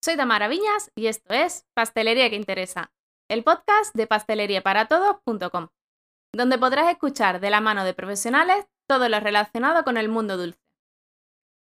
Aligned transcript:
Soy 0.00 0.16
Tamara 0.16 0.46
Viñas 0.46 0.92
y 0.94 1.08
esto 1.08 1.34
es 1.34 1.66
Pastelería 1.74 2.30
que 2.30 2.36
Interesa, 2.36 2.92
el 3.28 3.42
podcast 3.42 3.92
de 3.96 4.06
pasteleriaparatodos.com, 4.06 5.68
donde 6.32 6.56
podrás 6.56 6.88
escuchar 6.88 7.40
de 7.40 7.50
la 7.50 7.60
mano 7.60 7.82
de 7.82 7.94
profesionales 7.94 8.68
todo 8.88 9.08
lo 9.08 9.18
relacionado 9.18 9.82
con 9.82 9.96
el 9.96 10.08
mundo 10.08 10.36
dulce. 10.36 10.62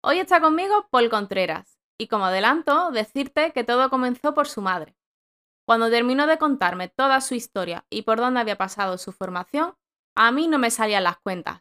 Hoy 0.03 0.18
está 0.18 0.40
conmigo 0.40 0.88
Paul 0.90 1.10
Contreras 1.10 1.79
y 2.00 2.08
como 2.08 2.24
adelanto, 2.24 2.90
decirte 2.90 3.53
que 3.53 3.64
todo 3.64 3.90
comenzó 3.90 4.33
por 4.33 4.49
su 4.49 4.62
madre. 4.62 4.96
Cuando 5.67 5.90
terminó 5.90 6.26
de 6.26 6.38
contarme 6.38 6.88
toda 6.88 7.21
su 7.21 7.35
historia 7.35 7.85
y 7.90 8.03
por 8.03 8.19
dónde 8.19 8.40
había 8.40 8.56
pasado 8.56 8.96
su 8.96 9.12
formación, 9.12 9.74
a 10.17 10.33
mí 10.33 10.49
no 10.49 10.58
me 10.58 10.71
salían 10.71 11.04
las 11.04 11.19
cuentas. 11.19 11.60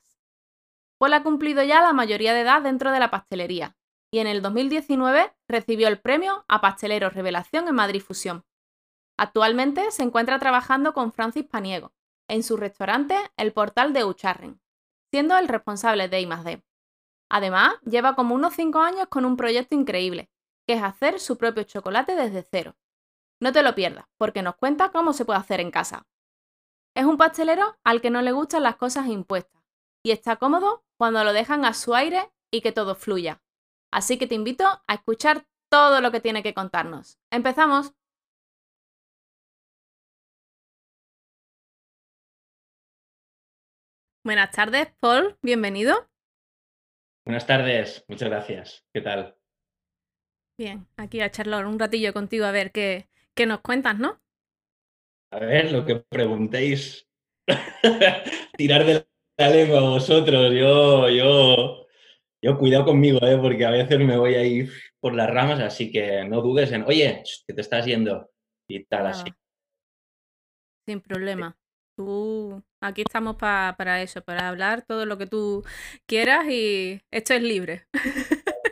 Paul 0.98 1.14
ha 1.16 1.24
cumplido 1.24 1.64
ya 1.64 1.82
la 1.82 1.92
mayoría 1.92 2.34
de 2.34 2.42
edad 2.42 2.62
dentro 2.62 2.94
de 2.94 3.00
la 3.00 3.12
pastelería 3.12 3.76
y 4.12 4.20
en 4.20 4.28
el 4.28 4.42
2019 4.42 5.34
recibió 5.48 5.88
el 5.88 6.00
premio 6.00 6.44
a 6.48 6.60
Pastelero 6.60 7.10
Revelación 7.10 7.68
en 7.68 7.76
Madrid 7.76 8.02
Fusión. 8.02 8.44
Actualmente 9.18 9.90
se 9.92 10.04
encuentra 10.04 10.38
trabajando 10.38 10.94
con 10.94 11.14
Francis 11.14 11.46
Paniego 11.46 11.94
en 12.28 12.44
su 12.44 12.58
restaurante 12.58 13.16
El 13.38 13.54
Portal 13.54 13.94
de 13.94 14.04
Ucharren, 14.04 14.62
siendo 15.12 15.38
el 15.38 15.48
responsable 15.48 16.08
de 16.08 16.22
I+D. 16.22 16.64
Además, 17.30 17.76
lleva 17.84 18.16
como 18.16 18.36
unos 18.36 18.54
5 18.56 18.80
años 18.80 19.08
con 19.08 19.26
un 19.26 19.38
proyecto 19.38 19.76
increíble, 19.76 20.30
que 20.68 20.74
es 20.74 20.84
hacer 20.84 21.20
su 21.20 21.38
propio 21.38 21.64
chocolate 21.64 22.16
desde 22.16 22.44
cero. 22.44 22.76
No 23.42 23.52
te 23.52 23.64
lo 23.64 23.74
pierdas, 23.74 24.06
porque 24.18 24.42
nos 24.42 24.56
cuenta 24.56 24.92
cómo 24.92 25.14
se 25.14 25.26
puede 25.26 25.40
hacer 25.40 25.62
en 25.62 25.72
casa. 25.72 26.06
Es 26.96 27.06
un 27.06 27.18
pastelero 27.18 27.78
al 27.84 28.02
que 28.02 28.10
no 28.10 28.22
le 28.22 28.34
gustan 28.34 28.64
las 28.64 28.76
cosas 28.76 29.08
impuestas 29.08 29.62
y 30.04 30.12
está 30.12 30.36
cómodo 30.36 30.84
cuando 30.98 31.24
lo 31.24 31.32
dejan 31.32 31.64
a 31.64 31.74
su 31.74 31.96
aire 31.96 32.32
y 32.52 32.62
que 32.62 32.72
todo 32.72 32.96
fluya. 32.96 33.42
Así 33.92 34.18
que 34.18 34.26
te 34.28 34.36
invito 34.36 34.66
a 34.66 34.94
escuchar 34.94 35.46
todo 35.70 36.00
lo 36.00 36.12
que 36.12 36.22
tiene 36.22 36.44
que 36.44 36.54
contarnos. 36.54 37.20
¡Empezamos! 37.30 37.94
Buenas 44.24 44.52
tardes, 44.52 44.94
Paul, 45.00 45.38
bienvenido. 45.42 46.08
Buenas 47.26 47.46
tardes, 47.46 48.06
muchas 48.08 48.30
gracias. 48.30 48.86
¿Qué 48.94 49.02
tal? 49.02 49.36
Bien, 50.58 50.88
aquí 50.96 51.22
a 51.22 51.32
charlar 51.32 51.66
un 51.66 51.80
ratillo 51.80 52.14
contigo 52.14 52.46
a 52.46 52.52
ver 52.52 52.72
qué, 52.72 53.10
qué 53.36 53.46
nos 53.46 53.62
cuentas, 53.62 53.98
¿no? 53.98 54.22
A 55.32 55.40
ver, 55.40 55.72
lo 55.72 55.86
que 55.86 55.96
preguntéis. 55.96 57.08
Tirar 58.58 58.86
de 58.86 59.08
la 59.38 59.50
lengua 59.50 59.82
vosotros. 59.82 60.54
Yo, 60.54 61.10
yo, 61.10 61.81
yo 62.44 62.58
cuidado 62.58 62.86
conmigo, 62.86 63.20
¿eh? 63.22 63.38
porque 63.38 63.66
a 63.66 63.72
veces 63.72 64.00
me 64.00 64.18
voy 64.18 64.36
a 64.36 64.44
ir 64.44 64.72
por 65.00 65.14
las 65.14 65.30
ramas, 65.30 65.60
así 65.60 65.92
que 65.92 66.26
no 66.26 66.42
dudes 66.42 66.72
en, 66.72 66.84
oye, 66.84 67.24
que 67.48 67.54
te 67.54 67.62
estás 67.62 67.86
yendo 67.86 68.32
y 68.68 68.84
tal 68.86 69.08
así. 69.08 69.32
Sin 70.88 71.02
problema. 71.02 71.56
Tú, 71.96 72.64
aquí 72.82 73.02
estamos 73.02 73.36
para 73.36 74.02
eso, 74.02 74.24
para 74.24 74.50
hablar 74.50 74.84
todo 74.84 75.06
lo 75.06 75.18
que 75.18 75.28
tú 75.28 75.64
quieras 76.08 76.48
y 76.50 77.02
esto 77.12 77.34
es 77.34 77.44
libre. 77.44 77.86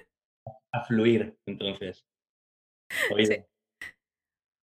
A 0.71 0.83
fluir, 0.85 1.35
entonces. 1.45 2.05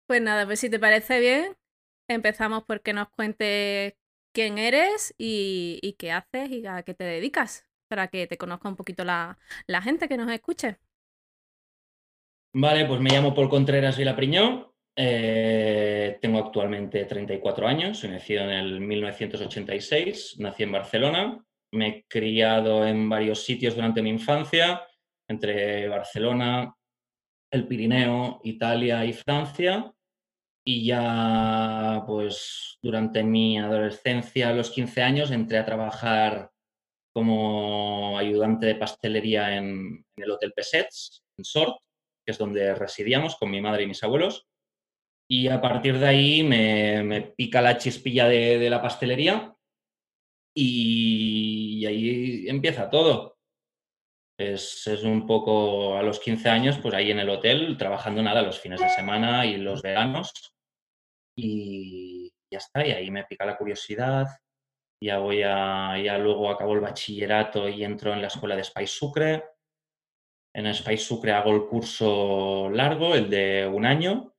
Pues 0.08 0.20
nada, 0.20 0.44
pues 0.44 0.58
si 0.58 0.68
te 0.68 0.80
parece 0.80 1.20
bien, 1.20 1.56
empezamos 2.08 2.64
por 2.64 2.82
que 2.82 2.92
nos 2.92 3.08
cuentes 3.10 3.94
quién 4.34 4.58
eres 4.58 5.14
y, 5.16 5.78
y 5.82 5.92
qué 5.92 6.10
haces 6.10 6.50
y 6.50 6.66
a 6.66 6.82
qué 6.82 6.94
te 6.94 7.04
dedicas 7.04 7.69
para 7.90 8.06
que 8.06 8.28
te 8.28 8.38
conozca 8.38 8.68
un 8.68 8.76
poquito 8.76 9.04
la, 9.04 9.36
gente 9.82 10.08
que 10.08 10.16
nos 10.16 10.30
escuche. 10.30 10.76
Vale, 12.54 12.86
pues 12.86 13.00
me 13.00 13.10
llamo 13.10 13.34
Paul 13.34 13.50
Contreras 13.50 13.98
Vilapriñó. 13.98 14.72
Eh, 14.96 16.18
tengo 16.20 16.38
actualmente 16.38 17.04
34 17.04 17.66
años, 17.66 17.98
soy 17.98 18.10
nacido 18.10 18.44
en 18.44 18.50
el 18.50 18.80
1986, 18.80 20.36
nací 20.40 20.64
en 20.64 20.72
Barcelona, 20.72 21.44
me 21.72 21.88
he 21.88 22.04
criado 22.06 22.86
en 22.86 23.08
varios 23.08 23.42
sitios 23.44 23.74
durante 23.74 24.02
mi 24.02 24.10
infancia, 24.10 24.82
entre 25.28 25.88
Barcelona, 25.88 26.74
el 27.50 27.66
Pirineo, 27.66 28.40
Italia 28.44 29.04
y 29.04 29.12
Francia. 29.12 29.92
Y 30.62 30.84
ya, 30.84 32.04
pues, 32.06 32.78
durante 32.82 33.24
mi 33.24 33.58
adolescencia, 33.58 34.50
a 34.50 34.52
los 34.52 34.70
15 34.70 35.02
años, 35.02 35.30
entré 35.30 35.58
a 35.58 35.64
trabajar 35.64 36.49
como 37.12 38.18
ayudante 38.18 38.66
de 38.66 38.74
pastelería 38.76 39.56
en, 39.56 40.04
el 40.16 40.30
Hotel 40.30 40.52
Pesets, 40.52 41.22
en 41.36 41.44
Sort, 41.44 41.76
que 42.24 42.32
es 42.32 42.38
donde 42.38 42.74
residíamos 42.74 43.36
con 43.36 43.50
mi 43.50 43.60
madre 43.60 43.84
y 43.84 43.86
mis 43.86 44.02
abuelos. 44.02 44.46
Y 45.28 45.48
a 45.48 45.60
partir 45.60 45.98
de 45.98 46.06
ahí 46.06 46.42
me, 46.42 47.32
pica 47.36 47.62
la 47.62 47.78
chispilla 47.78 48.28
de, 48.28 48.68
la 48.68 48.82
pastelería 48.82 49.54
y, 50.54 51.84
ahí 51.86 52.48
empieza 52.48 52.90
todo. 52.90 53.38
Es, 54.38 54.86
es, 54.86 55.02
un 55.02 55.26
poco 55.26 55.96
a 55.96 56.02
los 56.02 56.18
15 56.18 56.48
años, 56.48 56.78
pues 56.78 56.94
ahí 56.94 57.10
en 57.10 57.18
el 57.18 57.28
hotel, 57.28 57.76
trabajando 57.76 58.22
nada 58.22 58.42
los 58.42 58.58
fines 58.58 58.80
de 58.80 58.88
semana 58.88 59.44
y 59.46 59.58
los 59.58 59.82
veranos. 59.82 60.32
Y 61.36 62.32
ya 62.50 62.58
está, 62.58 62.86
y 62.86 62.90
ahí 62.90 63.10
me 63.10 63.24
pica 63.24 63.44
la 63.44 63.56
curiosidad 63.56 64.26
ya 65.02 65.18
voy 65.18 65.42
a, 65.42 65.98
ya 65.98 66.18
luego 66.18 66.50
acabo 66.50 66.74
el 66.74 66.80
bachillerato 66.80 67.68
y 67.68 67.84
entro 67.84 68.12
en 68.12 68.20
la 68.20 68.28
escuela 68.28 68.54
de 68.54 68.64
Spice 68.64 68.86
Sucre. 68.86 69.44
En 70.54 70.72
Spice 70.74 70.98
Sucre 71.04 71.32
hago 71.32 71.54
el 71.54 71.66
curso 71.66 72.68
largo, 72.70 73.14
el 73.14 73.30
de 73.30 73.66
un 73.66 73.86
año. 73.86 74.34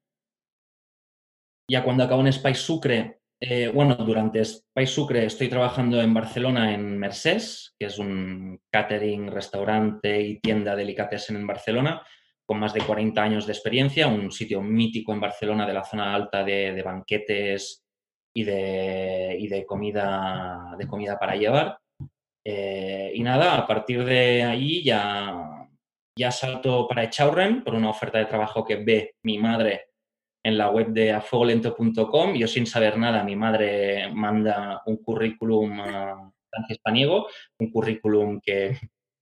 Ya 1.69 1.83
cuando 1.83 2.03
acabo 2.03 2.21
en 2.21 2.33
Spice 2.33 2.59
Sucre, 2.59 3.21
eh, 3.39 3.69
bueno, 3.69 3.95
durante 3.95 4.45
Spice 4.45 4.85
Sucre 4.85 5.25
estoy 5.25 5.49
trabajando 5.49 5.99
en 5.99 6.13
Barcelona 6.13 6.73
en 6.73 6.99
Mercés, 6.99 7.73
que 7.79 7.87
es 7.87 7.97
un 7.97 8.61
catering, 8.69 9.31
restaurante 9.31 10.21
y 10.21 10.39
tienda 10.39 10.75
delicatessen 10.75 11.37
en 11.37 11.47
Barcelona, 11.47 12.05
con 12.45 12.59
más 12.59 12.73
de 12.73 12.81
40 12.81 13.23
años 13.23 13.47
de 13.47 13.53
experiencia, 13.53 14.07
un 14.07 14.31
sitio 14.31 14.61
mítico 14.61 15.13
en 15.13 15.21
Barcelona 15.21 15.65
de 15.65 15.73
la 15.73 15.83
zona 15.83 16.13
alta 16.13 16.43
de, 16.43 16.73
de 16.73 16.83
banquetes, 16.83 17.83
y 18.33 18.43
de, 18.43 19.35
y 19.39 19.47
de, 19.47 19.65
comida, 19.65 20.75
de 20.77 20.87
comida 20.87 21.17
para 21.19 21.35
llevar. 21.35 21.79
Eh, 22.43 23.11
y 23.13 23.23
nada, 23.23 23.57
a 23.57 23.67
partir 23.67 24.03
de 24.03 24.43
ahí 24.43 24.83
ya, 24.83 25.67
ya 26.17 26.31
salto 26.31 26.87
para 26.87 27.03
Echaurren 27.03 27.63
por 27.63 27.75
una 27.75 27.89
oferta 27.89 28.17
de 28.17 28.25
trabajo 28.25 28.65
que 28.65 28.77
ve 28.77 29.15
mi 29.23 29.37
madre 29.37 29.87
en 30.43 30.57
la 30.57 30.69
web 30.69 30.87
de 30.87 31.11
afogolento.com. 31.11 32.35
Yo 32.35 32.47
sin 32.47 32.65
saber 32.65 32.97
nada, 32.97 33.23
mi 33.23 33.35
madre 33.35 34.11
manda 34.13 34.81
un 34.85 34.97
currículum 34.97 35.79
a 35.81 36.31
Francia 36.49 36.77
Paniego, 36.83 37.27
un 37.59 37.71
currículum 37.71 38.39
que 38.41 38.77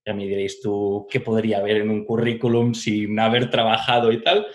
ya 0.06 0.14
me 0.14 0.26
diréis 0.26 0.60
tú 0.62 1.06
qué 1.10 1.20
podría 1.20 1.58
haber 1.58 1.78
en 1.78 1.90
un 1.90 2.04
currículum 2.04 2.74
sin 2.74 3.18
haber 3.18 3.50
trabajado 3.50 4.10
y 4.12 4.22
tal 4.22 4.46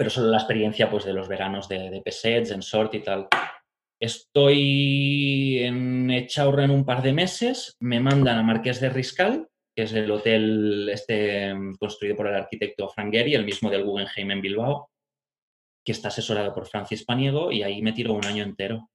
pero 0.00 0.08
solo 0.08 0.30
la 0.30 0.38
experiencia 0.38 0.88
pues, 0.88 1.04
de 1.04 1.12
los 1.12 1.28
veranos 1.28 1.68
de, 1.68 1.90
de 1.90 2.00
Pesets, 2.00 2.52
en 2.52 2.62
Sort 2.62 2.94
y 2.94 3.00
tal. 3.00 3.28
Estoy 4.00 5.58
en 5.58 6.10
Echaurren 6.10 6.70
un 6.70 6.86
par 6.86 7.02
de 7.02 7.12
meses, 7.12 7.76
me 7.80 8.00
mandan 8.00 8.38
a 8.38 8.42
Marqués 8.42 8.80
de 8.80 8.88
Riscal, 8.88 9.46
que 9.76 9.82
es 9.82 9.92
el 9.92 10.10
hotel 10.10 10.88
este 10.90 11.54
construido 11.78 12.16
por 12.16 12.28
el 12.28 12.34
arquitecto 12.34 12.88
Frank 12.88 13.12
Gehry, 13.12 13.34
el 13.34 13.44
mismo 13.44 13.68
del 13.68 13.84
Guggenheim 13.84 14.30
en 14.30 14.40
Bilbao, 14.40 14.88
que 15.84 15.92
está 15.92 16.08
asesorado 16.08 16.54
por 16.54 16.66
Francis 16.66 17.04
Paniego, 17.04 17.52
y 17.52 17.62
ahí 17.62 17.82
me 17.82 17.92
tiro 17.92 18.14
un 18.14 18.24
año 18.24 18.42
entero. 18.42 18.88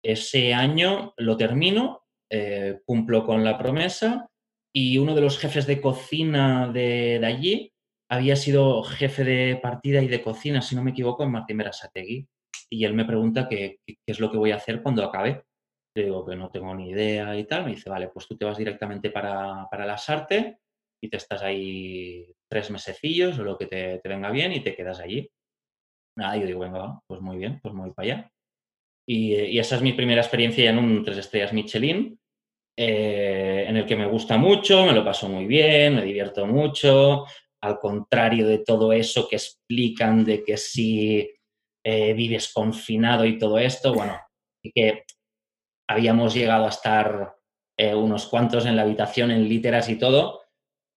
Ese 0.00 0.54
año 0.54 1.12
lo 1.16 1.36
termino, 1.36 2.04
eh, 2.30 2.82
cumplo 2.86 3.26
con 3.26 3.42
la 3.42 3.58
promesa, 3.58 4.28
y 4.72 4.96
uno 4.98 5.16
de 5.16 5.22
los 5.22 5.40
jefes 5.40 5.66
de 5.66 5.80
cocina 5.80 6.70
de 6.72 7.20
allí 7.24 7.72
había 8.08 8.36
sido 8.36 8.82
jefe 8.82 9.24
de 9.24 9.56
partida 9.56 10.02
y 10.02 10.08
de 10.08 10.22
cocina, 10.22 10.62
si 10.62 10.74
no 10.74 10.82
me 10.82 10.92
equivoco, 10.92 11.24
en 11.24 11.32
Martín 11.32 11.58
Berasategui. 11.58 12.26
Y 12.70 12.84
él 12.84 12.94
me 12.94 13.04
pregunta 13.04 13.48
qué, 13.48 13.78
es 14.06 14.20
lo 14.20 14.30
que 14.30 14.38
voy 14.38 14.50
a 14.50 14.56
hacer 14.56 14.82
cuando 14.82 15.04
acabe. 15.04 15.44
Le 15.94 16.04
digo 16.04 16.24
que 16.24 16.36
no 16.36 16.50
tengo 16.50 16.74
ni 16.74 16.90
idea 16.90 17.36
y 17.36 17.44
tal. 17.44 17.64
Me 17.64 17.70
dice, 17.70 17.90
vale, 17.90 18.08
pues 18.08 18.26
tú 18.26 18.36
te 18.36 18.44
vas 18.44 18.58
directamente 18.58 19.10
para, 19.10 19.66
para 19.70 19.86
las 19.86 20.08
artes 20.08 20.56
y 21.00 21.08
te 21.08 21.16
estás 21.16 21.42
ahí 21.42 22.34
tres 22.50 22.70
mesecillos 22.70 23.38
o 23.38 23.44
lo 23.44 23.56
que 23.56 23.66
te, 23.66 24.00
venga 24.04 24.30
bien 24.30 24.52
y 24.52 24.60
te 24.60 24.74
quedas 24.74 25.00
allí. 25.00 25.30
Nada, 26.16 26.36
yo 26.36 26.46
digo, 26.46 26.60
venga, 26.60 27.00
pues 27.06 27.20
muy 27.20 27.36
bien, 27.36 27.60
pues 27.62 27.74
me 27.74 27.82
voy 27.82 27.92
para 27.92 28.06
allá. 28.06 28.32
Y, 29.06 29.58
esa 29.58 29.76
es 29.76 29.82
mi 29.82 29.92
primera 29.92 30.20
experiencia 30.20 30.70
en 30.70 30.78
un 30.78 31.04
tres 31.04 31.18
estrellas 31.18 31.52
Michelin, 31.52 32.18
eh, 32.76 33.64
en 33.66 33.76
el 33.76 33.86
que 33.86 33.96
me 33.96 34.06
gusta 34.06 34.36
mucho, 34.36 34.84
me 34.84 34.92
lo 34.92 35.04
paso 35.04 35.28
muy 35.28 35.46
bien, 35.46 35.96
me 35.96 36.02
divierto 36.02 36.46
mucho, 36.46 37.24
al 37.60 37.78
contrario 37.78 38.46
de 38.46 38.58
todo 38.58 38.92
eso 38.92 39.28
que 39.28 39.36
explican 39.36 40.24
de 40.24 40.44
que 40.44 40.56
si 40.56 41.30
eh, 41.84 42.12
vives 42.12 42.52
confinado 42.52 43.24
y 43.24 43.38
todo 43.38 43.58
esto, 43.58 43.94
bueno, 43.94 44.18
y 44.62 44.72
que 44.72 45.04
habíamos 45.88 46.34
llegado 46.34 46.66
a 46.66 46.70
estar 46.70 47.34
eh, 47.76 47.94
unos 47.94 48.26
cuantos 48.26 48.66
en 48.66 48.76
la 48.76 48.82
habitación 48.82 49.30
en 49.30 49.48
literas 49.48 49.88
y 49.88 49.96
todo, 49.96 50.42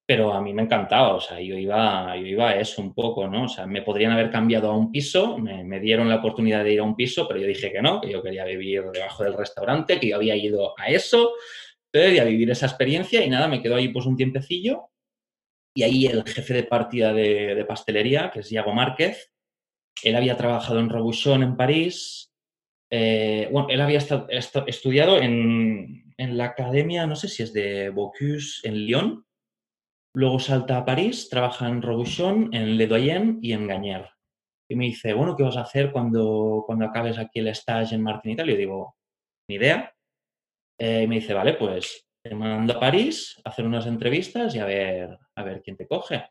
pero 0.07 0.33
a 0.33 0.41
mí 0.41 0.53
me 0.53 0.63
encantaba, 0.63 1.15
o 1.15 1.21
sea, 1.21 1.39
yo 1.39 1.55
iba, 1.55 2.15
yo 2.17 2.25
iba 2.25 2.49
a 2.49 2.59
eso 2.59 2.81
un 2.81 2.93
poco, 2.93 3.27
¿no? 3.27 3.45
O 3.45 3.47
sea, 3.47 3.65
me 3.65 3.81
podrían 3.81 4.11
haber 4.11 4.29
cambiado 4.29 4.69
a 4.69 4.75
un 4.75 4.91
piso, 4.91 5.37
me, 5.37 5.79
dieron 5.79 6.09
la 6.09 6.17
oportunidad 6.17 6.63
de 6.63 6.73
ir 6.73 6.79
a 6.81 6.83
un 6.83 6.95
piso, 6.95 7.27
pero 7.27 7.39
yo 7.39 7.47
dije 7.47 7.71
que 7.71 7.81
no, 7.81 8.01
que 8.01 8.11
yo 8.11 8.21
quería 8.21 8.43
vivir 8.43 8.83
debajo 8.91 9.23
del 9.23 9.37
restaurante, 9.37 9.99
que 9.99 10.09
yo 10.09 10.17
había 10.17 10.35
ido 10.35 10.73
a 10.77 10.89
eso, 10.89 11.31
a 11.93 12.23
vivir 12.25 12.51
esa 12.51 12.65
experiencia 12.65 13.23
y 13.23 13.29
nada, 13.29 13.47
me 13.47 13.61
quedo 13.61 13.75
ahí 13.75 13.87
pues 13.87 14.05
un 14.05 14.17
tiempecillo 14.17 14.90
y 15.73 15.83
ahí 15.83 16.05
el 16.05 16.23
jefe 16.23 16.53
de 16.53 16.63
partida 16.63 17.13
de, 17.13 17.65
pastelería, 17.67 18.31
que 18.31 18.41
es 18.41 18.51
Iago 18.51 18.73
Márquez, 18.73 19.31
él 20.03 20.15
había 20.15 20.37
trabajado 20.37 20.79
en 20.79 20.89
Robuchon 20.89 21.43
en 21.43 21.55
París, 21.55 22.33
eh, 22.89 23.47
bueno, 23.51 23.69
él 23.69 23.79
había 23.79 23.99
estudiado 23.99 25.17
en, 25.21 26.13
en, 26.17 26.37
la 26.37 26.45
academia, 26.45 27.07
no 27.07 27.15
sé 27.15 27.29
si 27.29 27.43
es 27.43 27.53
de 27.53 27.89
Bocuse 27.89 28.67
en 28.67 28.75
Lyon, 28.85 29.25
luego 30.13 30.39
salta 30.39 30.77
a 30.77 30.85
París, 30.85 31.29
trabaja 31.29 31.69
en 31.69 31.81
Robuchon, 31.81 32.53
en 32.53 32.77
Le 32.77 32.87
Doyen 32.87 33.39
y 33.41 33.53
en 33.53 33.67
Gagner. 33.67 34.09
Y 34.69 34.75
me 34.75 34.85
dice, 34.85 35.13
bueno, 35.13 35.35
¿qué 35.35 35.43
vas 35.43 35.57
a 35.57 35.61
hacer 35.61 35.91
cuando, 35.91 36.63
cuando 36.65 36.85
acabes 36.85 37.17
aquí 37.17 37.39
el 37.39 37.47
stage 37.49 37.95
en 37.95 38.03
Martin 38.03 38.31
y 38.31 38.35
tal? 38.35 38.49
Y 38.49 38.53
yo 38.53 38.57
digo, 38.57 38.95
ni 39.49 39.55
idea. 39.55 39.93
Eh, 40.79 41.03
y 41.03 41.07
me 41.07 41.15
dice, 41.15 41.33
vale, 41.33 41.53
pues 41.53 42.07
te 42.23 42.35
mando 42.35 42.73
a 42.73 42.79
París 42.79 43.41
a 43.43 43.49
hacer 43.49 43.65
unas 43.65 43.87
entrevistas 43.87 44.55
y 44.55 44.59
a 44.59 44.65
ver, 44.65 45.17
a 45.35 45.43
ver 45.43 45.61
quién 45.61 45.75
te 45.75 45.87
coge. 45.87 46.23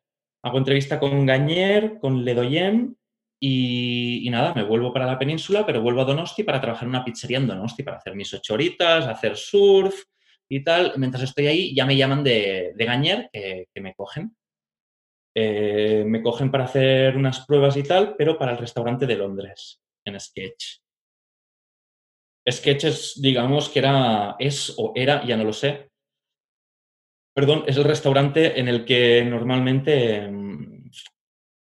Hago 0.42 0.58
entrevista 0.58 0.98
con 0.98 1.26
Gañer, 1.26 1.98
con 1.98 2.24
Ledoyen 2.24 2.96
y, 3.42 4.28
nada, 4.30 4.54
me 4.54 4.62
vuelvo 4.62 4.92
para 4.92 5.06
la 5.06 5.18
península, 5.18 5.64
pero 5.66 5.82
vuelvo 5.82 6.02
a 6.02 6.04
Donosti 6.04 6.44
para 6.44 6.60
trabajar 6.60 6.84
en 6.84 6.90
una 6.90 7.04
pizzería 7.04 7.38
en 7.38 7.46
Donosti, 7.46 7.82
para 7.82 7.96
hacer 7.96 8.14
mis 8.14 8.32
ocho 8.34 8.54
horitas, 8.54 9.06
hacer 9.06 9.36
surf 9.36 10.04
y 10.48 10.62
tal. 10.62 10.92
Mientras 10.96 11.24
estoy 11.24 11.46
ahí, 11.46 11.74
ya 11.74 11.86
me 11.86 11.96
llaman 11.96 12.22
de, 12.22 12.72
de 12.74 12.84
Gañer, 12.84 13.30
que, 13.32 13.80
me 13.80 13.94
cogen. 13.94 14.36
Eh, 15.34 16.04
me 16.06 16.22
cogen 16.22 16.50
para 16.50 16.64
hacer 16.64 17.16
unas 17.16 17.46
pruebas 17.46 17.76
y 17.76 17.82
tal, 17.82 18.14
pero 18.16 18.36
para 18.38 18.52
el 18.52 18.58
restaurante 18.58 19.06
de 19.06 19.16
Londres, 19.16 19.80
en 20.04 20.18
Sketch. 20.18 20.80
Sketches, 22.50 23.20
digamos 23.20 23.68
que 23.68 23.78
era, 23.80 24.36
es 24.38 24.74
o 24.76 24.92
era, 24.94 25.24
ya 25.24 25.36
no 25.36 25.44
lo 25.44 25.52
sé. 25.52 25.90
Perdón, 27.34 27.64
es 27.66 27.76
el 27.76 27.84
restaurante 27.84 28.58
en 28.58 28.68
el 28.68 28.84
que 28.84 29.24
normalmente 29.24 30.28
mm, 30.28 30.90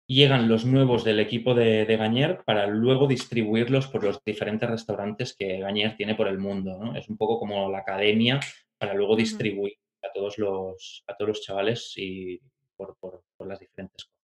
llegan 0.07 0.50
los 0.50 0.65
nuevos 0.65 1.03
del 1.03 1.19
equipo 1.19 1.53
de, 1.53 1.86
de, 1.86 1.97
Gañer 1.97 2.44
para 2.44 2.65
luego 2.68 3.07
distribuirlos 3.07 3.88
por 3.88 4.03
los 4.03 4.24
diferentes 4.24 4.69
restaurantes 4.69 5.36
que 5.36 5.59
Gañer 5.59 5.95
tiene 5.95 6.15
por 6.15 6.27
el 6.27 6.39
mundo. 6.39 6.77
¿no? 6.77 6.95
Es 6.95 7.07
un 7.07 7.18
poco 7.18 7.39
como 7.39 7.69
la 7.69 7.80
academia 7.80 8.39
para 8.77 8.94
luego 8.94 9.15
distribuir 9.15 9.77
a, 10.01 10.12
todos 10.12 10.38
los, 10.38 11.03
a 11.07 11.15
todos 11.15 11.30
los 11.30 11.41
chavales 11.41 11.94
y 11.97 12.41
por, 12.75 12.97
por, 13.00 13.24
por 13.38 13.47
las 13.47 13.59
diferentes 13.59 14.06
cosas. 14.06 14.19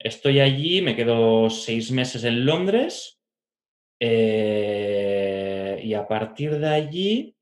Estoy 0.00 0.40
allí, 0.40 0.82
me 0.82 0.94
quedo 0.94 1.50
seis 1.50 1.90
meses 1.90 2.22
en 2.24 2.44
Londres 2.44 3.17
eh, 4.00 5.80
y 5.82 5.94
a 5.94 6.06
partir 6.06 6.58
de 6.58 6.68
allí, 6.68 7.36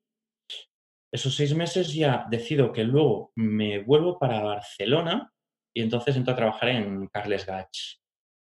esos 1.13 1.35
seis 1.35 1.55
meses 1.55 1.93
ya 1.93 2.27
decido 2.31 2.73
que 2.73 2.85
luego 2.85 3.33
me 3.37 3.83
vuelvo 3.83 4.19
para 4.19 4.43
Barcelona 4.43 5.33
y 5.75 5.83
entonces 5.83 6.17
entro 6.17 6.33
a 6.33 6.37
trabajar 6.37 6.71
en 6.71 7.07
Carles 7.09 7.47
Gach 7.47 8.01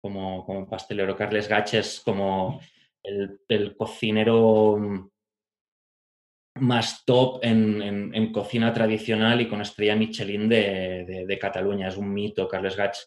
como, 0.01 0.45
como 0.45 0.67
pastelero. 0.67 1.15
Carles 1.15 1.47
Gach 1.47 1.73
es 1.73 1.99
como 1.99 2.59
el, 3.03 3.75
cocinero 3.75 5.09
más 6.55 7.03
top 7.05 7.39
en, 7.43 8.31
cocina 8.31 8.73
tradicional 8.73 9.41
y 9.41 9.47
con 9.47 9.61
estrella 9.61 9.95
Michelin 9.95 10.49
de, 10.49 11.25
de, 11.27 11.39
Cataluña. 11.39 11.87
Es 11.87 11.97
un 11.97 12.13
mito, 12.13 12.47
Carles 12.47 12.75
Gach 12.75 12.97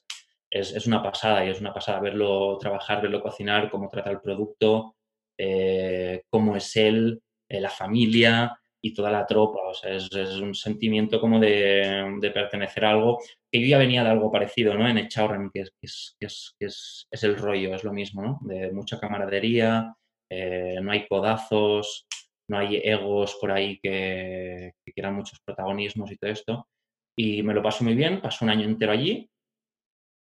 es, 0.51 0.87
una 0.87 1.03
pasada 1.03 1.45
y 1.45 1.51
es 1.51 1.61
una 1.61 1.73
pasada 1.73 2.01
verlo 2.01 2.59
trabajar, 2.59 3.01
verlo 3.01 3.23
cocinar, 3.23 3.71
cómo 3.71 3.89
trata 3.89 4.11
el 4.11 4.21
producto, 4.21 4.97
eh, 5.39 6.23
cómo 6.29 6.57
es 6.57 6.77
él, 6.77 7.23
eh, 7.49 7.61
la 7.61 7.71
familia 7.71 8.59
y 8.83 8.93
toda 8.93 9.11
la 9.11 9.27
tropa. 9.27 9.61
O 9.69 9.75
sea, 9.75 9.95
es, 9.95 10.11
un 10.41 10.55
sentimiento 10.55 11.21
como 11.21 11.39
de, 11.39 12.19
pertenecer 12.35 12.85
a 12.85 12.91
algo 12.91 13.19
que 13.51 13.61
yo 13.61 13.67
ya 13.67 13.79
venía 13.79 14.03
de 14.03 14.11
algo 14.11 14.31
parecido, 14.31 14.75
¿no? 14.75 14.89
En 14.89 14.99
Echaurren, 14.99 15.51
que, 15.53 15.61
es, 15.63 15.73
que, 15.81 16.27
es, 16.27 17.07
es, 17.11 17.25
el 17.25 17.37
rollo, 17.37 17.75
es 17.75 17.85
lo 17.85 17.93
mismo, 17.93 18.23
¿no? 18.23 18.39
De 18.43 18.73
mucha 18.73 18.99
camaradería, 18.99 19.95
eh, 20.31 20.79
no 20.83 20.93
hay 20.93 21.07
codazos, 21.07 22.07
no 22.49 22.59
hay 22.59 22.81
egos 22.83 23.37
por 23.41 23.53
ahí 23.53 23.79
que, 23.81 24.73
que 24.85 24.93
quieran 24.93 25.15
muchos 25.15 25.39
protagonismos 25.45 26.11
y 26.11 26.17
todo 26.17 26.31
esto. 26.31 26.69
Y 27.17 27.43
me 27.43 27.55
lo 27.55 27.63
paso 27.63 27.85
muy 27.85 27.95
bien, 27.95 28.21
paso 28.21 28.45
un 28.45 28.51
año 28.51 28.65
entero 28.65 28.93
allí 28.93 29.30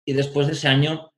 y 0.07 0.13
después 0.13 0.47
de 0.47 0.55
ese 0.55 0.69
año 0.69 1.11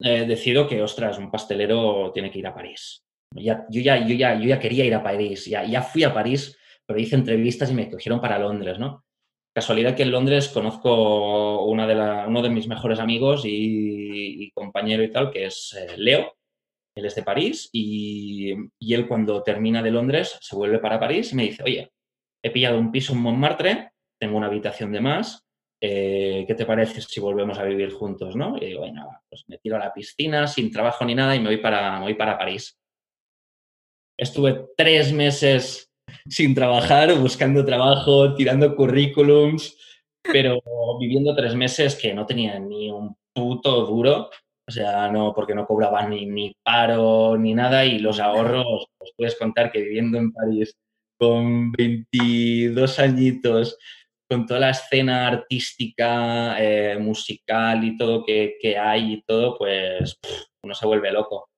eh, 0.00 0.24
decido 0.26 0.68
que, 0.68 0.82
ostras, 0.82 1.18
un 1.18 1.30
pastelero 1.30 2.12
tiene 2.12 2.30
que 2.30 2.38
ir 2.38 2.46
a 2.46 2.54
París. 2.54 3.02
Ya, 3.34 3.66
yo, 3.68 3.80
ya, 3.80 4.06
yo, 4.06 4.14
ya, 4.14 4.38
yo 4.38 4.46
ya 4.46 4.60
quería 4.60 4.84
ir 4.84 4.94
a 4.94 5.02
París, 5.02 5.46
ya, 5.46 5.64
ya 5.64 5.82
fui 5.82 6.04
a 6.04 6.14
París, 6.14 6.56
pero 6.86 7.00
hice 7.00 7.16
entrevistas 7.16 7.70
y 7.70 7.74
me 7.74 7.90
cogieron 7.90 8.20
para 8.20 8.38
Londres, 8.38 8.78
¿no? 8.78 9.04
Casualidad 9.54 9.96
que 9.96 10.02
en 10.02 10.12
Londres 10.12 10.48
conozco 10.48 11.66
de 11.66 12.26
uno 12.28 12.42
de 12.42 12.50
mis 12.50 12.68
mejores 12.68 13.00
amigos 13.00 13.42
y, 13.44 14.50
compañero 14.52 15.02
y 15.02 15.10
tal, 15.10 15.30
que 15.30 15.46
es 15.46 15.74
eh, 15.74 15.96
Leo. 15.96 16.36
Él 16.94 17.06
es 17.06 17.14
de 17.14 17.22
París 17.22 17.68
y, 17.72 18.54
y, 18.78 18.94
él 18.94 19.08
cuando 19.08 19.42
termina 19.42 19.82
de 19.82 19.90
Londres 19.90 20.38
se 20.40 20.56
vuelve 20.56 20.78
para 20.78 21.00
París 21.00 21.32
y 21.32 21.36
me 21.36 21.42
dice, 21.44 21.62
oye, 21.62 21.90
he 22.42 22.50
pillado 22.50 22.78
un 22.78 22.92
piso 22.92 23.12
en 23.12 23.20
Montmartre, 23.20 23.92
tengo 24.18 24.36
una 24.36 24.46
habitación 24.46 24.92
de 24.92 25.00
más, 25.00 25.45
eh, 25.80 26.44
¿qué 26.46 26.54
te 26.54 26.66
parece 26.66 27.00
si 27.02 27.20
volvemos 27.20 27.58
a 27.58 27.64
vivir 27.64 27.92
juntos? 27.92 28.36
¿no? 28.36 28.56
Y 28.56 28.66
digo, 28.66 28.82
venga, 28.82 29.22
pues 29.28 29.44
me 29.48 29.58
tiro 29.58 29.76
a 29.76 29.80
la 29.80 29.92
piscina 29.92 30.46
sin 30.46 30.70
trabajo 30.70 31.04
ni 31.04 31.14
nada 31.14 31.34
y 31.36 31.40
me 31.40 31.48
voy 31.48 31.58
para, 31.58 32.00
voy 32.00 32.14
para 32.14 32.38
París. 32.38 32.78
Estuve 34.18 34.68
tres 34.76 35.12
meses 35.12 35.90
sin 36.28 36.54
trabajar, 36.54 37.14
buscando 37.18 37.64
trabajo, 37.64 38.34
tirando 38.34 38.74
currículums, 38.74 39.76
pero 40.22 40.60
viviendo 40.98 41.34
tres 41.34 41.54
meses 41.54 41.94
que 41.94 42.14
no 42.14 42.26
tenía 42.26 42.58
ni 42.58 42.90
un 42.90 43.16
puto 43.34 43.84
duro, 43.84 44.30
o 44.68 44.72
sea, 44.72 45.10
no, 45.10 45.32
porque 45.34 45.54
no 45.54 45.66
cobraba 45.66 46.08
ni, 46.08 46.26
ni 46.26 46.56
paro 46.62 47.36
ni 47.38 47.54
nada 47.54 47.84
y 47.84 47.98
los 47.98 48.18
ahorros, 48.18 48.88
pues 48.98 49.12
puedes 49.16 49.38
contar 49.38 49.70
que 49.70 49.82
viviendo 49.82 50.18
en 50.18 50.32
París 50.32 50.74
con 51.18 51.70
22 51.72 52.98
añitos, 52.98 53.78
con 54.28 54.46
toda 54.46 54.60
la 54.60 54.70
escena 54.70 55.28
artística, 55.28 56.56
eh, 56.58 56.98
musical 56.98 57.84
y 57.84 57.96
todo 57.96 58.24
que, 58.24 58.76
hay 58.78 59.14
y 59.14 59.22
todo, 59.22 59.56
pues 59.56 60.18
uno 60.62 60.74
se 60.74 60.86
vuelve 60.86 61.12
loco. 61.12 61.48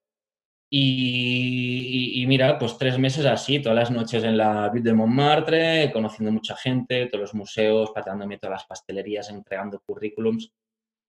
Y, 0.71 2.25
mira, 2.28 2.59
pues 2.59 2.76
tres 2.76 2.99
meses 2.99 3.25
así, 3.25 3.59
todas 3.61 3.76
las 3.76 3.90
noches 3.90 4.23
en 4.23 4.37
la 4.37 4.69
Ville 4.69 4.90
de 4.90 4.95
Montmartre, 4.95 5.90
conociendo 5.93 6.31
mucha 6.31 6.57
gente, 6.57 7.07
todos 7.07 7.23
los 7.23 7.35
museos, 7.35 7.90
pateándome 7.95 8.37
todas 8.38 8.61
las 8.61 8.66
pastelerías, 8.66 9.31
entregando 9.31 9.81
currículums, 9.87 10.52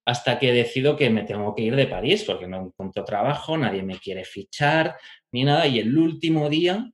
hasta 0.07 0.39
que 0.39 0.53
decido 0.53 0.95
que 0.95 1.09
me 1.09 1.23
tengo 1.23 1.53
que 1.53 1.63
ir 1.63 1.75
de 1.75 1.87
París 1.87 2.23
porque 2.25 2.47
no 2.47 2.67
encuentro 2.67 3.03
trabajo, 3.03 3.57
nadie 3.57 3.83
me 3.83 3.99
quiere 3.99 4.23
fichar 4.23 4.95
ni 5.33 5.43
nada. 5.43 5.67
Y 5.67 5.79
el 5.79 5.95
último 5.97 6.49
día 6.49 6.89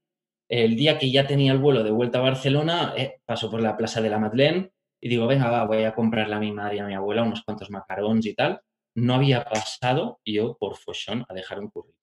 el 0.49 0.75
día 0.75 0.97
que 0.97 1.11
ya 1.11 1.25
tenía 1.25 1.51
el 1.51 1.59
vuelo 1.59 1.83
de 1.83 1.91
vuelta 1.91 2.19
a 2.19 2.23
Barcelona, 2.23 2.93
eh, 2.97 3.19
paso 3.25 3.49
por 3.49 3.61
la 3.61 3.75
Plaza 3.75 4.01
de 4.01 4.09
la 4.09 4.19
Madeleine 4.19 4.71
y 5.01 5.09
digo, 5.09 5.27
venga, 5.27 5.63
voy 5.65 5.83
a 5.83 5.93
comprarle 5.93 6.35
a 6.35 6.39
mi 6.39 6.51
madre 6.51 6.77
y 6.77 6.79
a 6.79 6.85
mi 6.85 6.93
abuela 6.93 7.23
unos 7.23 7.43
cuantos 7.43 7.69
macarons 7.69 8.25
y 8.25 8.33
tal. 8.33 8.61
No 8.95 9.15
había 9.15 9.43
pasado 9.43 10.19
yo 10.25 10.55
por 10.57 10.77
Fochon 10.77 11.25
a 11.27 11.33
dejar 11.33 11.59
un 11.59 11.69
currículum. 11.69 11.95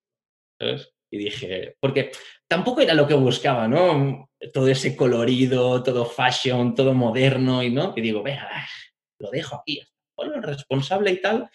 ¿sabes? 0.58 0.92
Y 1.10 1.18
dije, 1.18 1.76
porque 1.80 2.10
tampoco 2.48 2.80
era 2.80 2.94
lo 2.94 3.06
que 3.06 3.14
buscaba, 3.14 3.68
¿no? 3.68 4.30
Todo 4.52 4.68
ese 4.68 4.96
colorido, 4.96 5.82
todo 5.82 6.06
fashion, 6.06 6.74
todo 6.74 6.94
moderno 6.94 7.62
y 7.62 7.70
no. 7.70 7.92
Y 7.96 8.00
digo, 8.00 8.22
venga, 8.22 8.48
lo 9.18 9.30
dejo 9.30 9.56
aquí. 9.56 9.82
Bueno, 10.16 10.36
el 10.36 10.42
responsable 10.42 11.10
y 11.10 11.20
tal. 11.20 11.50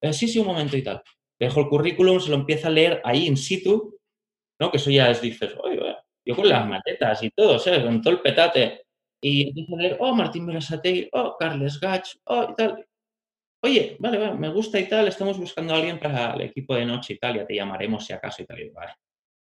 Eh, 0.00 0.12
sí, 0.12 0.28
sí, 0.28 0.38
un 0.38 0.46
momento 0.46 0.76
y 0.76 0.82
tal. 0.82 1.02
Dejo 1.40 1.60
el 1.60 1.68
currículum, 1.68 2.20
se 2.20 2.30
lo 2.30 2.36
empieza 2.36 2.68
a 2.68 2.70
leer 2.70 3.00
ahí 3.04 3.26
in 3.26 3.36
situ, 3.36 3.98
¿no? 4.60 4.70
Que 4.70 4.76
eso 4.76 4.90
ya 4.90 5.10
es, 5.10 5.20
dices, 5.20 5.52
oye, 5.60 5.91
yo 6.24 6.36
con 6.36 6.48
las 6.48 6.66
maletas 6.66 7.22
y 7.22 7.30
todo, 7.30 7.58
¿sabes? 7.58 7.84
Con 7.84 8.00
todo 8.02 8.14
el 8.14 8.20
petate. 8.20 8.82
Y 9.22 9.48
empiezo 9.48 9.76
a 9.76 9.80
leer, 9.80 9.96
oh, 10.00 10.14
Martín 10.14 10.46
Berasategui, 10.46 11.08
oh, 11.12 11.36
Carles 11.38 11.78
Gach, 11.80 12.08
oh, 12.24 12.48
y 12.50 12.54
tal. 12.54 12.86
Oye, 13.64 13.96
vale, 14.00 14.18
vale, 14.18 14.34
me 14.34 14.48
gusta 14.48 14.80
y 14.80 14.88
tal, 14.88 15.06
estamos 15.06 15.38
buscando 15.38 15.72
a 15.72 15.76
alguien 15.76 16.00
para 16.00 16.34
el 16.34 16.40
equipo 16.42 16.74
de 16.74 16.84
noche 16.84 17.14
y 17.14 17.18
tal, 17.18 17.36
ya 17.36 17.46
te 17.46 17.54
llamaremos 17.54 18.04
si 18.04 18.12
acaso 18.12 18.42
y 18.42 18.46
tal. 18.46 18.70
Vale, 18.74 18.92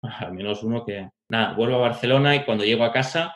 al 0.26 0.32
menos 0.32 0.62
uno 0.62 0.84
que... 0.84 1.10
Nada, 1.30 1.52
vuelvo 1.52 1.76
a 1.76 1.88
Barcelona 1.88 2.34
y 2.34 2.44
cuando 2.44 2.64
llego 2.64 2.84
a 2.84 2.92
casa 2.92 3.34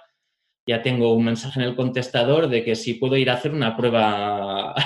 ya 0.67 0.83
tengo 0.83 1.13
un 1.15 1.25
mensaje 1.25 1.61
en 1.61 1.67
el 1.67 1.77
contestador 1.77 2.49
de 2.49 2.65
que 2.65 2.77
si 2.77 2.95
puedo 2.95 3.17
ir 3.17 3.31
a 3.31 3.35
hacer 3.35 3.53
una 3.53 3.77
prueba. 3.77 4.75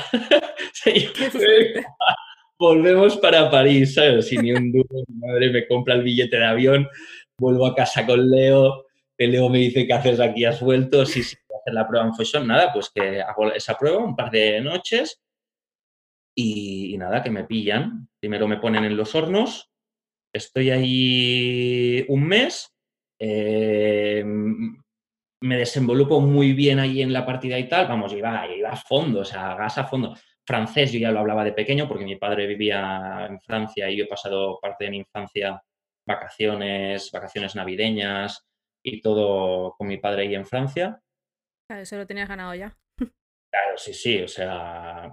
Volvemos 2.59 3.19
para 3.19 3.51
París, 3.51 3.95
¿sabes? 3.95 4.29
Sin 4.29 4.41
ni 4.43 4.53
un 4.53 4.73
duro, 4.73 5.05
mi 5.07 5.19
madre 5.19 5.51
me 5.51 5.67
compra 5.67 5.95
el 5.95 6.03
billete 6.03 6.39
de 6.39 6.45
avión, 6.47 6.89
vuelvo 7.39 7.67
a 7.67 7.75
casa 7.75 8.07
con 8.07 8.31
Leo, 8.31 8.87
Leo 9.19 9.49
me 9.49 9.59
dice, 9.59 9.87
¿qué 9.87 9.93
haces 9.93 10.21
aquí? 10.21 10.45
¿Has 10.45 10.61
vuelto? 10.61 11.07
Sí, 11.07 11.23
sí, 11.23 11.37
hacer 11.49 11.75
la 11.75 11.87
prueba 11.87 12.07
en 12.07 12.15
Fusion, 12.15 12.47
nada, 12.47 12.73
pues 12.73 12.91
que 12.91 13.21
hago 13.21 13.53
esa 13.53 13.77
prueba 13.79 13.99
un 13.99 14.17
par 14.17 14.31
de 14.31 14.61
noches 14.61 15.23
y, 16.35 16.97
nada, 16.99 17.23
que 17.23 17.31
me 17.31 17.45
pillan. 17.45 18.09
Primero 18.21 18.47
me 18.47 18.59
ponen 18.59 18.85
en 18.85 18.97
los 18.97 19.15
hornos, 19.15 19.71
estoy 20.33 20.71
ahí 20.71 22.05
un 22.09 22.27
mes, 22.27 22.75
eh, 23.19 24.23
me 24.25 25.59
desenvolupo 25.59 26.21
muy 26.21 26.53
bien 26.53 26.79
ahí 26.79 27.03
en 27.03 27.13
la 27.13 27.25
partida 27.25 27.59
y 27.59 27.69
tal, 27.69 27.87
vamos, 27.89 28.13
iba, 28.13 28.47
iba 28.55 28.71
a 28.71 28.77
fondo, 28.77 29.21
o 29.21 29.25
sea, 29.25 29.55
gas 29.55 29.79
a 29.79 29.85
fondo. 29.85 30.15
Francés 30.45 30.93
yo 30.93 31.01
ya 31.01 31.11
lo 31.11 31.21
hablaba 31.21 31.45
de 31.45 31.53
pequeño 31.53 31.89
porque 31.89 32.05
mi 32.05 32.17
padre 32.17 32.47
vivía 32.47 33.27
en 33.29 33.41
Francia 33.41 33.91
y 33.91 33.97
yo 33.97 34.05
he 34.05 34.09
pasado 34.09 34.61
parte 34.61 34.85
de 34.85 34.91
mi 34.91 34.99
infancia 34.99 35.61
vacaciones, 36.07 37.11
vacaciones 37.11 37.55
navideñas 37.55 38.47
y 38.83 39.01
todo 39.01 39.75
con 39.77 39.89
mi 39.89 39.99
padre 39.99 40.23
ahí 40.23 40.35
en 40.35 40.47
Francia. 40.47 41.01
Claro, 41.69 41.83
eso 41.83 41.97
lo 41.97 42.07
tenías 42.07 42.29
ganado 42.29 42.55
ya. 42.55 42.77
Claro, 42.97 43.79
sí, 43.79 43.93
sí, 43.93 44.23
o 44.23 44.29
sea, 44.29 45.13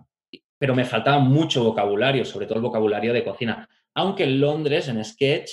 pero 0.59 0.75
me 0.75 0.85
faltaba 0.85 1.19
mucho 1.19 1.63
vocabulario, 1.63 2.25
sobre 2.25 2.45
todo 2.45 2.57
el 2.57 2.63
vocabulario 2.63 3.13
de 3.13 3.23
cocina. 3.23 3.67
Aunque 3.95 4.23
en 4.23 4.39
Londres, 4.39 4.87
en 4.87 5.03
Sketch, 5.03 5.51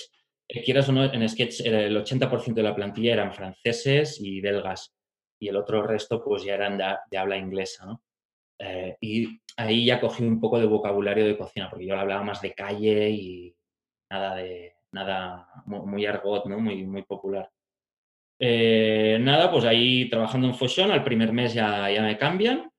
eh, 0.49 0.63
quieras 0.63 0.89
o 0.89 0.93
no, 0.93 1.05
en 1.05 1.29
Sketch 1.29 1.61
el 1.61 1.97
80% 1.97 2.55
de 2.55 2.63
la 2.63 2.75
plantilla 2.75 3.13
eran 3.13 3.33
franceses 3.33 4.21
y 4.21 4.41
belgas 4.41 4.95
y 5.41 5.49
el 5.49 5.57
otro 5.57 5.83
resto 5.83 6.23
pues 6.23 6.45
ya 6.45 6.55
eran 6.55 6.79
de, 6.79 7.19
habla 7.19 7.37
inglesa, 7.37 7.87
¿no? 7.87 8.03
Eh, 8.59 8.97
y 9.01 9.41
ahí 9.57 9.87
ya 9.87 10.01
cogí 10.01 10.23
un 10.23 10.39
poco 10.39 10.61
de 10.61 10.67
vocabulario 10.67 11.25
de 11.25 11.37
cocina, 11.37 11.71
porque 11.71 11.87
yo 11.87 11.99
hablaba 11.99 12.23
más 12.23 12.43
de 12.43 12.53
calle 12.53 13.11
y 13.11 13.57
nada 14.11 14.37
de 14.37 14.75
nada 14.93 15.49
muy, 15.67 16.07
argot, 16.07 16.47
¿no? 16.47 16.59
Muy, 16.59 16.85
muy 16.85 17.03
popular. 17.03 17.51
Eh, 18.39 19.19
nada, 19.21 19.51
pues 19.51 19.65
ahí 19.65 20.09
trabajando 20.09 20.47
en 20.47 20.55
Fusion, 20.55 20.91
al 20.91 21.05
primer 21.05 21.33
mes 21.33 21.53
ya, 21.55 21.91
ya 21.91 22.03
me 22.03 22.17
cambian, 22.17 22.71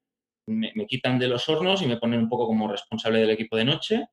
me, 0.48 0.88
quitan 0.88 1.20
de 1.20 1.27
los 1.27 1.48
hornos 1.48 1.82
y 1.82 1.88
me 1.88 1.98
ponen 1.98 2.22
un 2.22 2.30
poco 2.30 2.48
como 2.48 2.68
responsable 2.68 3.20
del 3.20 3.30
equipo 3.30 3.56
de 3.58 3.65
noche. 3.65 4.08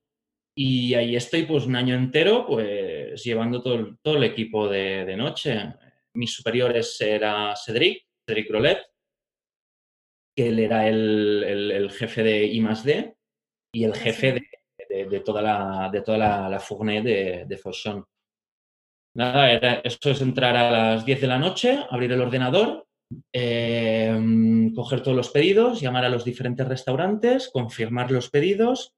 Y 0.55 0.95
ahí 0.95 1.15
estoy 1.17 1.45
pues 1.45 1.67
un 1.67 1.77
año 1.77 1.95
entero 1.95 2.45
pues 2.47 3.23
llevando 3.23 3.63
todo, 3.63 3.97
todo 4.03 4.17
el 4.17 4.25
equipo 4.25 4.69
de, 4.69 5.17
noche. 5.17 5.75
Mis 6.15 6.35
superiores 6.35 7.01
era 7.01 7.55
Cedric, 7.57 8.05
Cedric 8.27 8.51
Rolet, 8.51 8.79
que 10.37 10.49
él 10.49 10.59
era 10.59 10.89
el, 10.89 11.91
jefe 11.93 12.23
de 12.23 12.45
I 12.45 12.61
+D 12.61 13.15
y 13.73 13.85
el 13.85 13.95
jefe 13.95 14.33
de, 14.33 14.58
toda 15.25 15.43
la, 15.43 15.91
de 15.93 16.01
toda 16.03 16.19
la, 16.19 16.49
la 16.49 16.61
fournée 16.61 17.03
de, 17.03 17.45
de 17.47 17.57
Nada, 19.15 19.51
era, 19.51 19.81
eso 19.83 20.11
es 20.11 20.21
entrar 20.21 20.57
a 20.57 20.71
las 20.71 21.05
10 21.05 21.21
de 21.23 21.27
la 21.27 21.39
noche, 21.39 21.79
abrir 21.91 22.13
el 22.13 22.21
ordenador, 22.21 22.87
em, 23.33 24.73
coger 24.75 25.03
todos 25.03 25.17
los 25.17 25.31
pedidos, 25.31 25.81
llamar 25.81 26.05
a 26.05 26.09
los 26.09 26.25
diferentes 26.25 26.69
restaurantes, 26.69 27.51
confirmar 27.53 28.11
los 28.13 28.31
pedidos, 28.31 28.93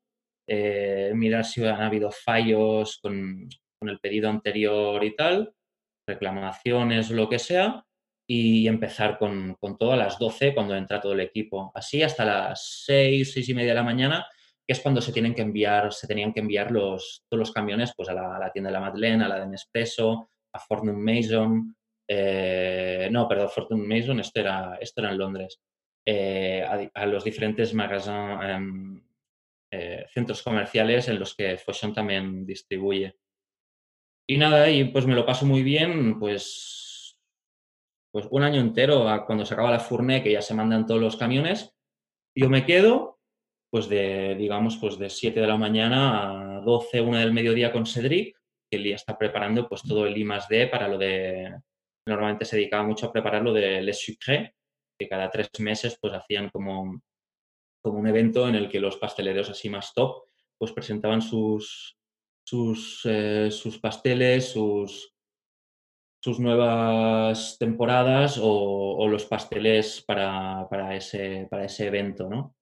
eh, 0.46 1.12
mirar 1.14 1.44
si 1.44 1.64
han 1.64 1.80
habido 1.80 2.10
fallos 2.10 2.98
con, 3.02 3.48
el 3.80 3.98
pedido 4.00 4.28
anterior 4.28 5.02
y 5.02 5.16
tal, 5.16 5.54
reclamaciones 6.06 7.10
lo 7.10 7.28
que 7.30 7.38
sea, 7.38 7.86
y 8.28 8.68
empezar 8.68 9.16
con, 9.16 9.54
con, 9.54 9.78
todo 9.78 9.92
a 9.92 9.96
las 9.96 10.18
12 10.18 10.54
cuando 10.54 10.76
entra 10.76 11.00
todo 11.00 11.14
el 11.14 11.20
equipo. 11.20 11.72
Así 11.74 12.02
hasta 12.02 12.24
las 12.26 12.84
6, 12.84 13.32
6 13.32 13.48
y 13.48 13.54
media 13.54 13.70
de 13.70 13.76
la 13.76 13.82
mañana 13.84 14.26
que 14.70 14.74
es 14.74 14.82
cuando 14.82 15.00
se 15.00 15.12
tienen 15.12 15.34
que 15.34 15.42
enviar, 15.42 15.92
se 15.92 16.06
tenían 16.06 16.32
que 16.32 16.38
enviar 16.38 16.70
los, 16.70 17.24
todos 17.28 17.40
los 17.40 17.50
camiones 17.50 17.92
pues 17.96 18.08
a 18.08 18.14
la, 18.14 18.52
tienda 18.52 18.70
de 18.70 18.74
la 18.74 18.80
Madeleine, 18.80 19.24
a 19.24 19.28
la 19.28 19.40
de 19.40 19.48
Nespresso, 19.48 20.30
a 20.54 20.60
Fortnum 20.60 20.96
Mason, 20.96 21.74
eh, 22.08 23.08
no, 23.10 23.26
perdón, 23.26 23.48
Fortnum 23.48 23.84
Mason, 23.84 24.20
esto 24.20 24.38
era, 24.38 24.78
esto 24.80 25.00
era 25.00 25.10
en 25.10 25.18
Londres, 25.18 25.60
eh, 26.06 26.64
a, 26.94 27.06
los 27.06 27.24
diferentes 27.24 27.74
magasins, 27.74 28.44
em, 28.44 29.02
eh, 29.72 30.06
centros 30.14 30.40
comerciales 30.40 31.08
en 31.08 31.18
los 31.18 31.34
que 31.34 31.58
Fashion 31.58 31.92
también 31.92 32.46
distribuye. 32.46 33.16
Y 34.28 34.38
nada, 34.38 34.70
y 34.70 34.84
pues 34.84 35.04
me 35.04 35.16
lo 35.16 35.26
paso 35.26 35.46
muy 35.46 35.64
bien, 35.64 36.20
pues, 36.20 37.18
pues 38.12 38.28
un 38.30 38.44
año 38.44 38.60
entero, 38.60 39.04
cuando 39.26 39.44
se 39.44 39.54
acaba 39.54 39.72
la 39.72 39.80
fournée, 39.80 40.22
que 40.22 40.30
ya 40.30 40.42
se 40.42 40.54
mandan 40.54 40.86
todos 40.86 41.00
los 41.00 41.16
camiones, 41.16 41.74
yo 42.38 42.48
me 42.48 42.64
quedo 42.64 43.19
pues 43.70 43.88
de, 43.88 44.34
digamos, 44.34 44.76
pues 44.78 44.98
de 44.98 45.08
7 45.08 45.40
de 45.40 45.46
la 45.46 45.56
mañana 45.56 46.56
a 46.56 46.60
12, 46.60 47.00
1 47.00 47.18
del 47.18 47.32
mediodía 47.32 47.72
con 47.72 47.86
Cedric, 47.86 48.36
que 48.70 48.76
él 48.76 48.84
ya 48.84 48.96
está 48.96 49.16
preparando 49.16 49.68
pues 49.68 49.82
todo 49.82 50.06
el 50.06 50.16
I 50.16 50.26
D 50.48 50.66
para 50.66 50.88
lo 50.88 50.98
de, 50.98 51.54
normalmente 52.06 52.44
se 52.44 52.56
dedicaba 52.56 52.82
mucho 52.82 53.06
a 53.06 53.12
preparar 53.12 53.42
lo 53.42 53.52
de 53.52 53.80
Les 53.82 54.18
que 54.98 55.08
cada 55.08 55.30
tres 55.30 55.48
meses 55.60 55.96
pues 56.00 56.12
hacían 56.12 56.50
como, 56.50 57.00
como 57.82 57.98
un 57.98 58.06
evento 58.06 58.48
en 58.48 58.54
el 58.54 58.68
que 58.68 58.80
los 58.80 58.96
pasteleros 58.96 59.48
así 59.48 59.70
más 59.70 59.94
top 59.94 60.24
pues 60.58 60.72
presentaban 60.72 61.22
sus, 61.22 61.96
sus, 62.44 63.00
eh, 63.04 63.50
sus 63.50 63.78
pasteles, 63.78 64.52
sus, 64.52 65.14
sus 66.22 66.38
nuevas 66.38 67.56
temporadas 67.58 68.36
o, 68.36 68.96
o 68.96 69.08
los 69.08 69.24
pasteles 69.24 70.02
para, 70.06 70.68
para, 70.68 70.94
ese, 70.94 71.46
para 71.50 71.64
ese 71.64 71.86
evento, 71.86 72.28
¿no? 72.28 72.56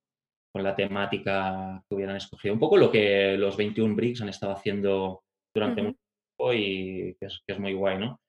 Con 0.59 0.65
la 0.65 0.75
temática 0.75 1.85
que 1.89 1.95
hubieran 1.95 2.17
escogido. 2.17 2.53
Un 2.53 2.59
poco 2.59 2.77
lo 2.77 2.91
que 2.91 3.37
los 3.39 3.57
21 3.57 3.95
Bricks 3.95 4.23
han 4.23 4.29
estado 4.29 4.53
haciendo 4.53 5.23
durante 5.55 5.83
mucho 5.83 5.99
tiempo 6.37 6.53
y 6.53 7.17
que 7.21 7.29
es, 7.47 7.59
muy 7.61 7.75
guay, 7.75 7.99
¿no? 7.99 8.21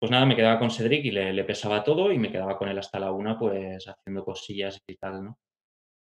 Pues 0.00 0.10
nada, 0.10 0.26
me 0.26 0.34
quedaba 0.34 0.58
con 0.58 0.70
Cedric 0.70 1.04
y 1.04 1.12
le, 1.12 1.44
pesaba 1.44 1.84
todo 1.84 2.10
y 2.10 2.18
me 2.18 2.32
quedaba 2.32 2.58
con 2.58 2.68
él 2.68 2.78
hasta 2.78 2.98
la 2.98 3.12
una, 3.12 3.38
pues 3.38 3.86
haciendo 3.86 4.24
cosillas 4.24 4.80
y 4.88 4.96
tal, 4.96 5.24
¿no? 5.24 5.38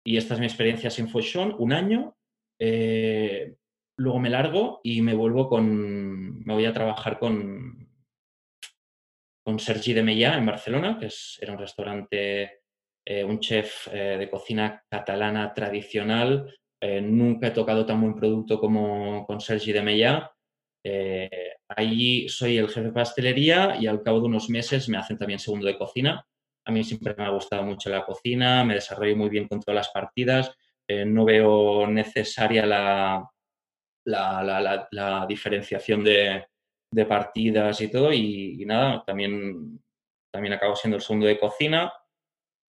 Y 0.06 0.18
esta 0.18 0.34
es 0.34 0.42
mi 0.42 0.46
experiencia 0.46 0.90
sin 0.90 1.08
Fusion, 1.08 1.56
un 1.58 1.72
año. 1.72 2.16
Eh, 2.60 3.56
luego 3.98 4.20
me 4.20 4.30
largo 4.30 4.82
y 4.84 5.01
me 5.01 5.13
vuelvo 5.13 5.48
con. 5.48 6.44
Me 6.44 6.54
voy 6.54 6.66
a 6.66 6.74
trabajar 6.74 7.18
con. 7.18 7.88
con 9.46 9.60
Sergi 9.60 9.94
de 9.94 10.04
Mellá 10.04 10.38
en 10.38 10.46
Barcelona, 10.46 10.98
que 11.00 11.06
es, 11.06 11.40
era 11.42 11.54
un 11.54 11.60
restaurante 11.60 12.61
eh, 13.13 13.25
un 13.25 13.41
chef 13.41 13.89
eh, 13.91 14.15
de 14.18 14.30
cocina 14.30 14.82
catalana 14.89 15.53
tradicional. 15.53 16.50
Eh, 16.82 17.01
nunca 17.01 17.48
he 17.48 17.51
tocado 17.51 17.86
tan 17.86 18.00
buen 18.00 18.15
producto 18.15 18.58
como 18.58 19.25
con 19.25 19.41
Sergi 19.41 19.74
de 19.74 19.82
Mellá. 19.82 20.32
allí 21.68 22.30
soy 22.30 22.58
el 22.58 22.70
jefe 22.70 22.84
de 22.84 22.91
pastelería 22.94 23.75
y 23.80 23.88
al 23.88 24.01
cabo 24.01 24.22
de 24.22 24.27
unos 24.27 24.50
meses 24.50 24.88
me 24.88 24.98
hacen 24.98 25.18
también 25.18 25.39
segundo 25.39 25.68
de 25.68 25.77
cocina. 25.77 26.25
A 26.65 26.72
mí 26.72 26.86
siempre 26.86 27.13
me 27.18 27.25
ha 27.25 27.30
gustado 27.32 27.63
mucho 27.63 27.89
la 27.89 28.06
cocina, 28.06 28.63
me 28.63 28.75
desarrollo 28.75 29.18
muy 29.18 29.30
bien 29.30 29.48
con 29.48 29.60
todas 29.60 29.75
las 29.75 29.89
partidas. 29.89 30.56
no 30.88 31.25
veo 31.25 31.88
necesaria 31.88 32.65
la, 32.65 33.30
la, 34.06 35.25
diferenciación 35.27 36.03
de, 36.03 36.46
partidas 37.08 37.82
y 37.82 37.91
todo. 37.91 38.13
Y, 38.13 38.62
y, 38.62 38.65
nada, 38.65 39.03
también, 39.06 39.82
también 40.34 40.53
acabo 40.53 40.75
siendo 40.75 40.98
el 40.98 41.03
segundo 41.03 41.27
de 41.27 41.39
cocina. 41.39 41.91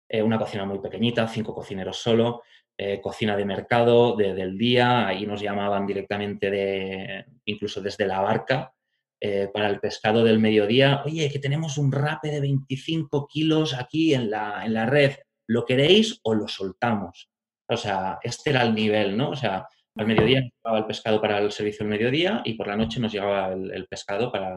Eh, 0.08 0.22
una 0.22 0.38
cocina 0.38 0.64
muy 0.64 0.78
pequeñita, 0.78 1.26
cinco 1.28 1.54
cocineros 1.54 1.96
solo, 1.96 2.42
eh, 2.76 3.00
cocina 3.00 3.36
de 3.36 3.44
mercado, 3.44 4.16
de, 4.16 4.34
del 4.34 4.58
día, 4.58 5.06
ahí 5.06 5.26
nos 5.26 5.40
llamaban 5.40 5.86
directamente 5.86 6.50
de, 6.50 7.24
incluso 7.44 7.80
desde 7.80 8.06
la 8.06 8.20
barca, 8.20 8.72
eh, 9.20 9.48
para 9.54 9.68
el 9.68 9.78
pescado 9.78 10.24
del 10.24 10.40
mediodía, 10.40 11.02
oye, 11.04 11.30
que 11.30 11.38
tenemos 11.38 11.78
un 11.78 11.92
rape 11.92 12.28
de 12.28 12.40
25 12.40 13.28
kilos 13.28 13.72
aquí 13.72 14.14
en 14.14 14.30
la, 14.30 14.64
en 14.64 14.74
la 14.74 14.84
red, 14.86 15.12
¿lo 15.46 15.64
queréis 15.64 16.18
o 16.24 16.34
lo 16.34 16.48
soltamos? 16.48 17.30
O 17.68 17.76
sea, 17.76 18.18
este 18.22 18.50
era 18.50 18.62
el 18.62 18.74
nivel, 18.74 19.16
¿no? 19.16 19.30
O 19.30 19.36
sea, 19.36 19.68
al 19.96 20.06
mediodía 20.06 20.40
nos 20.40 20.50
llegaba 20.52 20.78
el 20.78 20.86
pescado 20.86 21.20
para 21.20 21.38
el 21.38 21.52
servicio 21.52 21.84
del 21.84 21.96
mediodía 21.96 22.42
y 22.44 22.54
por 22.54 22.66
la 22.66 22.76
noche 22.76 22.98
nos 22.98 23.12
llegaba 23.12 23.52
el, 23.52 23.86
pescado 23.86 24.32
para, 24.32 24.56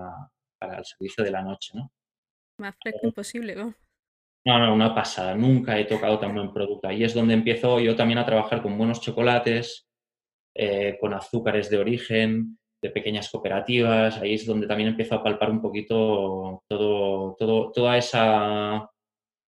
para, 0.58 0.80
el 0.80 0.86
servicio 0.86 1.24
de 1.24 1.32
la 1.32 1.44
noche, 1.44 1.74
¿no? 1.76 1.92
Más 2.60 2.76
fresco 2.82 3.06
imposible, 3.06 3.56
¿no? 3.56 3.76
No, 4.46 4.60
no, 4.60 4.76
una 4.76 4.94
pasada. 4.94 5.36
Nunca 5.36 5.80
he 5.80 5.86
tocado 5.86 6.20
tan 6.20 6.36
buen 6.36 6.54
producto. 6.54 6.88
Ahí 6.88 7.04
es 7.04 7.16
donde 7.16 7.34
empiezo 7.34 7.80
yo 7.80 7.96
también 7.96 8.20
a 8.20 8.26
trabajar 8.26 8.62
con 8.62 8.78
buenos 8.78 9.02
chocolates, 9.02 9.88
eh, 10.56 10.98
con 11.02 11.14
azúcares 11.16 11.70
de 11.70 11.80
origen, 11.80 12.60
de 12.82 12.92
pequeñas 12.92 13.30
cooperativas. 13.32 14.18
Ahí 14.20 14.36
es 14.36 14.46
donde 14.46 14.68
también 14.68 14.90
empiezo 14.90 15.16
a 15.16 15.24
palpar 15.24 15.50
un 15.50 15.62
poquito 15.62 16.64
todo, 16.70 17.36
todo, 17.40 17.72
toda 17.72 17.98
esa 17.98 18.88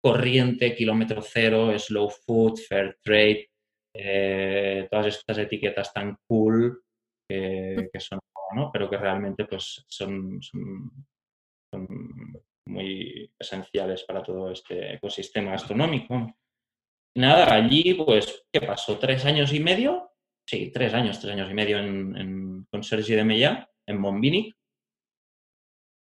corriente, 0.02 0.76
kilómetro 0.76 1.22
cero, 1.22 1.78
slow 1.78 2.10
food, 2.10 2.60
fair 2.70 2.98
trade, 3.04 3.50
eh, 3.94 4.88
todas 4.90 5.08
estas 5.08 5.40
etiquetas 5.40 5.92
tan 5.94 6.18
cool 6.28 6.84
que, 7.28 7.90
son, 8.00 8.20
¿no? 8.56 8.72
pero 8.72 8.90
que 8.90 8.98
realmente 8.98 9.46
pues, 9.46 9.84
son, 9.88 10.40
son 10.42 10.92
muy 12.66 13.32
esenciales 13.40 14.04
para 14.04 14.24
todo 14.24 14.52
este 14.52 14.96
ecosistema 14.96 15.52
gastronómico. 15.52 16.36
Nada, 17.16 17.54
allí, 17.54 17.94
pues, 17.94 18.46
¿qué 18.52 18.62
pasó? 18.62 19.00
¿Tres 19.00 19.26
años 19.26 19.54
y 19.54 19.60
medio? 19.60 20.12
Sí, 20.48 20.72
tres 20.72 20.94
años, 20.94 21.20
tres 21.20 21.34
años 21.34 21.50
y 21.50 21.54
medio 21.54 21.80
en, 21.80 22.68
con 22.70 22.84
Sergi 22.84 23.16
de 23.16 23.24
Mellá, 23.24 23.70
en 23.88 24.00
Montbinic. 24.00 24.56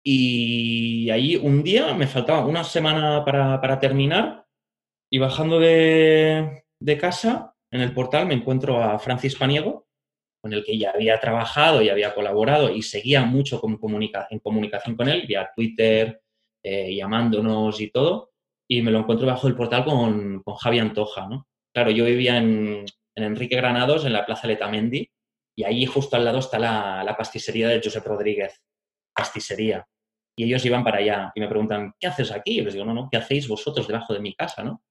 Y 0.05 1.09
ahí 1.11 1.37
un 1.37 1.63
día 1.63 1.93
me 1.93 2.07
faltaba 2.07 2.45
una 2.45 2.63
semana 2.63 3.23
para, 3.23 3.79
terminar 3.79 4.45
y 5.09 5.19
bajando 5.19 5.59
de, 5.59 6.65
de 6.79 6.97
casa, 6.97 7.55
en 7.71 7.81
el 7.81 7.93
portal 7.93 8.25
me 8.25 8.33
encuentro 8.33 8.83
a 8.83 8.99
Francis 8.99 9.35
Paniego, 9.37 9.87
con 10.41 10.51
el 10.51 10.65
que 10.65 10.77
ya 10.77 10.91
había 10.91 11.19
trabajado 11.21 11.81
y 11.81 11.87
había 11.87 12.13
colaborado 12.13 12.69
y 12.69 12.81
seguía 12.81 13.23
mucho 13.23 13.61
con 13.61 13.79
en 14.29 14.39
comunicación 14.39 14.95
con 14.97 15.07
él, 15.07 15.25
vía 15.25 15.49
Twitter, 15.55 16.22
eh, 16.63 16.95
llamándonos 16.95 17.79
y 17.81 17.91
todo, 17.91 18.31
y 18.67 18.81
me 18.81 18.91
lo 18.91 18.99
encuentro 18.99 19.27
bajo 19.27 19.47
el 19.47 19.55
portal 19.55 19.85
con, 19.85 20.41
con 20.43 20.55
Javi 20.55 20.79
Antoja, 20.79 21.27
¿no? 21.27 21.47
Claro, 21.73 21.91
yo 21.91 22.05
vivía 22.05 22.37
en, 22.37 22.85
en, 23.15 23.23
Enrique 23.23 23.55
Granados, 23.55 24.05
en 24.05 24.13
la 24.13 24.25
Plaza 24.25 24.47
Letamendi, 24.47 25.09
y 25.55 25.63
ahí 25.63 25.85
justo 25.85 26.15
al 26.15 26.25
lado 26.25 26.39
está 26.39 26.57
la, 26.57 27.03
la 27.03 27.17
pastisería 27.17 27.67
de 27.67 27.81
Josep 27.83 28.05
Rodríguez, 28.05 28.61
pastisería. 29.15 29.85
Y 30.35 30.45
ellos 30.45 30.65
iban 30.65 30.83
para 30.83 30.97
allá 30.97 31.31
y 31.35 31.39
me 31.39 31.47
preguntan, 31.47 31.93
¿qué 31.99 32.07
haces 32.07 32.31
aquí? 32.31 32.59
Y 32.59 32.61
les 32.61 32.73
digo, 32.73 32.85
no, 32.85 32.93
no, 32.93 33.09
¿qué 33.11 33.17
hacéis 33.17 33.47
vosotros 33.47 33.87
debajo 33.87 34.13
de 34.13 34.19
mi 34.19 34.33
casa, 34.33 34.63
no? 34.63 34.83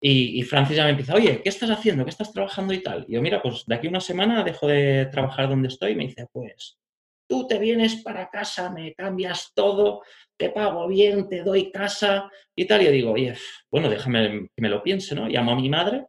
Y, 0.00 0.42
Francis 0.44 0.76
ya 0.76 0.84
me 0.84 0.90
empieza, 0.90 1.14
oye, 1.14 1.42
¿qué 1.42 1.48
estás 1.48 1.70
haciendo? 1.70 2.04
¿Qué 2.04 2.10
estás 2.10 2.32
trabajando 2.32 2.72
y 2.72 2.82
tal? 2.82 3.04
Y 3.08 3.14
yo, 3.14 3.22
mira, 3.22 3.42
pues 3.42 3.64
de 3.66 3.74
aquí 3.74 3.88
una 3.88 4.00
semana 4.00 4.44
dejo 4.44 4.68
de 4.68 5.06
trabajar 5.06 5.48
donde 5.48 5.68
estoy 5.68 5.92
y 5.92 5.96
me 5.96 6.06
dice, 6.06 6.28
pues 6.32 6.78
tú 7.28 7.48
te 7.48 7.58
vienes 7.58 7.96
para 7.96 8.30
casa, 8.30 8.70
me 8.70 8.94
cambias 8.94 9.52
todo, 9.54 10.02
te 10.38 10.50
pago 10.50 10.86
bien, 10.86 11.28
te 11.28 11.42
doy 11.42 11.70
casa 11.70 12.30
y 12.56 12.66
tal. 12.66 12.82
Y 12.82 12.84
yo 12.86 12.92
digo, 12.92 13.12
oye, 13.12 13.34
bueno, 13.70 13.90
déjame 13.90 14.48
que 14.54 14.62
me 14.62 14.68
lo 14.68 14.82
piense, 14.82 15.14
¿no? 15.14 15.28
Llamo 15.28 15.52
a 15.52 15.56
mi 15.56 15.68
madre, 15.68 16.06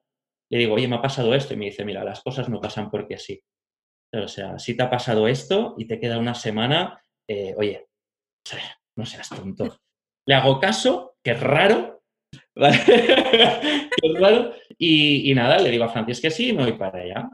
le 0.52 0.60
digo, 0.60 0.76
oye, 0.76 0.88
me 0.88 0.98
ha 0.98 1.02
pasado 1.02 1.34
esto 1.36 1.54
y 1.54 1.58
me 1.58 1.66
dice, 1.66 1.86
mira, 1.86 2.04
las 2.04 2.22
cosas 2.22 2.50
no 2.50 2.62
pasan 2.62 2.90
porque 2.90 3.18
sí. 3.18 3.42
O 4.14 4.28
sea, 4.28 4.58
si 4.58 4.76
te 4.76 4.84
ha 4.84 4.90
pasado 4.90 5.28
esto 5.28 5.76
y 5.78 5.86
te 5.86 6.00
queda 6.00 6.18
una 6.18 6.34
semana, 6.34 7.04
eh, 7.28 7.54
oye, 7.58 7.88
no 8.98 9.06
seas 9.06 9.30
tonto. 9.30 9.80
Le 10.28 10.36
hago 10.36 10.60
caso, 10.60 11.16
que 11.24 11.32
es 11.32 11.40
raro, 11.40 12.02
y, 14.78 15.34
nada, 15.34 15.60
le 15.60 15.72
digo 15.72 15.86
a 15.86 15.90
Francis 15.90 16.22
que 16.22 16.32
sí 16.32 16.50
y 16.50 16.54
me 16.54 16.64
voy 16.64 16.74
para 16.74 17.00
allá. 17.00 17.30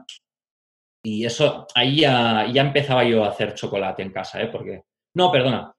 Y 1.04 1.24
eso, 1.24 1.66
ahí 1.74 2.00
ya, 2.00 2.46
ya 2.52 2.62
empezaba 2.62 3.04
yo 3.04 3.24
a 3.24 3.28
hacer 3.28 3.54
chocolate 3.54 4.02
en 4.02 4.12
casa, 4.12 4.42
¿eh? 4.42 4.48
Porque, 4.48 4.82
no, 5.14 5.30
perdona, 5.30 5.75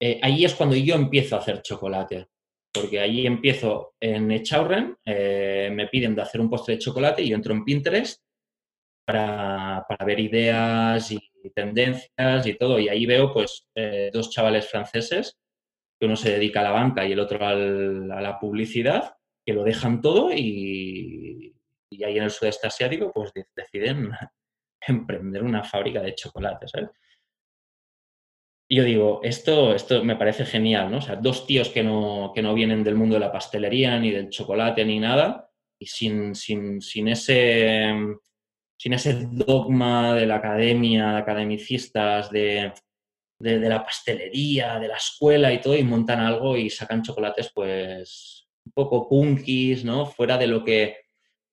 eh, 0.00 0.20
ahí 0.22 0.44
es 0.44 0.54
cuando 0.54 0.76
yo 0.76 0.94
empiezo 0.94 1.36
a 1.36 1.40
hacer 1.40 1.62
chocolate. 1.62 2.28
Porque 2.72 3.00
ahí 3.00 3.26
empiezo 3.26 3.94
en 3.98 4.30
Echaurren, 4.30 4.96
eh, 5.04 5.70
me 5.72 5.88
piden 5.88 6.14
de 6.14 6.22
hacer 6.22 6.40
un 6.40 6.50
postre 6.50 6.74
de 6.74 6.80
chocolate 6.80 7.22
y 7.22 7.30
yo 7.30 7.36
entro 7.36 7.54
en 7.54 7.64
Pinterest 7.64 8.22
para, 9.06 9.86
ver 10.04 10.20
ideas 10.20 11.10
y 11.10 11.18
tendencias 11.54 12.46
y 12.46 12.54
todo. 12.54 12.78
Y 12.78 12.88
ahí 12.88 13.06
veo 13.06 13.32
pues 13.32 13.66
eh, 13.74 14.10
dos 14.12 14.30
chavales 14.30 14.68
franceses 14.68 15.38
que 15.98 16.06
uno 16.06 16.16
se 16.16 16.32
dedica 16.32 16.60
a 16.60 16.64
la 16.64 16.70
banca 16.70 17.06
y 17.06 17.12
el 17.12 17.20
otro 17.20 17.44
a 17.44 17.54
la 17.54 18.38
publicidad, 18.38 19.14
que 19.44 19.52
lo 19.52 19.64
dejan 19.64 20.00
todo 20.00 20.32
y, 20.32 21.54
ahí 22.04 22.16
en 22.16 22.24
el 22.24 22.30
sudeste 22.30 22.68
asiático 22.68 23.10
pues 23.12 23.32
deciden 23.56 24.10
emprender 24.86 25.42
una 25.42 25.64
fábrica 25.64 26.00
de 26.00 26.14
chocolate, 26.14 26.68
¿sabes? 26.68 26.90
Y 28.70 28.76
yo 28.76 28.84
digo, 28.84 29.20
esto, 29.22 29.74
esto 29.74 30.04
me 30.04 30.16
parece 30.16 30.44
genial, 30.44 30.90
¿no? 30.90 30.98
O 30.98 31.00
sea, 31.00 31.16
dos 31.16 31.46
tíos 31.46 31.70
que 31.70 31.82
no, 31.82 32.32
que 32.34 32.42
no 32.42 32.52
vienen 32.52 32.84
del 32.84 32.96
mundo 32.96 33.14
de 33.14 33.20
la 33.20 33.32
pastelería, 33.32 33.98
ni 33.98 34.10
del 34.10 34.28
chocolate, 34.28 34.84
ni 34.84 35.00
nada, 35.00 35.50
y 35.78 35.86
sin, 35.86 36.34
sin, 36.34 36.82
sin 36.82 37.08
ese, 37.08 37.94
sin 38.76 38.92
ese 38.92 39.26
dogma 39.30 40.14
de 40.14 40.26
la 40.26 40.36
academia, 40.36 41.12
de 41.12 41.18
academicistas, 41.18 42.30
de, 42.30 42.74
de, 43.38 43.58
la 43.58 43.82
pastelería, 43.82 44.78
de 44.78 44.88
la 44.88 44.96
escuela 44.96 45.50
y 45.50 45.62
todo, 45.62 45.74
y 45.74 45.82
montan 45.82 46.20
algo 46.20 46.54
y 46.54 46.68
sacan 46.68 47.02
chocolates, 47.02 47.50
pues, 47.54 48.48
un 48.66 48.72
poco 48.72 49.08
punkis, 49.08 49.82
¿no? 49.82 50.04
Fuera 50.04 50.36
de 50.36 50.46
lo 50.46 50.62
que. 50.62 50.98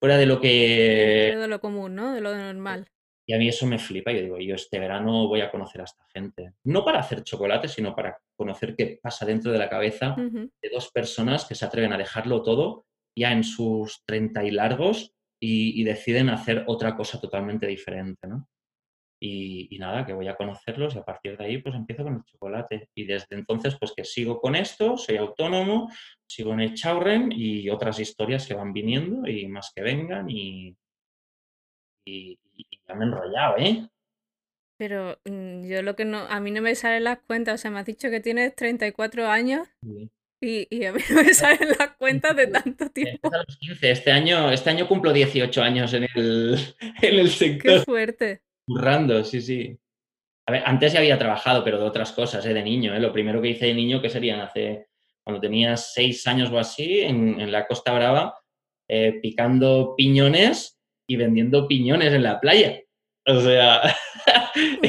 Fuera 0.01 0.17
de 0.17 0.25
lo 0.25 0.41
que. 0.41 1.33
De 1.37 1.47
lo 1.47 1.61
común, 1.61 1.95
¿no? 1.95 2.13
De 2.13 2.19
lo 2.19 2.35
normal. 2.35 2.89
Y 3.25 3.33
a 3.33 3.37
mí 3.37 3.47
eso 3.47 3.65
me 3.65 3.79
flipa. 3.79 4.11
Yo 4.11 4.21
digo, 4.21 4.37
yo 4.39 4.55
este 4.55 4.79
verano 4.79 5.27
voy 5.27 5.41
a 5.41 5.49
conocer 5.49 5.81
a 5.81 5.85
esta 5.85 6.05
gente. 6.13 6.53
No 6.63 6.85
para 6.85 6.99
hacer 6.99 7.23
chocolate, 7.23 7.67
sino 7.67 7.95
para 7.95 8.17
conocer 8.35 8.75
qué 8.75 8.99
pasa 9.01 9.25
dentro 9.25 9.51
de 9.51 9.57
la 9.57 9.69
cabeza 9.69 10.15
de 10.17 10.69
dos 10.71 10.91
personas 10.91 11.45
que 11.45 11.55
se 11.55 11.65
atreven 11.65 11.93
a 11.93 11.97
dejarlo 11.97 12.43
todo 12.43 12.85
ya 13.17 13.31
en 13.31 13.43
sus 13.43 14.03
30 14.05 14.43
y 14.43 14.51
largos 14.51 15.13
y, 15.39 15.79
y 15.79 15.83
deciden 15.83 16.29
hacer 16.29 16.65
otra 16.67 16.95
cosa 16.95 17.19
totalmente 17.19 17.65
diferente, 17.65 18.27
¿no? 18.27 18.47
Y, 19.27 19.77
nada, 19.79 20.05
que 20.05 20.13
voy 20.13 20.27
a 20.27 20.35
conocerlos 20.35 20.93
y 20.93 20.99
a 20.99 21.03
partir 21.03 21.37
de 21.37 21.45
ahí 21.45 21.57
pues 21.57 21.73
empiezo 21.73 22.03
con 22.03 22.15
el 22.15 22.23
chocolate. 22.25 22.89
Y 22.93 23.05
desde 23.05 23.35
entonces 23.35 23.75
pues 23.79 23.93
que 23.95 24.03
sigo 24.03 24.39
con 24.39 24.55
esto, 24.55 24.97
soy 24.97 25.17
autónomo, 25.17 25.89
sigo 26.27 26.53
en 26.53 26.59
el 26.61 26.73
Chaurren 26.73 27.31
y 27.31 27.69
otras 27.69 27.99
historias 27.99 28.45
que 28.45 28.53
van 28.53 28.73
viniendo 28.73 29.27
y 29.27 29.47
más 29.47 29.71
que 29.73 29.81
vengan 29.81 30.29
y, 30.29 30.75
y, 32.05 32.39
ya 32.87 32.95
me 32.95 33.05
he 33.05 33.07
enrollado, 33.07 33.57
¿eh? 33.57 33.87
Pero 34.77 35.17
mm, 35.25 35.67
yo 35.67 35.81
lo 35.81 35.95
que 35.95 36.05
no, 36.05 36.19
a 36.19 36.39
mí 36.39 36.51
no 36.51 36.61
me 36.61 36.75
salen 36.75 37.05
las 37.05 37.19
cuentas, 37.19 37.55
o 37.55 37.57
sea, 37.57 37.71
me 37.71 37.79
has 37.79 37.85
dicho 37.85 38.09
que 38.09 38.19
tienes 38.19 38.55
34 38.55 39.27
años 39.27 39.67
y, 40.41 40.67
y, 40.69 40.85
a 40.85 40.93
mí 40.93 41.01
no 41.09 41.23
me 41.23 41.33
salen 41.33 41.69
las 41.79 41.95
cuentas 41.97 42.35
de 42.35 42.47
tanto 42.47 42.89
tiempo. 42.89 43.33
A 43.33 43.37
los 43.37 43.57
15. 43.57 43.91
Este 43.91 44.11
año, 44.11 44.51
este 44.51 44.69
año 44.69 44.87
cumplo 44.87 45.13
18 45.13 45.61
años 45.61 45.93
en 45.93 46.07
el, 46.15 46.57
en 47.01 47.19
el 47.19 47.29
sector. 47.31 47.79
Qué 47.79 47.85
fuerte. 47.85 48.41
Currando, 48.67 49.23
sí, 49.23 49.41
sí. 49.41 49.79
A 50.47 50.51
ver, 50.51 50.63
antes 50.65 50.93
ya 50.93 50.99
había 50.99 51.17
trabajado, 51.17 51.63
pero 51.63 51.79
de 51.79 51.85
otras 51.85 52.11
cosas, 52.11 52.45
¿eh? 52.45 52.53
de 52.53 52.61
niño. 52.61 52.93
¿eh? 52.93 52.99
Lo 52.99 53.13
primero 53.13 53.41
que 53.41 53.49
hice 53.49 53.67
de 53.67 53.73
niño, 53.73 54.01
que 54.01 54.09
serían 54.09 54.41
hace, 54.41 54.87
cuando 55.23 55.41
tenía 55.41 55.75
seis 55.77 56.27
años 56.27 56.51
o 56.51 56.59
así, 56.59 57.01
en, 57.01 57.51
la 57.51 57.65
Costa 57.65 57.93
Brava, 57.93 58.37
eh, 58.87 59.19
picando 59.21 59.95
piñones 59.97 60.74
y 61.07 61.15
vendiendo 61.15 61.67
piñones 61.67 62.13
en 62.13 62.23
la 62.23 62.39
playa. 62.39 62.81
O 63.27 63.39
sea... 63.41 63.81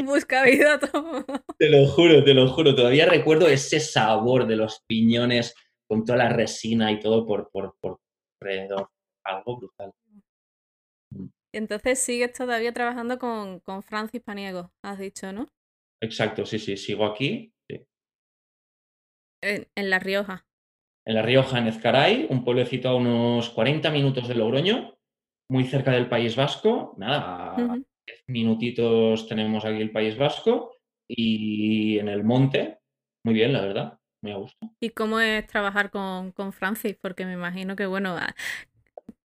Busca 0.04 0.44
vida 0.44 0.78
todo. 0.78 1.24
Te 1.58 1.68
lo 1.70 1.86
juro, 1.88 2.22
te 2.22 2.34
lo 2.34 2.48
juro. 2.48 2.74
Todavía 2.74 3.06
recuerdo 3.06 3.48
ese 3.48 3.80
sabor 3.80 4.46
de 4.46 4.56
los 4.56 4.82
piñones 4.86 5.54
con 5.88 6.04
toda 6.04 6.18
la 6.18 6.28
resina 6.28 6.92
y 6.92 7.00
todo 7.00 7.26
por, 7.26 7.50
por, 7.50 7.74
por 7.80 7.98
alrededor. 8.40 8.90
Algo 9.24 9.58
brutal. 9.58 9.92
Entonces 11.52 11.98
sigues 11.98 12.32
todavía 12.32 12.72
trabajando 12.72 13.18
con, 13.18 13.60
con 13.60 13.82
Francis 13.82 14.22
Paniego, 14.22 14.70
has 14.82 14.98
dicho, 14.98 15.32
¿no? 15.32 15.48
Exacto, 16.02 16.44
sí, 16.44 16.58
sí, 16.58 16.76
sigo 16.76 17.06
aquí. 17.06 17.52
En, 19.42 19.90
La 19.90 19.98
Rioja. 19.98 20.46
En 21.06 21.14
La 21.14 21.22
Rioja, 21.22 21.58
en 21.58 21.68
Ezcaray, 21.68 22.26
un 22.30 22.44
pueblecito 22.44 22.88
a 22.88 22.96
unos 22.96 23.50
40 23.50 23.90
minutos 23.90 24.28
de 24.28 24.34
Logroño, 24.34 24.95
muy 25.48 25.64
cerca 25.64 25.92
del 25.92 26.08
País 26.08 26.36
Vasco. 26.36 26.94
Nada, 26.98 27.54
10 27.56 28.24
minutitos 28.28 29.28
tenemos 29.28 29.64
aquí 29.64 29.80
el 29.80 29.92
País 29.92 30.16
Vasco 30.16 30.76
y 31.08 31.98
en 31.98 32.08
el 32.08 32.24
monte, 32.24 32.78
muy 33.24 33.34
bien, 33.34 33.52
la 33.52 33.60
verdad, 33.60 33.98
muy 34.22 34.32
a 34.32 34.36
gusto. 34.36 34.70
¿Y 34.80 34.90
cómo 34.90 35.20
es 35.20 35.46
trabajar 35.46 35.90
con, 35.90 36.32
con 36.32 36.52
Francis? 36.52 36.96
Porque 37.00 37.24
me 37.24 37.32
imagino 37.32 37.76
que, 37.76 37.86
bueno, 37.86 38.16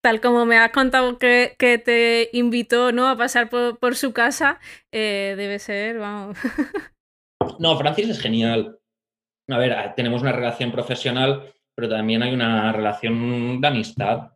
tal 0.06 0.22
como 0.22 0.46
me 0.46 0.60
has 0.60 0.72
contado 0.72 1.18
que, 1.18 1.56
te 1.58 2.30
invitó 2.34 2.92
¿no? 2.92 3.08
a 3.08 3.18
pasar 3.18 3.50
por, 3.50 3.96
su 3.96 4.14
casa, 4.14 4.60
eh, 4.92 5.34
debe 5.36 5.58
ser, 5.58 5.98
vamos. 5.98 6.38
no, 7.60 7.76
Francis 7.76 8.10
es 8.10 8.22
genial. 8.22 8.78
A 9.50 9.58
ver, 9.58 9.96
tenemos 9.96 10.22
una 10.22 10.32
relación 10.32 10.72
profesional, 10.72 11.52
pero 11.76 11.90
también 11.90 12.22
hay 12.22 12.36
una 12.36 12.72
relación 12.72 13.60
de 13.60 13.68
amistad. 13.68 14.35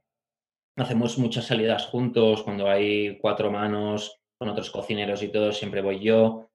Hacemos 0.80 1.18
muchas 1.18 1.46
salidas 1.46 1.86
juntos, 1.88 2.44
cuando 2.44 2.70
hay 2.70 3.18
cuatro 3.20 3.52
manos 3.52 4.20
con 4.38 4.50
otros 4.50 4.70
cocineros 4.72 5.22
y 5.22 5.28
todo, 5.28 5.52
siempre 5.52 5.82
voy 5.82 6.00
yo. 6.00 6.50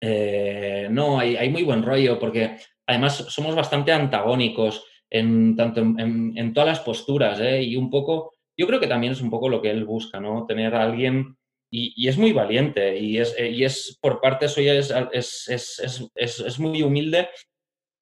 Eh, 0.00 0.88
no, 0.90 1.18
hay, 1.18 1.36
hay 1.36 1.50
muy 1.50 1.62
buen 1.62 1.82
rollo 1.82 2.18
porque 2.18 2.58
además 2.86 3.16
somos 3.28 3.54
bastante 3.54 3.92
antagónicos 3.92 4.84
en, 5.10 5.56
tanto 5.56 5.80
en, 5.80 6.52
todas 6.52 6.68
las 6.68 6.80
posturas, 6.80 7.40
¿eh? 7.40 7.62
y 7.62 7.76
un 7.76 7.90
poco, 7.90 8.32
yo 8.56 8.66
creo 8.66 8.80
que 8.80 8.86
también 8.86 9.12
es 9.12 9.20
un 9.20 9.30
poco 9.30 9.48
lo 9.48 9.62
que 9.62 9.70
él 9.70 9.84
busca, 9.84 10.20
¿no? 10.20 10.46
Tener 10.46 10.74
a 10.74 10.82
alguien, 10.82 11.36
y, 11.70 12.08
es 12.08 12.18
muy 12.18 12.32
valiente, 12.32 12.98
y 12.98 13.18
es, 13.18 13.34
y 13.38 13.64
es 13.64 13.98
por 14.00 14.20
parte 14.20 14.48
suya, 14.48 14.74
es, 14.74 14.92
es, 15.48 16.10
es, 16.14 16.58
muy 16.58 16.82
humilde 16.82 17.28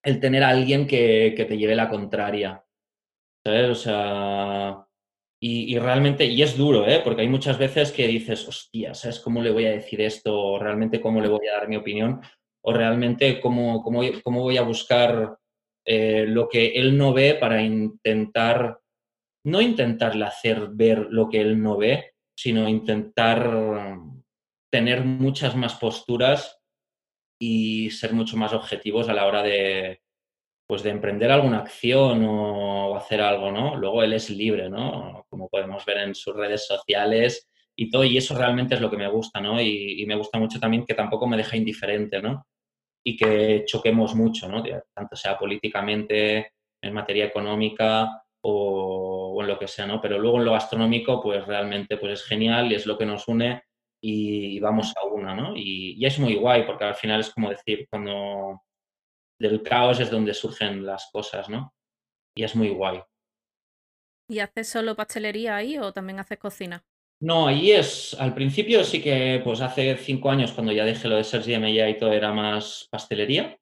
el 0.05 0.21
tener 0.21 0.43
a 0.43 0.51
alguien 0.51 0.87
que, 0.87 1.35
que 1.37 1.45
te 1.45 1.59
lleve 1.59 1.75
la 1.75 1.89
contraria, 1.89 2.65
¿sabes? 3.45 3.71
O 3.71 3.75
sea, 3.75 4.86
y, 5.39 5.79
realmente, 5.79 6.25
y 6.25 6.43
es 6.43 6.57
duro, 6.57 6.89
¿eh? 6.89 7.03
porque 7.05 7.23
hay 7.23 7.29
muchas 7.29 7.59
veces 7.59 7.93
que 7.93 8.07
dices, 8.07 8.49
hostia, 8.49 8.95
¿sabes 8.95 9.21
cómo 9.21 9.43
le 9.43 9.51
voy 9.51 9.67
a 9.67 9.73
decir 9.73 10.01
esto? 10.01 10.35
O 10.35 10.59
realmente 10.59 11.01
cómo 11.01 11.21
le 11.21 11.29
voy 11.29 11.47
a 11.47 11.59
dar 11.59 11.69
mi 11.69 11.77
opinión, 11.77 12.21
o 12.65 12.73
realmente 12.73 13.41
cómo, 13.41 13.83
cómo, 13.83 14.01
cómo 14.25 14.43
voy 14.43 14.57
a 14.57 14.63
buscar 14.63 15.37
eh, 15.87 16.25
lo 16.27 16.49
que 16.49 16.69
él 16.69 16.97
no 16.97 17.13
ve 17.13 17.35
para 17.35 17.63
intentar, 17.63 18.81
no 19.45 19.61
intentarle 19.61 20.25
hacer 20.25 20.69
ver 20.73 21.07
lo 21.11 21.29
que 21.29 21.43
él 21.43 21.63
no 21.63 21.77
ve, 21.77 22.15
sino 22.35 22.69
intentar 22.69 23.99
tener 24.73 25.05
muchas 25.05 25.55
más 25.55 25.75
posturas 25.75 26.59
y 27.41 27.91
ser 27.91 28.15
mucho 28.15 28.37
más 28.37 28.53
objetivos 28.53 29.09
a 29.09 29.15
la 29.15 29.27
hora 29.27 29.43
de, 29.43 30.01
pues 30.67 30.83
de 30.83 30.91
emprender 30.91 31.31
alguna 31.31 31.61
acción 31.61 32.25
o, 32.25 32.97
hacer 32.97 33.21
algo, 33.21 33.53
¿no? 33.53 33.77
Luego 33.77 34.03
él 34.03 34.15
es 34.15 34.31
libre, 34.31 34.69
¿no? 34.69 35.26
Como 35.37 35.51
podemos 35.51 35.85
ver 35.85 35.99
en 35.99 36.15
sus 36.15 36.35
redes 36.35 36.67
sociales 36.67 37.47
y 37.77 37.91
todo, 37.91 38.05
y 38.05 38.17
eso 38.17 38.35
realmente 38.35 38.75
es 38.75 38.81
lo 38.81 38.91
que 38.91 38.97
me 38.97 39.09
gusta, 39.09 39.39
¿no? 39.39 39.61
Y, 39.61 40.03
me 40.07 40.17
gusta 40.17 40.39
mucho 40.39 40.59
también 40.59 40.87
que 40.87 40.95
tampoco 40.95 41.27
me 41.27 41.37
deja 41.37 41.59
indiferente, 41.59 42.23
¿no? 42.23 42.47
Y 43.05 43.19
que 43.19 43.65
choquemos 43.67 44.15
mucho, 44.15 44.49
¿no? 44.49 44.65
Tanto 44.95 45.15
sea 45.15 45.39
políticamente, 45.39 46.53
en 46.81 46.95
materia 46.95 47.27
económica 47.27 48.23
o, 48.41 49.37
en 49.43 49.47
lo 49.47 49.59
que 49.59 49.69
sea, 49.69 49.87
¿no? 49.87 50.01
Pero 50.01 50.19
luego 50.19 50.39
en 50.39 50.47
lo 50.47 50.53
gastronómico, 50.53 51.23
pues 51.23 51.47
realmente 51.47 51.99
pues 51.99 52.15
es 52.15 52.25
genial 52.25 52.73
y 52.73 52.77
es 52.77 52.87
lo 52.87 52.97
que 52.97 53.05
nos 53.05 53.29
une 53.29 53.63
y, 54.01 54.59
vamos 54.61 54.95
a 54.97 55.05
una, 55.07 55.35
¿no? 55.35 55.53
Y 55.55 56.03
es 56.05 56.19
muy 56.19 56.35
guay 56.37 56.65
porque 56.65 56.85
al 56.85 56.95
final 56.95 57.21
es 57.21 57.31
como 57.31 57.51
decir, 57.51 57.87
cuando 57.91 58.63
del 59.39 59.63
caos 59.63 60.01
es 60.01 60.11
donde 60.11 60.33
surgen 60.33 60.87
las 60.87 61.11
cosas, 61.13 61.51
¿no? 61.51 61.75
Y 62.35 62.43
es 62.45 62.57
muy 62.57 62.71
guay. 62.71 63.03
¿Y 64.29 64.41
haces 64.41 64.69
solo 64.69 64.97
pastelería 64.97 65.57
ahí 65.57 65.79
o 65.79 65.93
también 65.93 66.19
haces 66.19 66.39
cocina? 66.39 66.85
No, 67.21 67.47
ahí 67.47 67.73
es, 67.73 68.15
al 68.19 68.35
principio 68.35 68.85
sí 68.85 69.01
que, 69.01 69.41
pues 69.43 69.61
hace 69.63 69.97
cinco 69.97 70.31
años, 70.31 70.53
cuando 70.53 70.73
ya 70.73 70.85
dejé 70.85 71.09
lo 71.09 71.17
de 71.17 71.25
ser 71.25 71.43
GMA 71.43 71.89
y 71.89 71.99
todo, 71.99 72.13
era 72.13 72.33
más 72.33 72.89
pastelería. 72.91 73.59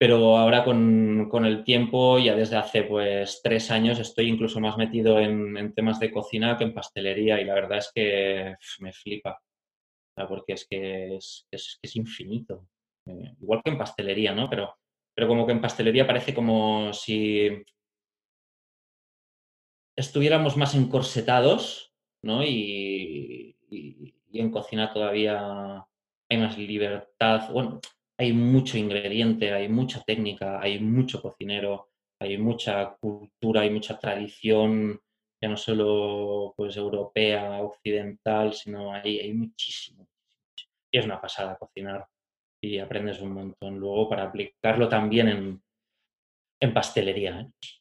Pero 0.00 0.36
ahora 0.38 0.64
con, 0.64 1.44
el 1.44 1.64
tiempo, 1.64 2.18
ya 2.20 2.36
desde 2.36 2.56
hace 2.56 2.84
pues 2.84 3.40
tres 3.42 3.70
años, 3.70 3.98
estoy 3.98 4.28
incluso 4.28 4.60
más 4.60 4.76
metido 4.76 5.18
en, 5.18 5.74
temas 5.74 5.98
de 5.98 6.12
cocina 6.12 6.56
que 6.56 6.64
en 6.64 6.72
pastelería 6.72 7.40
y 7.40 7.44
la 7.44 7.54
verdad 7.54 7.78
es 7.78 7.90
que 7.92 8.54
me 8.78 8.92
flipa, 8.92 9.40
porque 10.28 10.52
es 10.52 10.66
que 10.70 11.16
es, 11.16 11.46
es, 11.50 11.78
es 11.82 11.96
infinito. 11.96 12.68
Eh, 13.06 13.34
igual 13.40 13.60
que 13.64 13.70
en 13.70 13.78
pastelería, 13.78 14.32
¿no? 14.34 14.48
Pero, 14.48 14.76
pero 15.14 15.26
como 15.26 15.46
que 15.46 15.52
en 15.52 15.60
pastelería 15.60 16.06
parece 16.06 16.32
como 16.32 16.92
si 16.92 17.50
estuviéramos 19.98 20.56
más 20.56 20.74
encorsetados, 20.76 21.92
¿no? 22.22 22.44
Y, 22.44 23.56
en 24.32 24.50
cocina 24.52 24.92
todavía 24.92 25.84
hay 26.28 26.38
más 26.38 26.56
libertad. 26.56 27.50
Bueno, 27.50 27.80
hay 28.16 28.32
mucho 28.32 28.78
ingrediente, 28.78 29.52
hay 29.52 29.68
mucha 29.68 30.02
técnica, 30.02 30.60
hay 30.60 30.78
mucho 30.78 31.20
cocinero, 31.20 31.90
hay 32.20 32.38
mucha 32.38 32.96
cultura, 33.00 33.62
hay 33.62 33.70
mucha 33.70 33.98
tradición, 33.98 35.00
ya 35.40 35.48
no 35.48 35.56
solo 35.56 36.54
pues 36.56 36.76
europea, 36.76 37.60
occidental, 37.60 38.52
sino 38.54 38.92
hay, 38.92 39.18
hay 39.18 39.32
muchísimo. 39.32 40.06
Y 40.92 40.98
es 40.98 41.04
una 41.04 41.20
pasada 41.20 41.56
cocinar 41.56 42.06
y 42.60 42.78
aprendes 42.78 43.20
un 43.20 43.32
montón 43.32 43.78
luego 43.78 44.08
para 44.08 44.24
aplicarlo 44.24 44.88
también 44.88 45.28
en, 45.28 45.62
en 46.60 46.74
pastelería. 46.74 47.40
¿eh? 47.40 47.77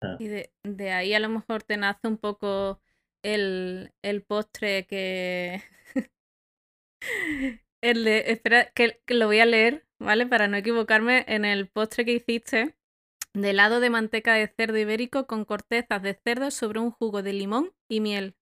Ah. 0.00 0.16
Y 0.18 0.28
de, 0.28 0.90
ahí 0.90 1.14
a 1.14 1.20
lo 1.20 1.28
mejor 1.28 1.62
te 1.62 1.76
nace 1.76 2.06
un 2.08 2.18
poco 2.18 2.80
el, 3.22 3.92
postre 4.26 4.86
que... 4.86 5.62
el 7.80 8.04
de, 8.04 8.30
espera, 8.30 8.70
que, 8.72 9.00
lo 9.08 9.26
voy 9.26 9.40
a 9.40 9.46
leer, 9.46 9.86
¿vale? 9.98 10.26
Para 10.26 10.48
no 10.48 10.56
equivocarme, 10.56 11.24
en 11.28 11.44
el 11.44 11.68
postre 11.68 12.04
que 12.04 12.12
hiciste 12.12 12.76
de 13.32 13.50
helado 13.50 13.80
de 13.80 13.90
manteca 13.90 14.34
de 14.34 14.48
cerdo 14.48 14.78
ibérico 14.78 15.26
con 15.26 15.44
cortezas 15.44 16.02
de 16.02 16.14
cerdo 16.14 16.50
sobre 16.50 16.80
un 16.80 16.90
jugo 16.90 17.22
de 17.22 17.32
limón 17.34 17.72
y 17.88 18.00
miel. 18.00 18.34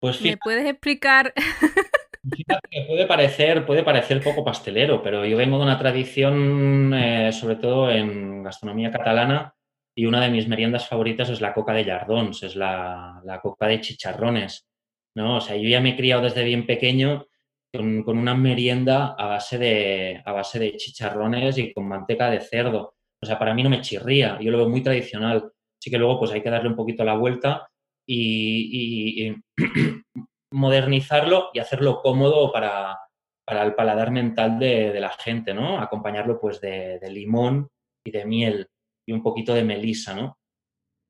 Pues 0.00 0.20
¿Me 0.22 0.36
puedes 0.36 0.66
explicar 0.66 1.32
puede 2.88 3.06
parecer, 3.06 3.66
puede 3.66 3.82
parecer 3.82 4.22
poco 4.22 4.44
pastelero, 4.44 5.02
pero 5.02 5.24
yo 5.24 5.36
vengo 5.36 5.58
de 5.58 5.64
una 5.64 5.78
tradición, 5.78 6.92
eh, 6.94 7.32
sobre 7.32 7.56
todo 7.56 7.90
en 7.90 8.42
gastronomía 8.42 8.90
catalana, 8.90 9.54
y 9.94 10.06
una 10.06 10.20
de 10.20 10.30
mis 10.30 10.48
meriendas 10.48 10.88
favoritas 10.88 11.30
es 11.30 11.40
la 11.40 11.54
coca 11.54 11.72
de 11.72 11.84
lardons, 11.84 12.42
es 12.42 12.56
la, 12.56 13.22
coca 13.42 13.68
de 13.68 13.80
chicharrones. 13.80 14.66
¿no? 15.16 15.36
O 15.36 15.40
sea, 15.40 15.56
yo 15.56 15.68
ya 15.68 15.80
me 15.80 15.90
he 15.90 15.96
criado 15.96 16.22
desde 16.22 16.42
bien 16.42 16.66
pequeño 16.66 17.26
con, 17.72 18.18
una 18.18 18.34
merienda 18.34 19.14
a 19.16 19.26
base, 19.26 19.58
de, 19.58 20.22
a 20.24 20.32
base 20.32 20.58
de 20.58 20.76
chicharrones 20.76 21.58
y 21.58 21.72
con 21.72 21.86
manteca 21.86 22.30
de 22.30 22.40
cerdo. 22.40 22.94
O 23.22 23.26
sea, 23.26 23.38
para 23.38 23.54
mí 23.54 23.62
no 23.62 23.70
me 23.70 23.80
chirría, 23.80 24.38
yo 24.40 24.50
lo 24.50 24.58
veo 24.58 24.68
muy 24.68 24.82
tradicional. 24.82 25.52
Así 25.80 25.90
que 25.90 25.98
luego 25.98 26.18
pues 26.18 26.32
hay 26.32 26.42
que 26.42 26.50
darle 26.50 26.68
un 26.68 26.76
poquito 26.76 27.04
la 27.04 27.14
vuelta 27.14 27.68
y, 28.06 29.32
modernizarlo 30.52 31.50
y 31.52 31.58
hacerlo 31.58 32.00
cómodo 32.02 32.52
para, 32.52 32.98
el 33.46 33.74
paladar 33.74 34.10
mental 34.10 34.58
de, 34.58 34.98
la 35.00 35.10
gente, 35.10 35.54
¿no? 35.54 35.78
Acompañarlo 35.78 36.40
pues 36.40 36.60
de, 36.60 36.98
limón 37.10 37.68
y 38.04 38.10
de 38.10 38.24
miel 38.24 38.68
y 39.06 39.12
un 39.12 39.22
poquito 39.22 39.54
de 39.54 39.64
melisa, 39.64 40.14
¿no? 40.14 40.38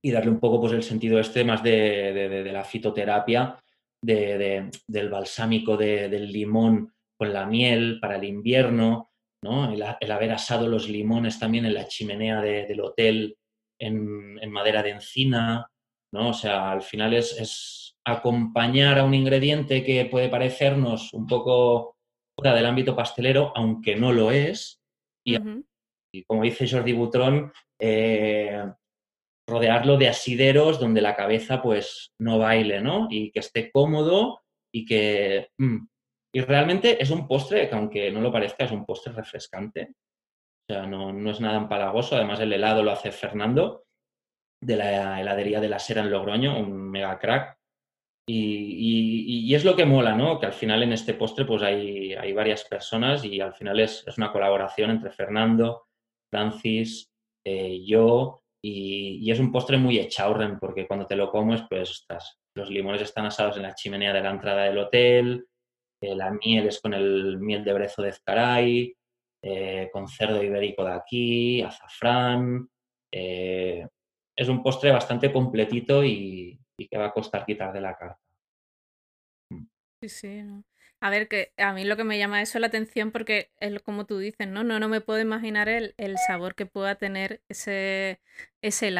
Y 0.02 0.10
darle 0.10 0.30
un 0.30 0.40
poco 0.40 0.60
pues 0.60 0.72
el 0.72 0.82
sentido 0.82 1.18
este 1.18 1.44
más 1.44 1.62
de, 1.62 2.50
la 2.52 2.64
fitoterapia, 2.64 3.58
del 4.02 5.08
balsámico 5.10 5.76
del 5.76 6.30
limón 6.30 6.92
con 7.16 7.32
la 7.32 7.46
miel 7.46 7.98
para 8.00 8.16
el 8.16 8.24
invierno, 8.24 9.12
¿no? 9.42 9.72
El, 9.72 10.10
haber 10.10 10.32
asado 10.32 10.68
los 10.68 10.88
limones 10.88 11.38
también 11.38 11.64
en 11.64 11.74
la 11.74 11.88
chimenea 11.88 12.40
del 12.42 12.80
hotel 12.80 13.36
en, 13.78 14.38
en, 14.40 14.50
madera 14.50 14.82
de 14.82 14.90
encina, 14.90 15.70
¿no? 16.12 16.30
O 16.30 16.34
sea, 16.34 16.70
al 16.70 16.82
final 16.82 17.14
es 17.14 17.96
acompañar 18.04 18.98
a 18.98 19.04
un 19.04 19.14
ingrediente 19.14 19.82
que 19.82 20.04
puede 20.04 20.28
parecernos 20.28 21.12
un 21.14 21.26
poco 21.26 21.96
fuera 22.36 22.54
del 22.54 22.66
ámbito 22.66 22.94
pastelero, 22.94 23.52
aunque 23.54 23.96
no 23.96 24.12
lo 24.12 24.30
es. 24.30 24.82
Y, 25.24 25.36
como 26.22 26.42
dice 26.42 26.68
Jordi 26.68 26.92
Butrón, 26.92 27.52
eh, 27.80 28.62
rodearlo 29.48 29.96
de 29.96 30.08
asideros 30.08 30.78
donde 30.78 31.00
la 31.00 31.16
cabeza 31.16 31.60
pues 31.60 32.12
no 32.20 32.38
baile, 32.38 32.80
¿no? 32.80 33.08
Y 33.10 33.32
que 33.32 33.40
esté 33.40 33.70
cómodo 33.70 34.42
y 34.72 34.84
que... 34.84 35.48
Mm, 35.58 35.86
y 36.36 36.40
realmente 36.40 37.00
es 37.00 37.10
un 37.10 37.28
postre 37.28 37.68
que 37.68 37.74
aunque 37.74 38.10
no 38.10 38.20
lo 38.20 38.32
parezca, 38.32 38.64
es 38.64 38.72
un 38.72 38.84
postre 38.84 39.12
refrescante. 39.12 39.94
O 40.68 40.72
sea, 40.72 40.86
no, 40.86 41.12
no 41.12 41.30
es 41.30 41.40
nada 41.40 41.58
empalagoso. 41.58 42.16
Además, 42.16 42.40
el 42.40 42.52
helado 42.52 42.82
lo 42.82 42.90
hace 42.90 43.12
Fernando 43.12 43.84
de 44.64 44.76
la 44.76 45.20
heladería 45.20 45.60
de 45.60 45.68
la 45.68 45.78
Sera 45.78 46.00
en 46.00 46.10
Logroño, 46.10 46.58
un 46.58 46.90
mega 46.90 47.18
crack. 47.18 47.58
Y, 48.26 49.54
es 49.54 49.64
lo 49.64 49.76
que 49.76 49.84
mola, 49.84 50.14
¿no? 50.14 50.40
Que 50.40 50.46
al 50.46 50.52
final 50.54 50.82
en 50.82 50.92
este 50.92 51.14
postre 51.14 51.44
pues 51.44 51.62
hay, 51.62 52.14
hay 52.14 52.32
varias 52.32 52.64
personas 52.64 53.24
y 53.24 53.40
al 53.40 53.54
final 53.54 53.78
es, 53.78 54.02
es 54.06 54.16
una 54.16 54.32
colaboración 54.32 54.90
entre 54.90 55.10
Fernando, 55.10 55.86
Francis, 56.34 57.12
eh, 57.46 57.84
yo 57.86 58.42
y, 58.60 59.30
es 59.30 59.38
un 59.38 59.52
postre 59.52 59.76
muy 59.76 60.00
echaurren 60.00 60.58
porque 60.58 60.88
cuando 60.88 61.06
te 61.06 61.14
lo 61.14 61.30
comes 61.30 61.62
pues 61.70 61.90
estás, 61.90 62.40
los 62.56 62.70
limones 62.70 63.02
están 63.02 63.26
asados 63.26 63.56
en 63.56 63.62
la 63.62 63.74
chimenea 63.76 64.12
de 64.12 64.20
la 64.20 64.30
entrada 64.30 64.64
del 64.64 64.78
hotel, 64.78 65.46
eh, 66.02 66.16
la 66.16 66.32
miel 66.32 66.66
es 66.66 66.80
con 66.80 66.92
el 66.92 67.38
miel 67.38 67.62
de 67.62 67.72
brezo 67.72 68.02
de 68.02 68.08
Ezcaray, 68.08 68.96
eh, 69.44 69.88
con 69.92 70.08
cerdo 70.08 70.42
ibérico 70.42 70.84
de 70.84 70.92
aquí, 70.92 71.62
azafrán. 71.62 72.68
es 73.12 74.48
un 74.48 74.60
postre 74.60 74.90
bastante 74.90 75.32
completito 75.32 76.02
y, 76.02 76.58
y 76.76 76.88
que 76.88 76.98
va 76.98 77.06
a 77.06 77.12
costar 77.12 77.46
quitar 77.46 77.72
de 77.72 77.80
la 77.80 77.96
carta. 77.96 78.18
Sí, 80.02 80.08
sí. 80.08 80.42
A 81.04 81.10
ver, 81.10 81.28
que 81.28 81.52
a 81.58 81.74
mí 81.74 81.84
lo 81.84 81.98
que 81.98 82.04
me 82.04 82.16
llama 82.16 82.40
eso 82.40 82.58
la 82.58 82.68
atención 82.68 83.10
porque 83.10 83.50
es 83.60 83.78
como 83.82 84.06
tú 84.06 84.16
dices, 84.16 84.48
¿no? 84.48 84.64
No, 84.64 84.78
no 84.80 84.88
me 84.88 85.02
puedo 85.02 85.20
imaginar 85.20 85.68
el, 85.68 85.94
sabor 86.26 86.54
que 86.54 86.64
pueda 86.64 86.94
tener 86.94 87.42
ese, 87.50 88.22
ese. 88.62 88.88
O 88.88 88.92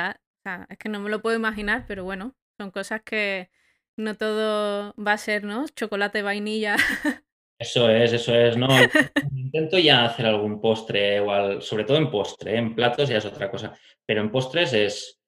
sea, 0.43 0.67
es 0.69 0.77
que 0.77 0.90
no 0.90 1.01
me 1.01 1.09
lo 1.09 1.23
puedo 1.23 1.35
imaginar, 1.35 1.87
pero 1.88 2.05
bueno, 2.05 2.35
son 2.59 2.73
cosas 2.73 3.01
que 3.01 3.49
no 3.97 4.19
todo 4.19 4.95
va 4.97 5.12
a 5.12 5.17
ser, 5.17 5.45
¿no? 5.45 5.64
Chocolate, 5.67 6.21
vainilla. 6.21 6.77
Eso 7.59 7.88
es, 7.88 8.12
eso 8.12 8.35
es, 8.35 8.57
¿no? 8.59 8.69
Intento 9.35 9.79
ya 9.79 10.05
hacer 10.05 10.27
algún 10.27 10.61
postre, 10.61 11.21
o 11.21 11.61
sobre 11.62 11.85
todo 11.85 11.97
en 11.97 12.11
postre, 12.11 12.59
en 12.59 12.75
platos 12.75 13.09
ya 13.09 13.19
es 13.19 13.25
otra 13.25 13.49
cosa, 13.49 13.79
pero 14.05 14.21
en 14.21 14.31
postres 14.31 14.73
es 14.75 15.23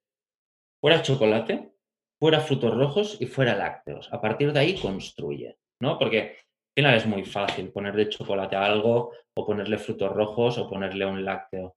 fuera 0.81 1.01
chocolate, 1.01 1.71
fuera 2.19 2.41
frutos 2.41 2.75
rojos 2.75 3.17
y 3.21 3.27
fuera 3.27 3.57
lácteos. 3.57 4.12
A 4.12 4.21
partir 4.21 4.53
de 4.53 4.59
ahí 4.59 4.79
construye, 4.79 5.57
¿no? 5.81 5.99
Porque 5.99 6.37
final 6.77 6.95
es 6.95 7.07
muy 7.07 7.25
fácil 7.25 7.73
poner 7.73 7.95
de 7.97 8.09
chocolate 8.09 8.55
a 8.55 8.67
algo 8.67 9.12
o 9.35 9.47
ponerle 9.47 9.79
frutos 9.79 10.12
rojos 10.12 10.59
o 10.59 10.69
ponerle 10.69 11.07
un 11.07 11.25
lácteo. 11.25 11.77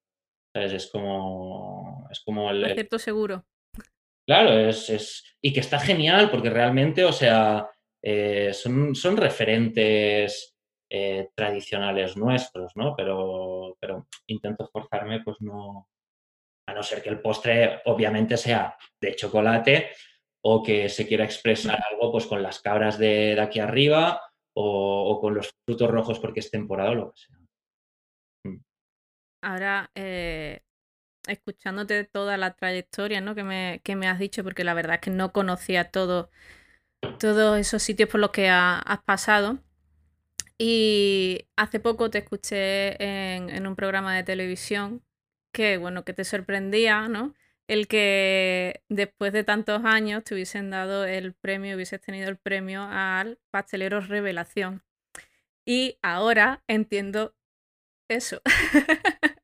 Es 0.54 0.88
como, 0.92 2.08
es 2.12 2.20
como 2.20 2.50
el... 2.52 2.74
Cierto 2.74 3.00
seguro. 3.00 3.46
Claro, 4.28 4.52
es, 4.52 4.90
es, 4.90 5.38
y 5.42 5.54
que 5.54 5.62
está 5.62 5.80
genial 5.80 6.30
porque 6.30 6.50
realmente, 6.50 7.06
o 7.06 7.14
sea, 7.14 7.70
eh, 8.04 8.52
son, 8.54 8.94
son, 8.94 9.18
referentes 9.18 10.56
eh, 10.92 11.30
tradicionales 11.34 12.18
nuestros, 12.18 12.74
¿no? 12.76 12.96
Pero, 12.96 13.78
pero 13.80 14.08
intento 14.28 14.66
esforzarme, 14.66 15.22
pues 15.24 15.38
no, 15.40 15.88
a 16.68 16.74
no 16.74 16.84
ser 16.84 17.02
que 17.02 17.10
el 17.10 17.22
postre 17.22 17.82
obviamente 17.86 18.38
sea 18.38 18.78
de 19.02 19.16
chocolate, 19.16 19.92
o 20.42 20.64
que 20.64 20.90
se 20.90 21.08
quiera 21.08 21.26
expresar 21.26 21.80
algo 21.92 22.12
pues 22.12 22.26
con 22.26 22.42
las 22.42 22.60
cabras 22.60 22.98
de, 22.98 23.38
aquí 23.42 23.60
arriba 23.60 24.22
o, 24.62 25.19
con 25.22 25.36
los 25.36 25.52
frutos 25.65 25.89
rojos 25.89 26.19
porque 26.19 26.41
es 26.41 26.52
temporada 26.52 26.91
o 26.91 26.95
lo 26.95 27.12
que 27.12 27.17
sea. 27.17 27.38
Mm. 28.45 28.63
ahora 29.41 29.91
eh, 29.95 30.62
escuchándote 31.28 32.06
toda 32.06 32.38
la 32.38 32.54
trayectoria 32.54 33.22
¿no? 33.22 33.36
que, 33.36 33.43
me, 33.43 33.82
que 33.84 33.95
me 33.95 34.08
has 34.08 34.19
dicho, 34.19 34.43
porque 34.43 34.63
la 34.63 34.74
verdad 34.74 34.95
es 34.95 35.02
que 35.02 35.12
no 35.12 35.32
conocía 35.32 35.91
todo, 35.91 36.30
todos 37.19 37.60
esos 37.60 37.84
sitios 37.84 38.10
por 38.10 38.19
los 38.19 38.32
que 38.32 38.50
has 38.50 39.04
pasado. 39.06 39.60
Y 40.58 41.48
hace 41.56 41.80
poco 41.80 42.10
te 42.10 42.17
escuché 42.17 43.02
en, 43.02 43.50
en, 43.50 43.65
un 43.65 43.78
programa 43.78 44.13
de 44.13 44.24
televisión 44.24 45.02
que, 45.54 45.78
bueno, 45.78 46.04
que 46.04 46.13
te 46.13 46.26
sorprendía, 46.26 47.08
¿no? 47.08 47.34
El 47.70 47.88
que 47.88 48.82
después 48.90 49.32
de 49.32 49.44
tantos 49.44 49.86
años 49.86 50.24
te 50.24 50.34
hubiesen 50.34 50.72
dado 50.72 51.06
el 51.06 51.36
premio, 51.36 51.76
hubieses 51.76 52.02
tenido 52.02 52.28
el 52.28 52.38
premio 52.38 52.82
al 52.82 53.38
pastelero 53.52 54.02
revelación. 54.02 54.82
Y 55.68 56.00
ahora 56.02 56.64
entiendo 56.68 57.36
eso. 58.10 58.42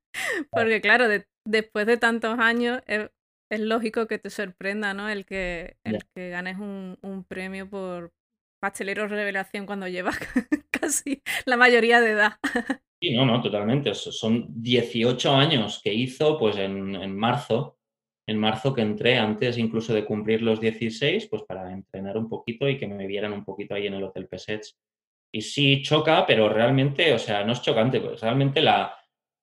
Porque 0.50 0.82
claro, 0.82 1.08
después 1.46 1.86
de 1.86 1.98
tantos 1.98 2.40
años 2.40 2.82
es, 2.88 3.12
lógico 3.60 4.08
que 4.08 4.18
te 4.18 4.32
sorprenda, 4.32 4.96
¿no? 4.96 5.08
El 5.08 5.28
que, 5.28 5.78
el 5.84 6.00
que 6.16 6.30
ganes 6.30 6.58
un, 6.58 6.98
un 7.04 7.26
premio 7.26 7.70
por 7.70 8.12
pastelero 8.60 9.08
revelación 9.08 9.68
cuando 9.68 9.88
llevas 9.88 10.18
casi 10.72 11.22
la 11.46 11.58
mayoría 11.58 12.02
de 12.02 12.10
edad. 12.10 12.40
Sí, 13.00 13.14
no, 13.14 13.24
no, 13.24 13.40
totalmente. 13.40 13.94
Son 13.94 14.48
18 14.50 15.36
años 15.36 15.80
que 15.84 15.94
hizo, 15.94 16.40
pues 16.40 16.58
en, 16.58 16.96
en, 16.96 17.16
marzo, 17.16 17.75
en 18.28 18.38
marzo 18.38 18.74
que 18.74 18.82
entré, 18.82 19.18
antes 19.18 19.58
incluso 19.58 19.94
de 19.94 20.06
cumplir 20.06 20.42
los 20.42 20.60
16, 20.60 21.28
pues 21.28 21.44
para 21.44 21.72
entrenar 21.72 22.18
un 22.18 22.28
poquito 22.28 22.68
y 22.68 22.78
que 22.78 22.88
me 22.88 23.08
vieran 23.08 23.34
un 23.34 23.46
poquito 23.46 23.76
ahí 23.76 23.88
en 23.88 23.94
el 23.94 24.04
Hotel 24.04 24.28
Pesets. 24.28 24.78
Y 25.32 25.42
sí 25.42 25.82
choca, 25.84 26.26
pero 26.26 26.50
realmente, 26.50 27.14
o 27.14 27.20
sea, 27.20 27.44
no 27.44 27.54
es 27.54 27.62
chocante, 27.62 28.00
pues 28.00 28.22
realmente 28.22 28.62
la, 28.62 28.98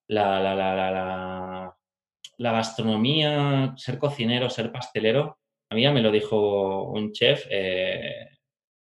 la, 0.09 0.41
la, 0.41 0.55
la, 0.55 1.77
la, 2.39 2.53
gastronomía, 2.53 3.75
ser 3.77 3.99
cocinero, 3.99 4.51
ser 4.51 4.73
pastelero, 4.73 5.39
a 5.71 5.75
mí 5.75 5.83
ya 5.83 5.93
me 5.93 6.03
lo 6.03 6.11
dijo 6.11 6.91
un 6.91 7.13
chef, 7.13 7.47
eh, 7.51 8.29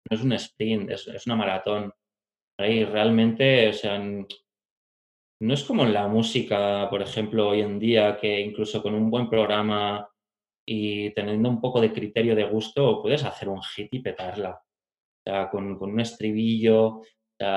no 0.10 0.18
es 0.18 0.24
un 0.24 0.34
sprint, 0.34 0.92
es, 0.92 1.08
es 1.08 1.26
una 1.26 1.36
maratón. 1.36 1.94
Ahí 2.58 2.86
realmente, 2.86 3.70
o 3.70 3.74
sea, 3.74 4.02
no 5.46 5.54
es 5.54 5.64
como 5.64 5.84
en 5.84 5.94
la 5.94 6.08
música, 6.08 6.88
por 6.90 7.02
ejemplo, 7.02 7.50
hoy 7.50 7.62
en 7.62 7.78
día, 7.78 8.18
que 8.20 8.42
incluso 8.42 8.82
con 8.82 8.96
un 8.96 9.12
buen 9.12 9.30
programa 9.30 10.10
y 10.68 11.12
teniendo 11.12 11.50
un 11.50 11.62
poco 11.62 11.80
de 11.80 11.94
criterio 11.94 12.36
de 12.36 12.46
gusto, 12.46 13.02
puedes 13.02 13.24
hacer 13.24 13.50
un 13.50 13.62
hit 13.62 13.94
y 13.94 14.00
petarla. 14.00 14.60
O 14.60 15.30
sea, 15.30 15.50
con, 15.52 15.82
un 15.82 16.00
estribillo, 16.00 17.02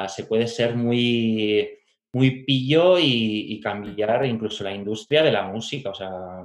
se 0.06 0.24
puede 0.24 0.46
ser 0.46 0.76
muy, 0.76 1.66
muy 2.12 2.44
pillo 2.44 2.98
y, 2.98 3.58
cambiar 3.60 4.26
incluso 4.26 4.64
la 4.64 4.74
industria 4.74 5.22
de 5.22 5.32
la 5.32 5.44
música. 5.44 5.90
O 5.90 5.94
sea, 5.94 6.44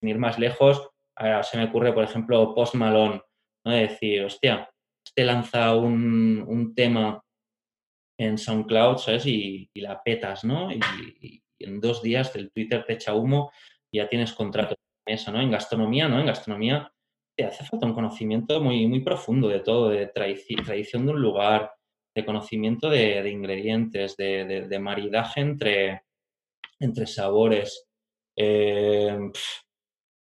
sin 0.00 0.08
ir 0.08 0.18
más 0.18 0.40
lejos, 0.40 0.90
ahora 1.16 1.44
se 1.44 1.56
me 1.56 1.64
ocurre, 1.64 1.92
por 1.92 2.02
ejemplo, 2.02 2.52
Post 2.54 2.74
Malone, 2.74 3.22
¿no? 3.64 3.72
De 3.72 3.82
decir, 3.82 4.24
hostia, 4.24 4.68
este 5.04 5.24
lanza 5.24 5.76
un 5.76 6.72
tema 6.74 7.22
en 8.26 8.38
SoundCloud, 8.38 8.98
¿sabes? 8.98 9.26
Y, 9.26 9.68
la 9.74 10.02
petas, 10.02 10.44
¿no? 10.44 10.70
Y, 10.72 11.42
en 11.58 11.80
dos 11.80 12.02
días 12.02 12.32
del 12.32 12.50
Twitter 12.50 12.84
te 12.84 12.94
echa 12.94 13.14
humo 13.14 13.52
y 13.90 13.98
ya 13.98 14.08
tienes 14.08 14.32
contrato 14.32 14.74
en 15.06 15.14
eso, 15.14 15.30
¿no? 15.30 15.40
En 15.40 15.50
gastronomía, 15.50 16.08
¿no? 16.08 16.18
En 16.18 16.26
gastronomía 16.26 16.92
te 17.36 17.44
hace 17.44 17.64
falta 17.64 17.86
un 17.86 17.94
conocimiento 17.94 18.60
muy, 18.60 18.86
muy 18.86 19.00
profundo 19.00 19.48
de 19.48 19.60
todo, 19.60 19.88
de 19.88 20.06
tradición 20.06 21.06
de 21.06 21.12
un 21.12 21.22
lugar, 21.22 21.72
de 22.14 22.24
conocimiento 22.24 22.90
de, 22.90 23.28
ingredientes, 23.30 24.16
de, 24.16 24.78
maridaje 24.80 25.40
entre, 25.40 26.02
entre 26.80 27.06
sabores. 27.06 27.86
Eh, 28.36 29.18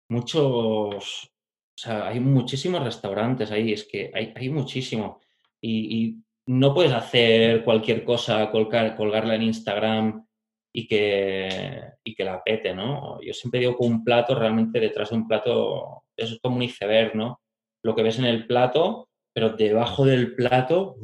muchos, 0.10 1.26
o 1.26 1.78
sea, 1.78 2.10
hay 2.10 2.20
muchísimos 2.20 2.84
restaurantes 2.84 3.52
ahí, 3.52 3.72
es 3.74 3.86
que 3.86 4.12
hay, 4.14 4.34
hay 4.36 4.50
muchísimo. 4.50 5.22
y 5.62 6.22
no 6.48 6.74
puedes 6.74 6.92
hacer 6.92 7.64
cualquier 7.64 8.04
cosa, 8.04 8.50
colgar, 8.52 8.96
colgarla 8.96 9.36
en 9.36 9.44
Instagram 9.44 10.26
y 10.74 10.88
que, 10.88 11.82
y 12.04 12.16
que 12.16 12.24
la 12.24 12.44
pete, 12.44 12.74
¿no? 12.74 13.22
Yo 13.22 13.34
siempre 13.34 13.60
digo 13.60 13.78
que 13.78 13.86
un 13.86 14.04
plato, 14.04 14.36
realmente 14.36 14.80
detrás 14.80 15.10
de 15.10 15.16
un 15.18 15.28
plato, 15.28 16.04
es 16.16 16.40
como 16.42 16.58
un 16.58 16.64
iceberg, 16.64 17.16
¿no? 17.16 17.42
Lo 17.84 17.96
que 17.96 18.04
ves 18.04 18.20
en 18.20 18.26
el 18.26 18.48
plato, 18.48 19.10
pero 19.34 19.50
debajo 19.50 20.06
del 20.06 20.36
plato 20.36 20.96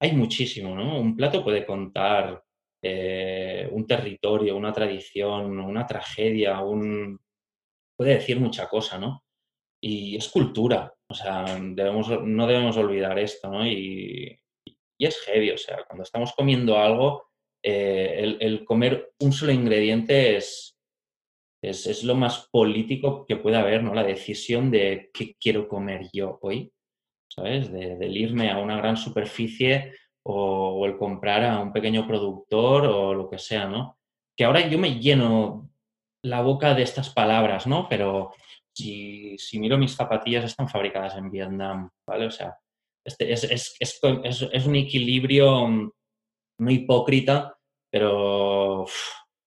hay 0.00 0.12
muchísimo, 0.12 0.74
¿no? 0.74 1.00
Un 1.00 1.16
plato 1.16 1.44
puede 1.44 1.64
contar 1.64 2.42
eh, 2.82 3.68
un 3.70 3.86
territorio, 3.86 4.56
una 4.56 4.72
tradición, 4.72 5.60
una 5.60 5.86
tragedia, 5.86 6.60
un... 6.60 7.20
puede 7.96 8.14
decir 8.14 8.40
mucha 8.40 8.68
cosa, 8.68 8.98
¿no? 8.98 9.24
Y 9.80 10.16
es 10.16 10.28
cultura, 10.28 10.92
o 11.08 11.14
sea, 11.14 11.44
debemos, 11.60 12.08
no 12.24 12.46
debemos 12.46 12.76
olvidar 12.76 13.18
esto, 13.18 13.50
¿no? 13.50 13.64
Y 15.02 15.06
es 15.06 15.18
heavy, 15.22 15.50
o 15.50 15.58
sea, 15.58 15.82
cuando 15.88 16.04
estamos 16.04 16.32
comiendo 16.32 16.78
algo, 16.78 17.26
eh, 17.60 18.36
el, 18.38 18.64
comer 18.64 19.10
un 19.18 19.32
solo 19.32 19.50
ingrediente 19.50 20.36
es, 20.36 20.78
es, 21.60 22.04
lo 22.04 22.14
más 22.14 22.48
político 22.52 23.26
que 23.26 23.34
puede 23.34 23.56
haber, 23.56 23.82
¿no? 23.82 23.94
La 23.94 24.04
decisión 24.04 24.70
de 24.70 25.10
qué 25.12 25.34
quiero 25.40 25.66
comer 25.66 26.08
yo 26.12 26.38
hoy, 26.40 26.72
¿sabes? 27.28 27.72
De, 27.72 27.96
del 27.96 28.16
irme 28.16 28.52
a 28.52 28.58
una 28.58 28.76
gran 28.76 28.96
superficie 28.96 29.92
o, 30.24 30.86
el 30.86 30.96
comprar 30.96 31.42
a 31.46 31.60
un 31.60 31.72
pequeño 31.72 32.06
productor 32.06 32.86
o 32.86 33.12
lo 33.12 33.28
que 33.28 33.38
sea, 33.38 33.66
¿no? 33.66 33.98
Que 34.36 34.44
ahora 34.44 34.68
yo 34.68 34.78
me 34.78 35.00
lleno 35.00 35.68
la 36.24 36.42
boca 36.42 36.74
de 36.74 36.84
estas 36.84 37.10
palabras, 37.10 37.66
¿no? 37.66 37.88
Pero 37.88 38.30
si, 38.72 39.36
si 39.36 39.58
miro 39.58 39.76
mis 39.78 39.96
zapatillas 39.96 40.44
están 40.44 40.68
fabricadas 40.68 41.16
en 41.16 41.28
Vietnam, 41.28 41.90
¿vale? 42.06 42.26
O 42.26 42.30
sea, 42.30 42.56
este, 43.04 43.32
es, 43.32 43.44
es, 43.44 43.76
es, 43.80 44.00
es, 44.52 44.66
un 44.66 44.76
equilibrio 44.76 45.68
no 46.58 46.70
hipócrita, 46.70 47.56
pero 47.90 48.86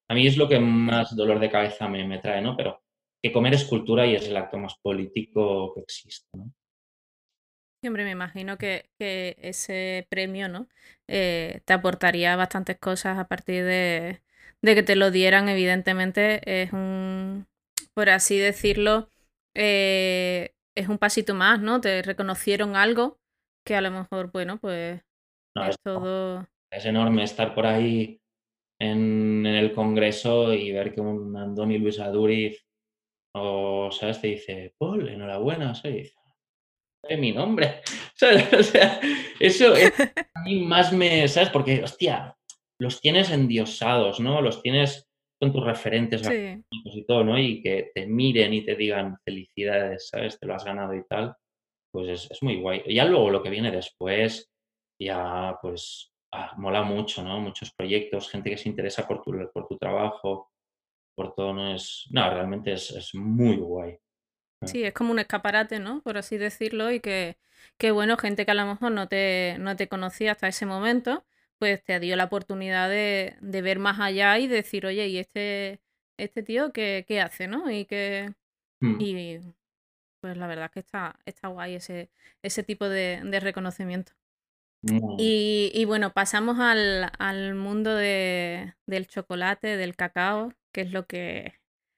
a 0.10 0.14
mí 0.14 0.28
es 0.28 0.38
lo 0.38 0.48
que 0.48 0.60
más 0.60 1.16
dolor 1.16 1.40
de 1.40 1.50
cabeza 1.50 1.88
me, 1.88 2.06
me, 2.06 2.20
trae, 2.20 2.42
¿no? 2.42 2.56
Pero 2.58 2.82
que 3.22 3.32
comer 3.32 3.54
es 3.54 3.64
cultura 3.64 4.06
y 4.06 4.16
es 4.16 4.28
el 4.28 4.38
acto 4.38 4.58
más 4.58 4.76
político 4.82 5.74
que 5.74 5.82
existe, 5.82 6.28
¿no? 6.34 6.52
Siempre 7.82 8.04
me 8.04 8.12
imagino 8.12 8.58
que, 8.58 8.90
que 8.98 9.38
ese 9.42 10.08
premio, 10.10 10.50
¿no? 10.50 10.68
Eh, 11.08 11.62
te 11.66 11.74
aportaría 11.74 12.36
bastantes 12.36 12.80
cosas 12.80 13.20
a 13.20 13.28
partir 13.28 13.64
de, 13.64 14.22
de, 14.62 14.76
que 14.76 14.82
te 14.82 14.96
lo 14.96 15.12
dieran, 15.12 15.50
evidentemente. 15.50 16.64
Es 16.64 16.74
un, 16.74 17.48
por 17.94 18.10
así 18.10 18.40
decirlo, 18.40 19.10
eh, 19.54 20.56
es 20.76 20.88
un 20.88 20.98
pasito 20.98 21.36
más, 21.36 21.62
¿no? 21.62 21.80
Te 21.80 22.02
reconocieron 22.02 22.76
algo 22.76 23.20
que 23.66 23.76
a 23.76 23.82
lo 23.82 23.92
mejor, 23.92 24.32
bueno, 24.32 24.58
pues 24.58 25.02
es, 25.56 25.80
todo... 25.84 26.48
Es 26.72 26.86
enorme 26.86 27.24
estar 27.24 27.56
por 27.56 27.66
ahí 27.66 28.22
en, 28.80 29.46
en, 29.46 29.56
el 29.56 29.74
Congreso 29.74 30.54
y 30.54 30.72
ver 30.72 30.94
que 30.94 31.02
un 31.02 31.36
Andoni 31.36 31.78
Luis 31.78 32.00
Aduriz 32.00 32.64
o, 33.34 33.90
¿sabes? 33.92 34.22
Te 34.22 34.28
dice, 34.28 34.76
Paul, 34.78 35.10
enhorabuena, 35.10 35.74
¿sabes? 35.74 36.14
Es 37.04 37.20
mi 37.20 37.32
nombre, 37.32 37.82
O 38.60 38.64
sea, 38.64 39.00
eso 39.40 39.76
es, 39.76 39.92
a 40.36 40.42
mí 40.44 40.62
más 40.62 40.94
me, 40.94 41.28
¿sabes? 41.28 41.50
Porque, 41.50 41.84
hostia, 41.84 42.38
los 42.80 43.02
tienes 43.02 43.32
endiosados, 43.32 44.20
¿no? 44.20 44.42
Los 44.42 44.62
tienes 44.62 45.08
con 45.40 45.52
tus 45.52 45.66
referentes 45.66 46.22
sí. 46.22 46.64
y 46.72 47.06
todo, 47.06 47.24
¿no? 47.24 47.38
Y 47.38 47.62
que 47.62 47.92
te 47.94 48.06
miren 48.06 48.54
y 48.54 48.64
te 48.64 48.76
digan 48.76 49.18
felicidades, 49.26 50.08
¿sabes? 50.10 50.40
Te 50.40 50.46
lo 50.46 50.56
has 50.56 50.64
ganado 50.64 50.94
y 50.94 51.04
tal 51.08 51.36
pues 51.96 52.30
es, 52.30 52.44
muy 52.44 52.60
guay. 52.60 52.84
Ya 52.94 53.06
luego 53.06 53.30
lo 53.30 53.42
que 53.42 53.50
viene 53.50 53.72
después, 53.72 54.52
ya 55.00 55.58
pues 55.62 56.12
ah, 56.34 56.54
mola 56.58 56.84
mucho, 56.84 57.24
¿no? 57.24 57.40
Muchos 57.40 57.74
proyectos, 57.74 58.30
gente 58.30 58.50
que 58.50 58.58
se 58.58 58.68
interesa 58.68 59.08
por 59.08 59.22
tu, 59.24 59.32
por 59.54 59.66
tu 59.66 59.78
trabajo, 59.78 60.52
por 61.16 61.34
todo, 61.34 61.54
¿no? 61.54 61.74
Es, 61.74 62.06
no, 62.12 62.30
realmente 62.30 62.74
es, 62.74 63.12
muy 63.14 63.56
guay. 63.56 63.98
Sí, 64.66 64.84
es 64.84 64.92
como 64.92 65.12
un 65.12 65.20
escaparate, 65.20 65.80
¿no? 65.80 66.02
Por 66.02 66.18
así 66.18 66.38
decirlo, 66.38 66.92
y 66.92 67.00
que, 67.00 67.38
que, 67.78 67.92
bueno, 67.92 68.18
gente 68.18 68.46
que 68.46 68.52
a 68.52 68.56
lo 68.56 68.66
mejor 68.66 68.92
no 68.92 69.08
te, 69.08 69.56
no 69.60 69.78
te 69.78 69.88
conocía 69.88 70.34
hasta 70.34 70.50
ese 70.50 70.66
momento, 70.66 71.26
pues 71.60 71.82
te 71.82 72.02
dio 72.02 72.18
la 72.18 72.26
oportunidad 72.26 72.90
de, 72.90 73.38
de 73.40 73.62
ver 73.62 73.80
más 73.80 74.02
allá 74.02 74.38
y 74.38 74.48
decir, 74.48 74.86
oye, 74.86 75.08
¿y 75.08 75.20
este, 75.20 75.80
este 76.18 76.44
tío 76.44 76.74
qué, 76.74 77.06
qué 77.08 77.22
hace, 77.22 77.48
no? 77.48 77.72
Y 77.72 77.86
que... 77.86 78.34
Mm. 78.82 79.00
Y 79.00 79.40
pues 80.26 80.38
la 80.38 80.48
verdad 80.48 80.72
que 80.72 80.80
está, 80.80 81.20
está 81.28 81.50
guay 81.50 81.76
ese, 81.76 82.10
ese 82.42 82.64
tipo 82.64 82.90
de, 82.90 83.22
reconocimiento. 83.42 84.14
Y, 85.20 85.86
bueno, 85.86 86.14
pasamos 86.14 86.58
al, 86.60 87.54
mundo 87.54 87.94
de, 87.94 88.74
del 88.88 89.06
chocolate, 89.06 89.78
del 89.78 89.96
cacao, 89.96 90.52
que 90.74 90.82
es 90.82 90.92
lo 90.92 91.06
que... 91.06 91.54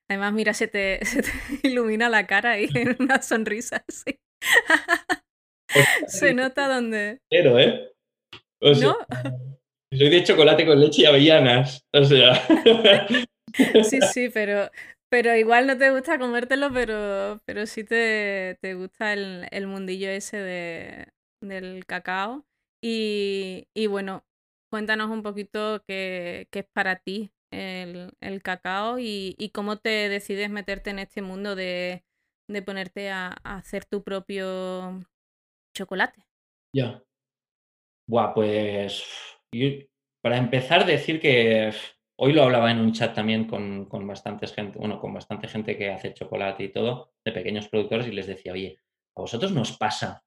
Además, 0.09 0.33
mira, 0.33 0.53
se 0.53 0.67
te, 0.67 0.99
ilumina 1.63 2.09
la 2.09 2.27
cara 2.27 2.59
y 2.59 2.67
una 2.99 3.21
sonrisa 3.21 3.85
así. 3.87 4.19
se 6.07 6.33
nota 6.33 6.67
donde... 6.67 7.21
Pero, 7.29 7.57
¿eh? 7.57 7.93
¿No? 8.59 8.97
Soy 9.97 10.09
de 10.09 10.23
chocolate 10.25 10.65
con 10.65 10.81
leche 10.81 11.03
y 11.03 11.05
avellanas. 11.05 11.81
O 11.93 12.03
sea. 12.03 12.45
Sí, 13.85 14.01
sí, 14.01 14.29
pero, 14.33 14.69
pero 15.09 15.35
igual 15.35 15.67
no 15.67 15.77
te 15.77 15.91
gusta 15.91 16.19
comértelo, 16.19 16.71
pero, 16.73 17.41
pero 17.45 17.65
sí 17.65 17.83
te, 17.83 18.57
te 18.61 18.73
gusta 18.73 19.13
el, 19.13 19.47
el 19.51 19.67
mundillo 19.67 20.09
ese 20.09 20.37
de, 20.37 21.07
del 21.41 21.85
cacao. 21.85 22.45
Y, 22.81 23.67
y 23.73 23.87
bueno, 23.87 24.25
cuéntanos 24.69 25.09
un 25.09 25.23
poquito 25.23 25.83
qué, 25.87 26.47
qué 26.51 26.59
es 26.59 26.67
para 26.73 26.97
ti 26.97 27.31
el, 27.51 28.11
el 28.19 28.41
cacao 28.41 28.99
y, 28.99 29.35
y, 29.37 29.49
cómo 29.49 29.77
te 29.77 30.09
decides 30.09 30.49
meterte 30.49 30.89
en 30.89 30.99
este 30.99 31.21
mundo 31.21 31.55
de, 31.55 32.03
de 32.49 32.61
ponerte 32.61 33.09
a, 33.09 33.29
hacer 33.43 33.85
tu 33.85 34.03
propio 34.03 35.01
chocolate. 35.73 36.25
Ya. 36.75 37.01
Buah, 38.09 38.33
pues 38.33 39.03
para 40.21 40.37
empezar, 40.37 40.85
decir 40.85 41.19
que 41.19 41.71
hoy 42.19 42.33
lo 42.33 42.43
hablaba 42.43 42.71
en 42.71 42.79
un 42.79 42.93
chat 42.93 43.13
también 43.13 43.45
con, 43.45 43.85
con 43.85 44.05
bastante 44.07 44.47
gente, 44.47 44.77
bueno, 44.79 44.99
con 44.99 45.13
bastante 45.13 45.47
gente 45.47 45.77
que 45.77 45.91
hace 45.91 46.13
chocolate 46.13 46.63
y 46.63 46.71
todo, 46.71 47.13
de 47.23 47.31
pequeños 47.31 47.67
productores, 47.67 48.07
y 48.07 48.11
les 48.11 48.27
decía, 48.27 48.53
oye, 48.53 48.79
¿a 49.15 49.21
vosotros 49.21 49.51
nos 49.51 49.77
pasa 49.77 50.23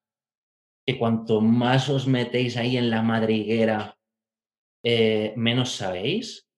que 0.87 0.99
cuanto 0.99 1.41
más 1.41 1.89
os 1.89 2.07
metéis 2.07 2.57
ahí 2.57 2.77
en 2.77 2.91
la 2.91 3.03
madriguera, 3.03 3.99
eh, 4.85 5.35
menos 5.37 5.73
sabéis? 5.73 6.49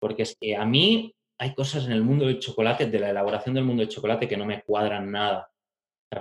Porque 0.00 0.22
es 0.22 0.36
que 0.38 0.56
a 0.56 0.64
mí 0.64 1.14
hay 1.38 1.54
cosas 1.54 1.86
en 1.86 1.92
el 1.92 2.02
mundo 2.02 2.26
del 2.26 2.38
chocolate, 2.38 2.86
de 2.86 2.98
la 2.98 3.10
elaboración 3.10 3.54
del 3.54 3.64
mundo 3.64 3.80
del 3.82 3.90
chocolate, 3.90 4.28
que 4.28 4.36
no 4.36 4.46
me 4.46 4.62
cuadran 4.62 5.10
nada. 5.10 5.50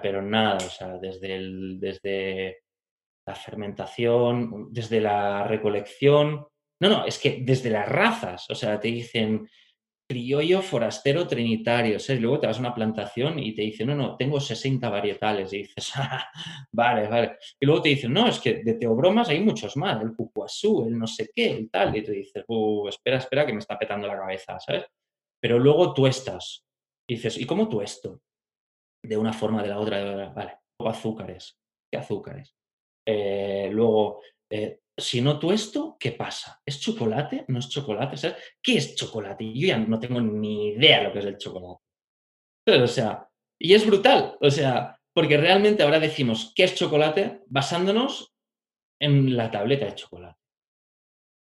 Pero 0.01 0.21
nada, 0.21 0.57
o 0.57 0.69
sea, 0.69 0.97
desde, 0.97 1.39
desde 1.77 2.63
la 3.25 3.35
fermentación, 3.35 4.73
desde 4.73 4.99
la 4.99 5.43
recolección. 5.45 6.47
No, 6.81 6.89
no, 6.89 7.05
es 7.05 7.19
que 7.19 7.41
desde 7.41 7.69
las 7.69 7.87
razas, 7.87 8.49
o 8.49 8.55
sea, 8.55 8.79
te 8.79 8.89
dicen 8.89 9.47
criollo, 10.07 10.61
forastero, 10.61 11.27
trinitario, 11.27 11.99
¿sabes? 11.99 12.21
Luego 12.21 12.39
te 12.39 12.47
vas 12.47 12.57
a 12.57 12.59
una 12.59 12.75
plantación 12.75 13.39
y 13.39 13.53
te 13.55 13.63
dicen, 13.63 13.87
no, 13.87 13.95
no, 13.95 14.15
tengo 14.15 14.39
60 14.39 14.87
varietales. 14.89 15.51
Y 15.53 15.59
dices, 15.59 15.91
ah, 15.95 16.29
vale, 16.71 17.07
vale. 17.07 17.37
Y 17.59 17.65
luego 17.65 17.81
te 17.81 17.89
dicen, 17.89 18.13
no, 18.13 18.27
es 18.27 18.39
que 18.39 18.63
de 18.63 18.75
teobromas 18.75 19.29
hay 19.29 19.41
muchos 19.41 19.75
más, 19.77 20.01
el 20.01 20.15
cucuazú, 20.15 20.85
el 20.87 20.97
no 20.97 21.07
sé 21.07 21.29
qué, 21.33 21.51
el 21.51 21.69
tal. 21.71 21.95
Y 21.95 22.03
tú 22.03 22.11
dices, 22.11 22.43
uh, 22.47 22.87
espera, 22.87 23.17
espera, 23.17 23.45
que 23.45 23.53
me 23.53 23.59
está 23.59 23.77
petando 23.79 24.07
la 24.07 24.17
cabeza, 24.17 24.59
¿sabes? 24.59 24.85
Pero 25.41 25.59
luego 25.59 25.93
tú 25.93 26.07
estás. 26.07 26.63
Y 27.07 27.15
dices, 27.15 27.37
¿y 27.39 27.45
cómo 27.45 27.67
tú 27.67 27.81
esto? 27.81 28.21
De 29.03 29.17
una 29.17 29.33
forma, 29.33 29.61
de 29.63 29.69
la 29.69 29.79
otra, 29.79 29.97
de 29.97 30.05
la 30.05 30.11
otra. 30.13 30.29
Vale, 30.29 30.57
azúcares. 30.79 31.57
¿Qué 31.91 31.99
azúcares? 31.99 32.55
Eh, 33.07 33.69
luego, 33.71 34.21
eh, 34.49 34.79
si 34.97 35.21
no 35.21 35.39
esto, 35.51 35.97
¿qué 35.99 36.13
pasa? 36.13 36.61
¿Es 36.65 36.79
chocolate? 36.79 37.45
¿No 37.49 37.59
es 37.59 37.69
chocolate? 37.69 38.35
¿Qué 38.61 38.77
es 38.77 38.95
chocolate? 38.95 39.51
Yo 39.53 39.67
ya 39.67 39.77
no 39.77 39.99
tengo 39.99 40.21
ni 40.21 40.69
idea 40.69 41.03
lo 41.03 41.11
que 41.11 41.19
es 41.19 41.25
el 41.25 41.37
chocolate. 41.37 41.81
o 42.67 42.87
sea, 42.87 43.27
y 43.59 43.73
es 43.73 43.85
brutal, 43.85 44.37
o 44.39 44.49
sea, 44.49 44.97
porque 45.13 45.37
realmente 45.37 45.83
ahora 45.83 45.99
decimos 45.99 46.53
qué 46.55 46.63
es 46.63 46.75
chocolate 46.75 47.41
basándonos 47.47 48.33
en 48.99 49.35
la 49.35 49.51
tableta 49.51 49.85
de 49.85 49.95
chocolate. 49.95 50.39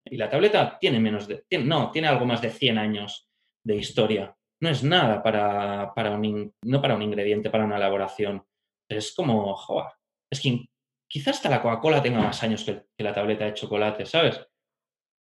Y 0.08 0.18
la 0.18 0.30
tableta 0.30 0.78
tiene 0.80 1.00
menos 1.00 1.28
de, 1.28 1.44
no, 1.64 1.92
tiene 1.92 2.08
algo 2.08 2.26
más 2.26 2.42
de 2.42 2.52
100 2.52 2.78
años 2.78 3.28
de 3.64 3.76
historia. 3.76 4.36
No 4.62 4.70
es 4.70 4.84
nada 4.84 5.22
para, 5.22 5.94
para 5.94 6.12
un, 6.12 6.54
no 6.64 6.82
para 6.82 6.96
un 6.96 7.02
ingrediente, 7.02 7.50
para 7.50 7.66
una 7.66 7.78
elaboración. 7.78 8.44
Es 8.90 9.14
como, 9.16 9.56
joder, 9.56 9.92
es 10.32 10.42
que 10.42 10.66
quizás 11.08 11.38
hasta 11.38 11.50
la 11.50 11.62
Coca-Cola 11.62 12.02
tenga 12.02 12.22
más 12.22 12.44
años 12.44 12.64
que, 12.64 12.86
la 13.04 13.14
tableta 13.14 13.46
de 13.46 13.54
chocolate, 13.54 14.06
¿sabes? 14.06 14.40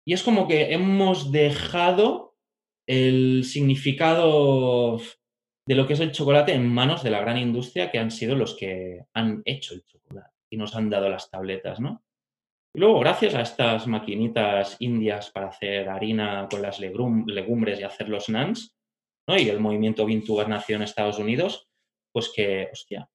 Y 0.05 0.13
es 0.13 0.23
como 0.23 0.47
que 0.47 0.73
hemos 0.73 1.31
dejado 1.31 2.37
el 2.87 3.43
significado 3.43 4.99
de 5.67 5.75
lo 5.75 5.85
que 5.85 5.93
es 5.93 5.99
el 5.99 6.11
chocolate 6.11 6.53
en 6.53 6.67
manos 6.67 7.03
de 7.03 7.11
la 7.11 7.21
gran 7.21 7.37
industria 7.37 7.91
que 7.91 7.99
han 7.99 8.09
sido 8.09 8.35
los 8.35 8.55
que 8.55 9.05
han 9.13 9.43
hecho 9.45 9.75
el 9.75 9.85
chocolate 9.85 10.33
y 10.49 10.57
nos 10.57 10.75
han 10.75 10.89
dado 10.89 11.09
las 11.09 11.29
tabletas, 11.29 11.79
¿no? 11.79 12.03
Y 12.73 12.79
luego, 12.79 12.99
gracias 12.99 13.35
a 13.35 13.41
estas 13.41 13.87
maquinitas 13.87 14.77
indias 14.79 15.31
para 15.31 15.49
hacer 15.49 15.89
harina 15.89 16.47
con 16.49 16.61
las 16.61 16.79
legumbres 16.79 17.79
y 17.79 17.83
hacer 17.83 18.09
los 18.09 18.29
nans, 18.29 18.75
¿no? 19.27 19.37
Y 19.37 19.49
el 19.49 19.59
movimiento 19.59 20.05
Vintugas 20.05 20.47
nació 20.47 20.75
en 20.75 20.83
Estados 20.83 21.19
Unidos, 21.19 21.69
pues 22.11 22.31
que, 22.35 22.69
hostia, 22.71 23.09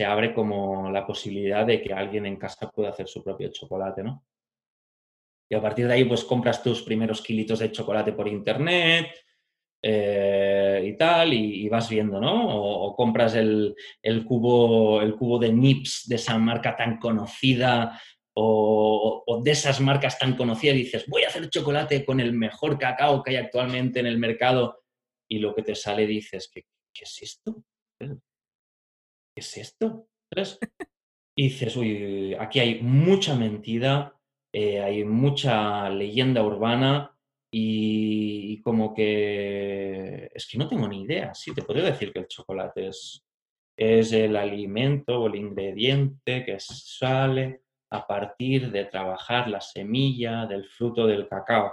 se 0.00 0.06
abre 0.06 0.32
como 0.32 0.90
la 0.90 1.06
posibilidad 1.06 1.66
de 1.66 1.82
que 1.82 1.92
alguien 1.92 2.24
en 2.24 2.36
casa 2.36 2.70
pueda 2.70 2.88
hacer 2.88 3.06
su 3.06 3.22
propio 3.22 3.50
chocolate, 3.52 4.02
¿no? 4.02 4.24
Y 5.46 5.54
a 5.54 5.60
partir 5.60 5.86
de 5.86 5.92
ahí, 5.92 6.04
pues 6.06 6.24
compras 6.24 6.62
tus 6.62 6.80
primeros 6.80 7.20
kilitos 7.20 7.58
de 7.58 7.70
chocolate 7.70 8.14
por 8.14 8.26
internet 8.26 9.08
eh, 9.82 10.82
y 10.86 10.96
tal, 10.96 11.34
y, 11.34 11.68
vas 11.68 11.90
viendo, 11.90 12.18
¿no? 12.18 12.48
O, 12.48 12.96
compras 12.96 13.34
el, 13.34 13.76
el, 14.00 14.24
cubo, 14.24 15.02
el 15.02 15.16
cubo 15.16 15.38
de 15.38 15.52
Nips 15.52 16.08
de 16.08 16.14
esa 16.14 16.38
marca 16.38 16.74
tan 16.74 16.96
conocida 16.96 18.00
o, 18.32 19.22
o, 19.26 19.42
de 19.42 19.50
esas 19.50 19.82
marcas 19.82 20.18
tan 20.18 20.34
conocidas 20.34 20.76
y 20.76 20.84
dices, 20.84 21.04
voy 21.08 21.24
a 21.24 21.28
hacer 21.28 21.50
chocolate 21.50 22.06
con 22.06 22.20
el 22.20 22.32
mejor 22.32 22.78
cacao 22.78 23.22
que 23.22 23.32
hay 23.32 23.36
actualmente 23.36 24.00
en 24.00 24.06
el 24.06 24.16
mercado 24.16 24.80
y 25.28 25.40
lo 25.40 25.54
que 25.54 25.62
te 25.62 25.74
sale 25.74 26.06
dices, 26.06 26.50
¿qué, 26.50 26.62
qué 26.90 27.04
es 27.04 27.18
esto? 27.20 27.62
¿Qué 29.34 29.40
es 29.40 29.56
esto? 29.56 30.08
¿Sabes? 30.32 30.58
Y 31.36 31.44
dices, 31.44 31.76
uy, 31.76 32.34
aquí 32.34 32.60
hay 32.60 32.82
mucha 32.82 33.34
mentira, 33.34 34.14
eh, 34.52 34.80
hay 34.80 35.04
mucha 35.04 35.88
leyenda 35.88 36.42
urbana 36.42 37.16
y, 37.52 38.60
como 38.62 38.94
que 38.94 40.30
es 40.34 40.48
que 40.48 40.58
no 40.58 40.68
tengo 40.68 40.86
ni 40.88 41.02
idea. 41.02 41.34
Sí, 41.34 41.54
te 41.54 41.62
podría 41.62 41.84
decir 41.84 42.12
que 42.12 42.20
el 42.20 42.28
chocolate 42.28 42.88
es, 42.88 43.24
es 43.76 44.12
el 44.12 44.36
alimento 44.36 45.20
o 45.20 45.26
el 45.28 45.36
ingrediente 45.36 46.44
que 46.44 46.58
sale 46.60 47.62
a 47.90 48.06
partir 48.06 48.70
de 48.70 48.84
trabajar 48.84 49.48
la 49.48 49.60
semilla 49.60 50.46
del 50.46 50.68
fruto 50.68 51.06
del 51.06 51.28
cacao, 51.28 51.72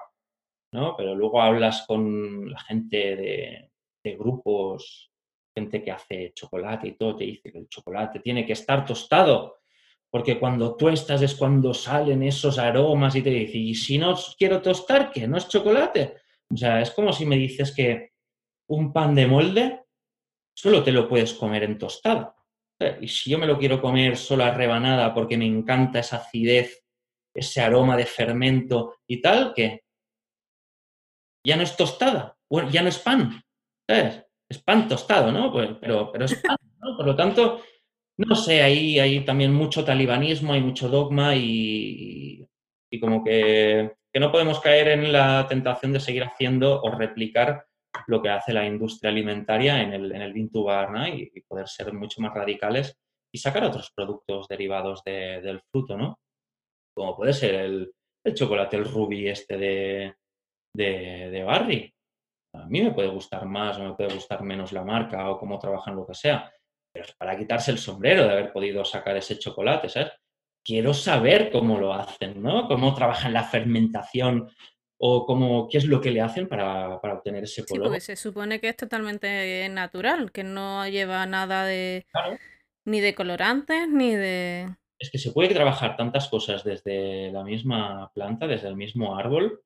¿no? 0.73 0.95
Pero 0.95 1.13
luego 1.13 1.41
hablas 1.41 1.85
con 1.85 2.49
la 2.49 2.59
gente 2.61 3.69
de 4.03 4.15
grupos 4.15 5.11
gente 5.57 5.83
que 5.83 5.91
hace 5.91 6.33
chocolate 6.35 6.87
y 6.87 6.91
todo 6.91 7.15
te 7.15 7.23
dice 7.23 7.51
que 7.51 7.57
el 7.57 7.67
chocolate 7.67 8.19
tiene 8.19 8.45
que 8.45 8.53
estar 8.53 8.85
tostado, 8.85 9.57
porque 10.11 10.39
cuando 10.39 10.75
tuestas 10.75 11.23
es 11.23 11.33
cuando 11.33 11.73
salen 11.73 12.21
esos 12.21 12.59
aromas 12.59 13.15
y 13.15 13.23
te 13.23 13.31
dice, 13.31 13.57
y 13.57 13.73
si 13.73 13.97
no 13.97 14.15
quiero 14.37 14.61
tostar, 14.61 15.11
¿qué? 15.11 15.27
¿No 15.27 15.37
es 15.37 15.47
chocolate? 15.47 16.17
O 16.53 16.55
sea, 16.55 16.79
es 16.79 16.91
como 16.91 17.11
si 17.11 17.25
me 17.25 17.37
dices 17.37 17.73
que 17.75 18.11
un 18.69 18.93
pan 18.93 19.15
de 19.15 19.25
molde 19.25 19.85
solo 20.55 20.83
te 20.83 20.91
lo 20.91 21.09
puedes 21.09 21.33
comer 21.33 21.63
en 21.63 21.77
tostado. 21.79 22.35
Y 23.01 23.07
si 23.07 23.31
yo 23.31 23.39
me 23.39 23.47
lo 23.47 23.57
quiero 23.57 23.81
comer 23.81 24.15
solo 24.15 24.43
a 24.43 24.51
rebanada 24.51 25.11
porque 25.11 25.37
me 25.37 25.47
encanta 25.47 25.99
esa 25.99 26.17
acidez, 26.17 26.85
ese 27.33 27.61
aroma 27.61 27.97
de 27.97 28.05
fermento 28.05 28.99
y 29.07 29.21
tal, 29.21 29.53
¿qué? 29.55 29.83
Ya 31.43 31.57
no 31.57 31.63
es 31.63 31.75
tostada, 31.75 32.37
ya 32.71 32.83
no 32.83 32.89
es 32.89 32.99
pan. 32.99 33.41
¿Sabes? 33.89 34.26
Es 34.49 34.59
pan 34.59 34.87
tostado, 34.87 35.31
¿no? 35.31 35.51
Pues, 35.51 35.71
pero, 35.79 36.11
pero 36.11 36.25
es 36.25 36.35
pan, 36.35 36.57
¿no? 36.79 36.97
Por 36.97 37.05
lo 37.05 37.15
tanto, 37.15 37.61
no 38.17 38.35
sé, 38.35 38.61
ahí 38.61 38.99
hay 38.99 39.23
también 39.25 39.53
mucho 39.53 39.83
talibanismo, 39.83 40.53
hay 40.53 40.61
mucho 40.61 40.89
dogma 40.89 41.35
y, 41.35 42.47
y 42.91 42.99
como 42.99 43.23
que, 43.23 43.95
que, 44.11 44.19
no 44.19 44.31
podemos 44.31 44.59
caer 44.59 44.87
en 44.89 45.11
la 45.11 45.45
tentación 45.47 45.93
de 45.93 45.99
seguir 45.99 46.23
haciendo 46.23 46.81
o 46.81 46.91
replicar 46.91 47.65
lo 48.07 48.21
que 48.21 48.29
hace 48.29 48.53
la 48.53 48.65
industria 48.65 49.11
alimentaria 49.11 49.81
en 49.81 49.93
el, 49.93 50.11
en 50.13 50.21
el 50.21 50.33
Vintubar, 50.33 50.91
¿no? 50.91 51.07
Y, 51.07 51.31
poder 51.47 51.67
ser 51.67 51.93
mucho 51.93 52.21
más 52.21 52.33
radicales 52.33 52.97
y 53.31 53.37
sacar 53.37 53.63
otros 53.65 53.91
productos 53.95 54.47
derivados 54.47 55.03
de, 55.03 55.41
del 55.41 55.61
fruto, 55.71 55.97
¿no? 55.97 56.19
Como 56.95 57.15
puede 57.15 57.33
ser 57.33 57.55
el, 57.55 57.93
el 58.23 58.33
chocolate, 58.33 58.77
el 58.77 58.85
rubí 58.85 59.27
este 59.27 59.57
de, 59.57 60.15
de, 60.73 61.29
de 61.29 61.43
Barry, 61.43 61.93
a 62.53 62.65
mí 62.67 62.81
me 62.81 62.91
puede 62.91 63.09
gustar 63.09 63.45
más 63.45 63.77
o 63.77 63.83
me 63.83 63.93
puede 63.93 64.13
gustar 64.13 64.43
menos 64.43 64.71
la 64.71 64.83
marca 64.83 65.29
o 65.29 65.37
cómo 65.37 65.59
trabajan, 65.59 65.95
lo 65.95 66.05
que 66.05 66.13
sea, 66.13 66.51
pero 66.91 67.05
es 67.05 67.13
para 67.13 67.37
quitarse 67.37 67.71
el 67.71 67.77
sombrero 67.77 68.23
de 68.23 68.31
haber 68.31 68.51
podido 68.51 68.83
sacar 68.85 69.15
ese 69.17 69.37
chocolate, 69.37 69.89
¿sabes? 69.89 70.11
Quiero 70.63 70.93
saber 70.93 71.49
cómo 71.51 71.79
lo 71.79 71.93
hacen, 71.93 72.41
¿no? 72.41 72.67
Cómo 72.67 72.93
trabajan 72.93 73.33
la 73.33 73.43
fermentación 73.43 74.49
o 74.99 75.25
cómo, 75.25 75.69
qué 75.69 75.77
es 75.77 75.85
lo 75.85 76.01
que 76.01 76.11
le 76.11 76.21
hacen 76.21 76.47
para, 76.47 76.99
para 76.99 77.15
obtener 77.15 77.43
ese 77.43 77.63
color. 77.65 77.85
Sí, 77.85 77.89
porque 77.89 78.01
se 78.01 78.15
supone 78.15 78.59
que 78.59 78.69
es 78.69 78.75
totalmente 78.75 79.67
natural, 79.69 80.31
que 80.31 80.43
no 80.43 80.87
lleva 80.87 81.25
nada 81.25 81.65
de... 81.65 82.05
Claro. 82.11 82.37
ni 82.85 82.99
de 82.99 83.13
colorantes, 83.13 83.87
ni 83.87 84.15
de... 84.15 84.67
Es 84.99 85.11
que 85.11 85.19
se 85.19 85.31
puede 85.31 85.53
trabajar 85.53 85.95
tantas 85.95 86.27
cosas 86.27 86.63
desde 86.63 87.31
la 87.31 87.43
misma 87.43 88.11
planta, 88.13 88.47
desde 88.47 88.67
el 88.67 88.75
mismo 88.75 89.15
árbol, 89.15 89.61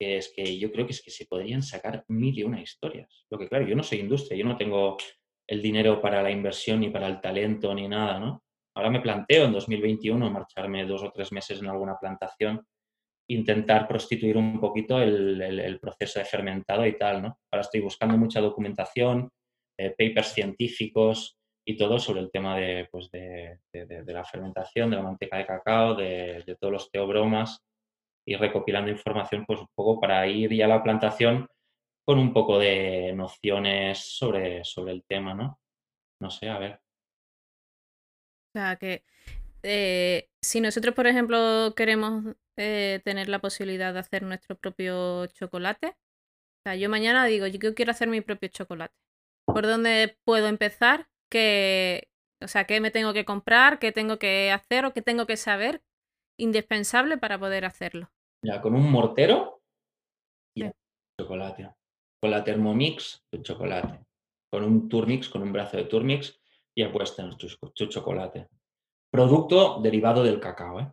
es 0.00 0.32
que 0.34 0.58
yo 0.58 0.72
creo 0.72 0.86
que 0.86 0.92
es 0.92 1.02
que 1.02 1.10
se 1.10 1.26
podrían 1.26 1.62
sacar 1.62 2.04
mil 2.08 2.38
y 2.38 2.42
una 2.42 2.60
historias. 2.60 3.24
Lo 3.30 3.38
que 3.38 3.48
claro, 3.48 3.66
yo 3.66 3.76
no 3.76 3.82
soy 3.82 3.98
industria, 3.98 4.38
yo 4.38 4.44
no 4.44 4.56
tengo 4.56 4.96
el 5.46 5.60
dinero 5.60 6.00
para 6.00 6.22
la 6.22 6.30
inversión 6.30 6.80
ni 6.80 6.90
para 6.90 7.06
el 7.08 7.20
talento 7.20 7.74
ni 7.74 7.88
nada, 7.88 8.18
¿no? 8.18 8.42
Ahora 8.74 8.90
me 8.90 9.00
planteo 9.00 9.44
en 9.44 9.52
2021 9.52 10.30
marcharme 10.30 10.86
dos 10.86 11.02
o 11.02 11.10
tres 11.10 11.32
meses 11.32 11.60
en 11.60 11.66
alguna 11.66 11.98
plantación 11.98 12.64
intentar 13.30 13.86
prostituir 13.86 14.36
un 14.36 14.60
poquito 14.60 15.00
el, 15.00 15.78
proceso 15.80 16.18
de 16.18 16.24
fermentado 16.24 16.84
y 16.84 16.98
tal, 16.98 17.22
¿no? 17.22 17.38
Ahora 17.50 17.62
estoy 17.62 17.80
buscando 17.80 18.16
mucha 18.16 18.40
documentación, 18.40 19.30
eh, 19.78 19.90
papers 19.90 20.32
científicos 20.32 21.38
y 21.64 21.76
todo 21.76 21.98
sobre 22.00 22.20
el 22.20 22.30
tema 22.30 22.58
de, 22.58 22.88
pues 22.90 23.08
de, 23.10 23.60
la 24.06 24.24
fermentación, 24.24 24.90
de 24.90 24.96
la 24.96 25.02
manteca 25.02 25.36
de 25.36 25.46
cacao, 25.46 25.94
de, 25.94 26.56
todos 26.60 26.72
los 26.72 26.90
teobromas 26.90 27.60
y 28.30 28.36
recopilando 28.36 28.92
información 28.92 29.44
pues 29.44 29.58
un 29.58 29.66
poco 29.74 30.00
para 30.00 30.24
ir 30.28 30.54
ya 30.54 30.66
a 30.66 30.68
la 30.68 30.84
plantación 30.84 31.48
con 32.06 32.16
un 32.20 32.32
poco 32.32 32.60
de 32.60 33.12
nociones 33.12 33.98
sobre, 33.98 34.62
sobre 34.64 34.92
el 34.92 35.04
tema, 35.04 35.34
¿no? 35.34 35.58
No 36.20 36.30
sé, 36.30 36.48
a 36.48 36.58
ver. 36.60 36.74
O 38.50 38.52
sea, 38.52 38.76
que 38.76 39.02
eh, 39.64 40.28
si 40.40 40.60
nosotros, 40.60 40.94
por 40.94 41.08
ejemplo, 41.08 41.74
queremos 41.76 42.36
eh, 42.56 43.00
tener 43.04 43.28
la 43.28 43.40
posibilidad 43.40 43.92
de 43.92 43.98
hacer 43.98 44.22
nuestro 44.22 44.56
propio 44.56 45.26
chocolate, 45.26 45.88
o 45.88 46.16
sea, 46.64 46.76
yo 46.76 46.88
mañana 46.88 47.26
digo, 47.26 47.48
yo 47.48 47.74
quiero 47.74 47.90
hacer 47.90 48.08
mi 48.08 48.20
propio 48.20 48.48
chocolate. 48.48 48.94
¿Por 49.46 49.66
dónde 49.66 50.18
puedo 50.24 50.46
empezar? 50.46 51.08
¿Qué, 51.30 52.08
o 52.40 52.46
sea, 52.48 52.64
qué 52.64 52.80
me 52.80 52.92
tengo 52.92 53.12
que 53.12 53.24
comprar? 53.24 53.80
¿Qué 53.80 53.90
tengo 53.90 54.20
que 54.20 54.52
hacer 54.52 54.84
o 54.84 54.92
qué 54.92 55.02
tengo 55.02 55.26
que 55.26 55.36
saber? 55.36 55.82
Indispensable 56.38 57.18
para 57.18 57.38
poder 57.40 57.64
hacerlo. 57.64 58.12
Ya, 58.42 58.60
con 58.60 58.74
un 58.74 58.90
mortero 58.90 59.62
y 60.56 60.64
chocolate. 61.20 61.70
Con 62.20 62.30
la 62.30 62.42
Thermomix, 62.42 63.24
tu 63.30 63.42
chocolate. 63.42 64.00
Con 64.50 64.64
un 64.64 64.88
Turmix, 64.88 65.28
con 65.28 65.42
un 65.42 65.52
brazo 65.52 65.76
de 65.76 65.84
Turmix, 65.84 66.40
ya 66.76 66.90
puedes 66.90 67.14
tener 67.14 67.36
tu 67.36 67.86
chocolate. 67.86 68.48
Producto 69.12 69.80
derivado 69.80 70.22
del 70.22 70.40
cacao, 70.40 70.80
¿eh? 70.80 70.92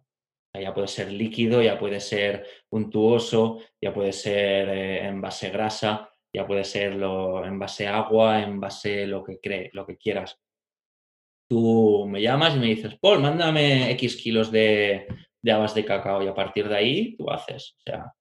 Ya 0.60 0.74
puede 0.74 0.88
ser 0.88 1.12
líquido, 1.12 1.62
ya 1.62 1.78
puede 1.78 2.00
ser 2.00 2.45
untuoso, 2.72 3.60
ya 3.82 3.93
puede 3.93 4.12
ser 4.12 4.70
eh, 4.70 5.08
en 5.08 5.22
base 5.22 5.50
grasa, 5.50 6.10
ya 6.34 6.48
puede 6.48 6.64
ser 6.64 6.93
en 6.93 7.60
base 7.60 7.88
agua, 7.88 8.41
en 8.41 8.60
base 8.60 9.06
lo 9.06 9.24
que 9.24 9.39
cree, 9.39 9.70
lo 9.74 9.86
que 9.86 9.98
quieras. 9.98 10.39
Tú 11.50 12.06
me 12.08 12.22
llamas 12.22 12.56
y 12.56 12.60
me 12.60 12.66
dices, 12.68 12.98
Paul, 13.00 13.22
mándame 13.22 13.91
X 13.91 14.18
kilos 14.18 14.52
de, 14.52 15.08
de 15.48 15.54
habas 15.54 15.74
de 15.74 15.86
cacao 15.86 16.22
y 16.22 16.28
a 16.28 16.36
partir 16.36 16.68
de 16.68 16.76
ahí 16.76 17.16
tú 17.16 17.30
haces. 17.30 17.78
O 17.78 17.82
sea, 17.86 18.14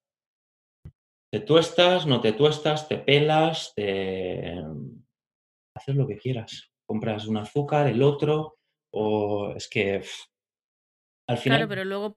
te 1.33 1.41
tuestas, 1.41 2.07
no 2.07 2.20
te 2.20 2.33
tuestas, 2.33 2.87
te 2.89 2.99
pelas, 2.99 3.72
te... 3.74 4.62
haces 5.74 5.97
lo 5.97 6.07
que 6.07 6.18
quieras. 6.18 6.70
Compras 6.87 7.27
un 7.27 7.39
azúcar, 7.39 7.89
el 7.89 8.01
otro, 8.01 8.59
o 8.93 9.53
es 9.57 9.68
que 9.68 10.03
al 11.29 11.39
final... 11.39 11.59
Claro, 11.59 11.68
pero 11.68 11.85
luego... 11.85 12.16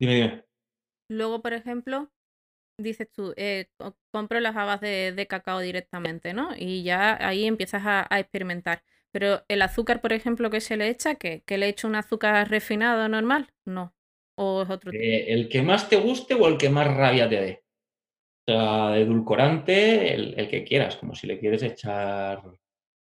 Dime, 0.00 0.14
dime. 0.14 0.44
Luego, 1.08 1.40
por 1.40 1.52
ejemplo, 1.52 2.10
dices 2.78 3.08
tú, 3.12 3.32
eh, 3.36 3.70
compro 4.10 4.40
las 4.40 4.56
habas 4.56 4.80
de, 4.80 5.26
cacao 5.28 5.60
directamente, 5.60 6.34
¿no? 6.34 6.50
Y 6.56 6.82
ya 6.82 7.16
ahí 7.24 7.46
empiezas 7.46 7.82
a, 7.86 8.08
experimentar. 8.18 8.82
Pero 9.12 9.44
el 9.46 9.62
azúcar, 9.62 10.00
por 10.00 10.12
ejemplo, 10.12 10.50
que 10.50 10.60
se 10.60 10.76
le 10.76 10.88
echa, 10.88 11.14
¿qué? 11.14 11.44
¿Que 11.46 11.58
le 11.58 11.68
echo 11.68 11.86
un 11.86 11.94
azúcar 11.94 12.50
refinado 12.50 13.08
normal? 13.08 13.54
No. 13.64 13.94
¿O 14.38 14.62
es 14.62 14.68
eh, 14.92 15.24
el 15.28 15.48
que 15.48 15.62
más 15.62 15.88
te 15.88 15.96
guste 15.96 16.34
o 16.34 16.46
el 16.46 16.58
que 16.58 16.68
más 16.68 16.86
rabia 16.86 17.28
te 17.28 17.40
dé. 17.40 17.64
O 18.48 18.52
sea, 18.52 18.98
edulcorante, 18.98 20.14
el, 20.14 20.38
el 20.38 20.48
que 20.48 20.62
quieras, 20.62 20.96
como 20.96 21.14
si 21.14 21.26
le 21.26 21.38
quieres 21.38 21.62
echar 21.62 22.42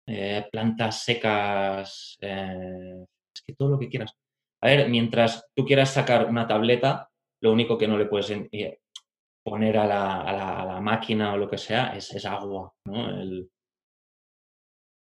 eh, 0.08 0.46
plantas 0.52 1.04
secas, 1.04 2.18
eh, 2.22 3.06
es 3.36 3.42
que 3.42 3.54
todo 3.54 3.70
lo 3.70 3.80
que 3.80 3.90
quieras. 3.90 4.14
A 4.62 4.68
ver, 4.68 4.90
mientras 4.90 5.46
tú 5.56 5.66
quieras 5.66 5.92
sacar 5.92 6.30
una 6.30 6.48
tableta, 6.48 7.10
lo 7.42 7.52
único 7.52 7.78
que 7.78 7.88
no 7.88 7.98
le 7.98 8.06
puedes 8.06 8.32
poner 9.44 9.78
a 9.78 9.86
la, 9.86 10.80
máquina 10.82 11.34
o 11.34 11.38
lo 11.38 11.50
que 11.50 11.58
sea 11.58 11.96
es, 11.96 12.26
agua, 12.26 12.74
¿no? 12.86 13.24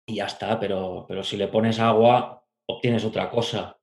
Y 0.07 0.15
ya 0.15 0.25
está, 0.25 0.59
pero, 0.59 1.05
pero 1.07 1.23
si 1.23 1.37
le 1.37 1.47
pones 1.47 1.79
agua, 1.79 2.43
obtienes 2.67 3.05
otra 3.05 3.29
cosa. 3.29 3.77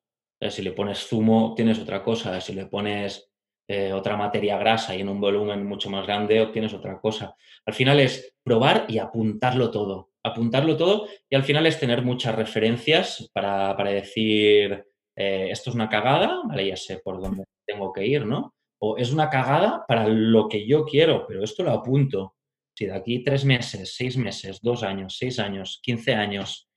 Si 0.49 0.62
le 0.62 0.72
pones 0.72 1.07
zumo, 1.07 1.49
obtienes 1.49 1.78
otra 1.78 2.03
cosa. 2.03 2.41
Si 2.41 2.55
le 2.55 2.66
pones 2.66 3.30
eh, 3.72 3.93
otra 3.93 4.16
materia 4.16 4.59
grasa 4.59 4.97
y 4.97 5.01
en 5.01 5.09
un 5.09 5.20
volumen 5.20 5.64
mucho 5.64 5.91
más 5.91 6.05
grande 6.05 6.41
obtienes 6.41 6.74
otra 6.74 7.01
cosa. 7.01 7.36
Al 7.64 7.72
final 7.72 8.01
es 8.01 8.34
probar 8.43 8.86
y 8.88 8.99
apuntarlo 8.99 9.70
todo, 9.70 10.11
apuntarlo 10.24 10.76
todo 10.76 11.07
y 11.28 11.36
al 11.36 11.45
final 11.45 11.66
es 11.66 11.78
tener 11.78 12.03
muchas 12.03 12.34
referencias 12.34 13.30
para, 13.32 13.76
decir, 13.84 14.84
eh, 15.14 15.51
esto 15.53 15.70
es 15.70 15.76
una 15.76 15.88
cagada, 15.88 16.43
vale, 16.49 16.66
ya 16.66 16.76
sé 16.76 16.99
por 16.99 17.22
dónde 17.22 17.45
tengo 17.64 17.93
que 17.93 18.05
ir, 18.05 18.26
¿no? 18.26 18.55
O 18.80 18.97
es 18.97 19.12
una 19.12 19.30
cagada 19.30 19.84
para 19.86 20.09
lo 20.09 20.49
que 20.49 20.66
yo 20.66 20.84
quiero, 20.84 21.24
pero 21.28 21.45
esto 21.45 21.62
lo 21.62 21.70
apunto. 21.70 22.34
Si 22.76 22.86
de 22.86 22.95
aquí 22.95 23.22
tres 23.22 23.45
meses, 23.45 23.95
seis 23.95 24.16
meses, 24.16 24.59
dos 24.61 24.82
años, 24.82 25.16
seis 25.16 25.38
años, 25.38 25.78
quince 25.80 26.16
años, 26.16 26.68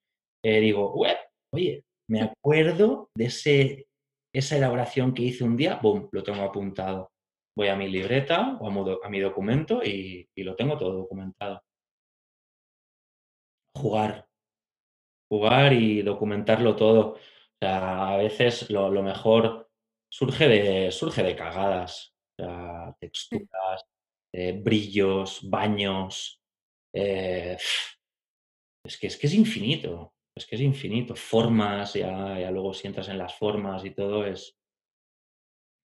eh, 0.44 0.60
digo, 0.60 0.94
oye, 1.52 1.86
me 2.14 2.22
acuerdo 2.22 3.10
de 3.16 3.26
ese 3.26 3.88
esa 4.34 4.58
elaboración 4.58 5.14
que 5.14 5.24
hice 5.24 5.44
un 5.44 5.58
día, 5.58 5.80
boom, 5.82 6.10
lo 6.12 6.24
tengo 6.24 6.42
apuntado. 6.44 7.12
Voy 7.56 7.68
a 7.68 7.76
mi 7.76 7.88
libreta 7.88 8.58
o 8.60 8.68
a, 8.68 9.10
mi 9.10 9.20
documento 9.20 9.84
y, 9.84 10.28
lo 10.38 10.56
tengo 10.56 10.78
todo 10.78 10.94
documentado. 10.94 11.62
Jugar. 13.76 14.28
Jugar 15.32 15.74
y 15.74 16.02
documentarlo 16.02 16.76
todo. 16.76 17.14
O 17.14 17.18
sea, 17.62 18.14
a 18.14 18.18
veces 18.18 18.70
lo, 18.72 18.90
mejor 19.04 19.70
surge 20.12 20.48
de, 20.48 20.92
surge 20.92 21.22
de 21.22 21.36
cagadas. 21.36 22.16
O 22.40 22.44
sea, 22.44 22.96
texturas, 23.00 23.86
eh, 24.34 24.54
brillos, 24.54 25.48
baños. 25.48 26.40
Eh, 26.96 27.56
es, 28.84 28.98
que, 28.98 29.08
es 29.08 29.18
que 29.18 29.28
es 29.28 29.34
infinito. 29.36 30.13
Es 30.36 30.46
que 30.46 30.56
es 30.56 30.62
infinito. 30.62 31.16
Formas, 31.16 31.94
ya, 31.94 32.40
ya 32.40 32.52
luego 32.52 32.74
si 32.74 32.88
entras 32.88 33.10
en 33.10 33.18
las 33.18 33.36
formas 33.38 33.86
y 33.86 33.92
todo 33.92 34.26
es... 34.26 34.56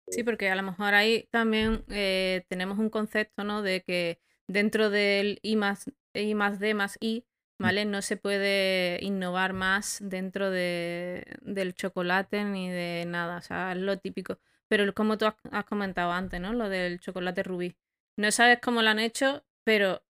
Sí, 0.08 0.24
porque 0.24 0.50
a 0.50 0.56
lo 0.56 0.62
mejor 0.62 0.94
ahí 0.94 1.28
también 1.30 1.84
eh, 1.88 2.44
tenemos 2.48 2.78
un 2.78 2.90
concepto, 2.90 3.44
¿no? 3.44 3.62
De 3.62 3.82
que 3.82 4.20
dentro 4.48 4.90
del 4.90 5.38
I 5.42 5.56
más, 5.56 5.90
I 6.12 6.34
más 6.34 6.58
D 6.58 6.74
más 6.74 6.98
I, 7.00 7.24
mm. 7.58 7.62
¿vale? 7.62 7.84
No 7.84 8.02
se 8.02 8.16
puede 8.16 8.98
innovar 9.02 9.52
más 9.52 9.98
dentro 10.02 10.50
de, 10.50 11.24
del 11.40 11.74
chocolate 11.74 12.44
ni 12.44 12.68
de 12.68 13.04
nada, 13.06 13.38
o 13.38 13.42
sea, 13.42 13.72
es 13.72 13.78
lo 13.78 13.98
típico. 13.98 14.38
Pero 14.68 14.92
como 14.92 15.18
tú 15.18 15.26
has 15.26 15.64
comentado 15.64 16.12
antes, 16.12 16.40
¿no? 16.40 16.52
Lo 16.52 16.68
del 16.68 16.98
chocolate 16.98 17.42
rubí. 17.42 17.76
No 18.16 18.30
sabes 18.32 18.58
cómo 18.60 18.82
lo 18.82 18.90
han 18.90 18.98
hecho, 18.98 19.44
pero 19.64 20.02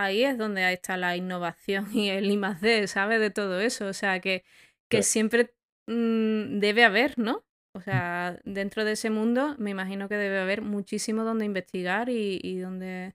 ahí 0.00 0.24
es 0.24 0.38
donde 0.38 0.72
está 0.72 0.96
la 0.96 1.16
innovación 1.16 1.88
y 1.92 2.08
el 2.08 2.30
I 2.30 2.40
D, 2.60 2.86
¿sabes? 2.86 3.20
De 3.20 3.30
todo 3.30 3.60
eso. 3.60 3.86
O 3.86 3.92
sea, 3.92 4.20
que, 4.20 4.44
que 4.88 5.02
siempre 5.02 5.52
mm, 5.86 6.58
debe 6.58 6.84
haber, 6.84 7.18
¿no? 7.18 7.44
O 7.74 7.78
mm. 7.78 7.82
sea, 7.82 8.40
dentro 8.44 8.84
de 8.84 8.92
ese 8.92 9.10
mundo 9.10 9.54
me 9.58 9.70
imagino 9.70 10.08
que 10.08 10.16
debe 10.16 10.40
haber 10.40 10.62
muchísimo 10.62 11.24
donde 11.24 11.44
investigar 11.44 12.08
y, 12.08 12.58
donde... 12.58 13.14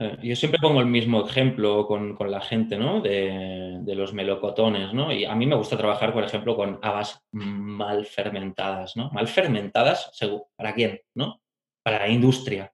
Eh, 0.00 0.18
yo 0.22 0.36
siempre 0.36 0.60
pongo 0.60 0.80
el 0.80 0.86
mismo 0.86 1.26
ejemplo 1.26 1.86
con, 1.86 2.16
la 2.30 2.40
gente, 2.40 2.76
¿no? 2.76 3.00
De, 3.00 3.78
de, 3.80 3.94
los 3.94 4.12
melocotones, 4.12 4.92
¿no? 4.94 5.12
Y 5.12 5.24
a 5.24 5.34
mí 5.34 5.46
me 5.46 5.56
gusta 5.56 5.76
trabajar, 5.76 6.12
por 6.12 6.24
ejemplo, 6.24 6.56
con 6.56 6.78
habas 6.82 7.20
mal 7.32 8.06
fermentadas, 8.06 8.96
¿no? 8.96 9.10
Mal 9.10 9.28
fermentadas, 9.28 10.10
¿para 10.56 10.74
quién? 10.74 11.00
¿No? 11.14 11.40
Para 11.84 11.98
la 11.98 12.08
industria. 12.08 12.72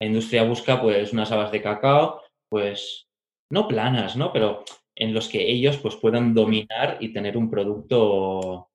La 0.00 0.06
industria 0.06 0.44
busca, 0.44 0.80
pues, 0.80 1.12
unas 1.12 1.32
habas 1.32 1.50
de 1.50 1.62
cacao 1.62 2.22
pues, 2.48 3.08
no 3.50 3.68
planas, 3.68 4.16
¿no? 4.16 4.32
Pero 4.32 4.64
en 4.94 5.12
los 5.12 5.28
que 5.28 5.50
ellos 5.50 5.76
pues 5.78 5.96
puedan 5.96 6.34
dominar 6.34 6.96
y 7.00 7.12
tener 7.12 7.36
un 7.36 7.50
producto 7.50 8.70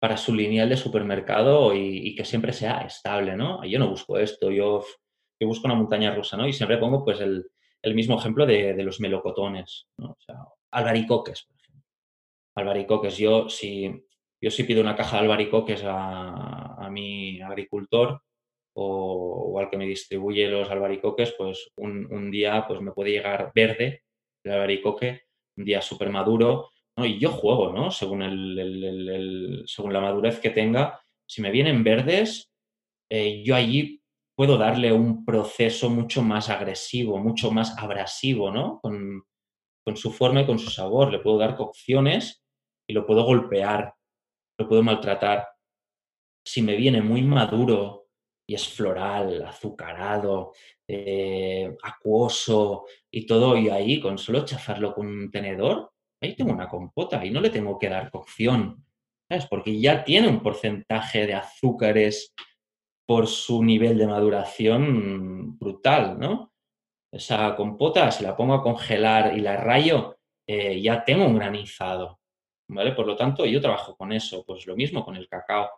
para 0.00 0.16
su 0.16 0.34
lineal 0.34 0.68
de 0.68 0.76
supermercado 0.76 1.74
y, 1.74 2.14
que 2.16 2.24
siempre 2.24 2.52
sea 2.52 2.80
estable, 2.80 3.36
¿no? 3.36 3.64
Yo 3.64 3.78
no 3.78 3.88
busco 3.88 4.18
esto, 4.18 4.50
yo, 4.50 4.84
yo, 5.38 5.46
busco 5.46 5.66
una 5.66 5.74
montaña 5.74 6.14
rusa, 6.14 6.36
¿no? 6.36 6.48
Y 6.48 6.52
siempre 6.52 6.78
pongo 6.78 7.04
pues 7.04 7.20
el, 7.20 7.44
mismo 7.94 8.18
ejemplo 8.18 8.46
de, 8.46 8.82
los 8.82 8.98
melocotones, 9.00 9.86
¿no? 9.98 10.12
O 10.12 10.20
sea, 10.20 10.36
albaricoques, 10.72 11.44
por 11.44 11.56
ejemplo. 11.56 11.84
Albaricoques, 12.56 13.18
yo 13.18 13.48
si, 13.48 14.02
yo 14.40 14.50
si 14.50 14.64
pido 14.64 14.80
una 14.80 14.96
caja 14.96 15.18
de 15.18 15.22
albaricoques 15.22 15.84
a, 15.84 16.74
a 16.86 16.90
mi 16.90 17.40
agricultor, 17.42 18.22
o, 18.74 19.58
al 19.58 19.70
que 19.70 19.76
me 19.76 19.86
distribuye 19.86 20.48
los 20.48 20.70
albaricoques, 20.70 21.34
pues 21.36 21.70
un, 21.76 22.30
día 22.30 22.64
pues 22.66 22.80
me 22.80 22.92
puede 22.92 23.10
llegar 23.10 23.52
verde 23.54 24.02
el 24.44 24.52
albaricoque, 24.52 25.22
un 25.56 25.64
día 25.64 25.82
súper 25.82 26.10
maduro, 26.10 26.70
¿no? 26.96 27.04
Y 27.04 27.18
yo 27.18 27.30
juego, 27.30 27.72
¿no? 27.72 27.90
Según, 27.90 28.22
el, 28.22 29.64
según 29.66 29.92
la 29.92 30.00
madurez 30.00 30.40
que 30.40 30.50
tenga. 30.50 31.00
Si 31.28 31.42
me 31.42 31.50
vienen 31.50 31.84
verdes, 31.84 32.50
eh, 33.10 33.42
yo 33.44 33.54
allí 33.54 34.02
puedo 34.34 34.56
darle 34.56 34.92
un 34.92 35.24
proceso 35.24 35.90
mucho 35.90 36.22
más 36.22 36.48
agresivo, 36.48 37.18
mucho 37.18 37.50
más 37.50 37.76
abrasivo, 37.76 38.50
¿no? 38.50 38.80
Con, 38.80 39.22
con 39.84 39.96
su 39.96 40.12
forma 40.12 40.42
y 40.42 40.46
con 40.46 40.58
su 40.58 40.70
sabor. 40.70 41.12
Le 41.12 41.18
puedo 41.18 41.38
dar 41.38 41.56
cocciones 41.56 42.42
y 42.88 42.94
lo 42.94 43.06
puedo 43.06 43.24
golpear, 43.24 43.94
lo 44.58 44.68
puedo 44.68 44.82
maltratar. 44.82 45.46
Si 46.46 46.62
me 46.62 46.76
viene 46.76 47.02
muy 47.02 47.22
maduro 47.22 47.99
y 48.50 48.54
es 48.54 48.66
floral, 48.66 49.44
azucarado, 49.44 50.54
eh, 50.88 51.72
acuoso 51.84 52.84
y 53.08 53.24
todo, 53.24 53.56
y 53.56 53.68
ahí 53.68 54.00
con 54.00 54.18
solo 54.18 54.44
chafarlo 54.44 54.92
con 54.92 55.06
un 55.06 55.30
tenedor, 55.30 55.92
ahí 56.20 56.34
tengo 56.34 56.52
una 56.52 56.68
compota 56.68 57.24
y 57.24 57.30
no 57.30 57.40
le 57.40 57.50
tengo 57.50 57.78
que 57.78 57.88
dar 57.88 58.10
cocción, 58.10 58.84
¿sabes? 59.28 59.46
Porque 59.46 59.80
ya 59.80 60.02
tiene 60.02 60.26
un 60.26 60.42
porcentaje 60.42 61.28
de 61.28 61.34
azúcares 61.34 62.34
por 63.06 63.28
su 63.28 63.62
nivel 63.62 63.96
de 63.96 64.08
maduración 64.08 65.56
brutal, 65.56 66.18
¿no? 66.18 66.52
Esa 67.12 67.54
compota, 67.54 68.10
si 68.10 68.24
la 68.24 68.36
pongo 68.36 68.54
a 68.54 68.62
congelar 68.64 69.38
y 69.38 69.42
la 69.42 69.58
rayo, 69.58 70.18
eh, 70.44 70.82
ya 70.82 71.04
tengo 71.04 71.24
un 71.24 71.36
granizado, 71.36 72.18
¿vale? 72.68 72.94
Por 72.94 73.06
lo 73.06 73.14
tanto, 73.14 73.46
yo 73.46 73.60
trabajo 73.60 73.96
con 73.96 74.12
eso, 74.12 74.44
pues 74.44 74.66
lo 74.66 74.74
mismo 74.74 75.04
con 75.04 75.14
el 75.14 75.28
cacao. 75.28 75.70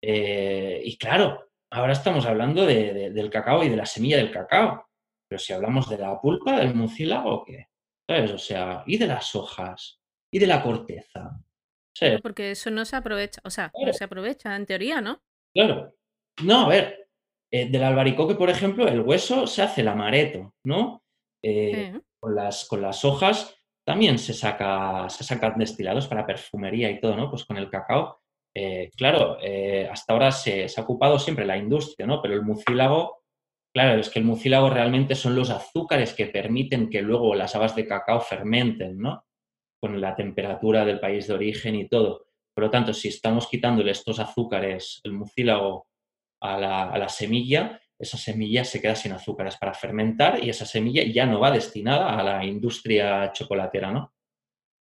Eh, 0.00 0.82
y 0.84 0.96
claro, 0.96 1.46
ahora 1.76 1.92
estamos 1.92 2.24
hablando 2.26 2.64
del 2.64 3.30
cacao 3.30 3.62
y 3.62 3.68
de 3.68 3.76
la 3.76 3.86
semilla 3.86 4.16
del 4.16 4.30
cacao, 4.30 4.88
pero 5.28 5.38
si 5.38 5.52
hablamos 5.52 5.88
de 5.88 5.98
la 5.98 6.20
pulpa 6.20 6.58
del 6.58 6.74
mucílago, 6.74 7.44
¿qué? 7.44 7.68
¿Sabes? 8.08 8.30
O 8.32 8.38
sea, 8.38 8.82
y 8.86 8.96
de 8.96 9.06
las 9.06 9.34
hojas, 9.34 10.00
y 10.32 10.38
de 10.38 10.46
la 10.46 10.62
corteza. 10.62 11.38
porque 12.22 12.52
eso 12.52 12.70
no 12.70 12.84
se 12.84 12.96
aprovecha, 12.96 13.40
o 13.44 13.50
sea, 13.50 13.70
no 13.84 13.92
se 13.92 14.04
aprovecha 14.04 14.56
en 14.56 14.66
teoría, 14.66 15.00
¿no? 15.00 15.22
Claro. 15.54 15.94
No, 16.42 16.66
a 16.66 16.68
ver, 16.68 17.08
eh, 17.50 17.68
del 17.68 17.82
albaricoque, 17.82 18.34
por 18.34 18.50
ejemplo, 18.50 18.88
el 18.88 19.00
hueso 19.00 19.46
se 19.46 19.62
hace 19.62 19.82
el 19.82 19.88
amareto, 19.88 20.54
¿no? 20.64 21.02
Eh, 21.42 21.98
con, 22.18 22.34
las, 22.34 22.66
con 22.66 22.80
las 22.80 23.04
hojas 23.04 23.54
también 23.86 24.18
se, 24.18 24.34
saca, 24.34 25.08
se 25.08 25.24
sacan 25.24 25.58
destilados 25.58 26.08
para 26.08 26.26
perfumería 26.26 26.90
y 26.90 27.00
todo, 27.00 27.16
¿no? 27.16 27.30
Pues 27.30 27.44
con 27.44 27.56
el 27.56 27.70
cacao 27.70 28.20
eh, 28.58 28.90
claro, 28.96 29.36
eh, 29.42 29.86
hasta 29.90 30.14
ahora 30.14 30.32
se, 30.32 30.64
ha 30.64 30.80
ocupado 30.80 31.18
siempre 31.18 31.44
la 31.44 31.58
industria, 31.58 32.06
¿no? 32.06 32.22
Pero 32.22 32.32
el 32.32 32.40
mucílago, 32.40 33.22
claro, 33.70 34.00
es 34.00 34.08
que 34.08 34.18
el 34.18 34.24
mucílago 34.24 34.70
realmente 34.70 35.14
son 35.14 35.36
los 35.36 35.50
azúcares 35.50 36.14
que 36.14 36.24
permiten 36.24 36.88
que 36.88 37.02
luego 37.02 37.34
las 37.34 37.54
habas 37.54 37.76
de 37.76 37.86
cacao 37.86 38.18
fermenten, 38.18 38.96
¿no? 38.96 39.26
Con 39.78 40.00
la 40.00 40.16
temperatura 40.16 40.86
del 40.86 41.00
país 41.00 41.26
de 41.26 41.34
origen 41.34 41.74
y 41.74 41.86
todo. 41.86 42.28
Por 42.54 42.64
lo 42.64 42.70
tanto, 42.70 42.94
si 42.94 43.08
estamos 43.08 43.46
quitándole 43.46 43.90
estos 43.90 44.18
azúcares, 44.20 45.02
el 45.04 45.12
mucílago, 45.12 45.88
a 46.40 46.58
la, 46.58 46.90
a 46.90 46.96
la 46.96 47.10
semilla, 47.10 47.78
esa 47.98 48.16
semilla 48.16 48.64
se 48.64 48.80
queda 48.80 48.94
sin 48.94 49.12
azúcares 49.12 49.58
para 49.58 49.74
fermentar 49.74 50.42
y 50.42 50.48
esa 50.48 50.64
semilla 50.64 51.02
ya 51.04 51.26
no 51.26 51.40
va 51.40 51.50
destinada 51.50 52.18
a 52.18 52.22
la 52.22 52.42
industria 52.42 53.32
chocolatera, 53.32 53.92
¿no? 53.92 54.14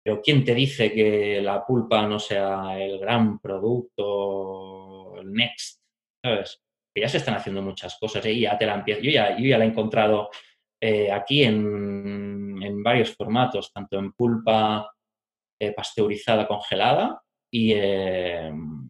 Pero 0.03 0.23
¿quién 0.23 0.45
te 0.45 0.55
dice 0.55 0.93
que 0.93 1.41
la 1.43 1.65
pulpa 1.67 2.07
no 2.07 2.19
sea 2.19 2.79
el 2.79 2.99
gran 2.99 3.39
producto, 3.39 5.17
el 5.19 5.33
next? 5.33 5.83
¿Sabes? 6.23 6.63
Que 6.95 7.03
ya 7.03 7.09
se 7.09 7.19
están 7.19 7.35
haciendo 7.35 7.63
muchas 7.63 7.99
cosas 7.99 8.25
¿eh? 8.25 8.33
y 8.33 8.41
ya 8.43 8.57
te 8.57 8.67
la 8.67 8.77
empiezo. 8.77 9.03
Yo 9.03 9.11
ya, 9.11 9.37
yo 9.37 9.45
ya 9.45 9.59
la 9.59 9.65
he 9.65 9.69
encontrado 9.69 10.31
eh, 10.83 11.13
aquí 11.13 11.45
en, 11.45 12.83
varios 12.83 13.15
formatos, 13.15 13.73
tanto 13.73 13.99
en 13.99 14.13
pulpa 14.13 14.91
eh, 15.61 15.73
pasteurizada 15.73 16.49
congelada 16.49 17.23
y 17.53 17.75
em, 17.75 18.89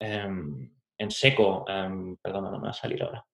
en 0.00 1.10
seco. 1.10 1.66
Em, 1.68 2.16
perdón, 2.16 2.44
no 2.44 2.52
me 2.52 2.58
va 2.64 2.70
a 2.70 2.72
salir 2.72 3.02
ahora. 3.02 3.26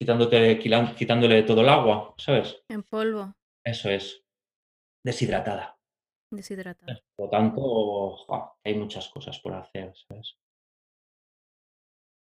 Quitándote, 0.00 0.58
quitándole 0.58 1.44
todo 1.44 1.60
el 1.60 1.68
agua, 1.68 2.12
¿sabes? 2.18 2.60
En 2.68 2.82
polvo. 2.82 3.32
Eso 3.64 3.88
es 3.88 4.21
deshidratada. 5.04 5.78
Deshidratada. 6.30 7.00
Por 7.16 7.26
lo 7.26 7.30
tanto, 7.30 8.52
hay 8.64 8.74
muchas 8.74 9.08
cosas 9.08 9.38
por 9.40 9.54
hacer, 9.54 9.92
¿sabes? 10.08 10.36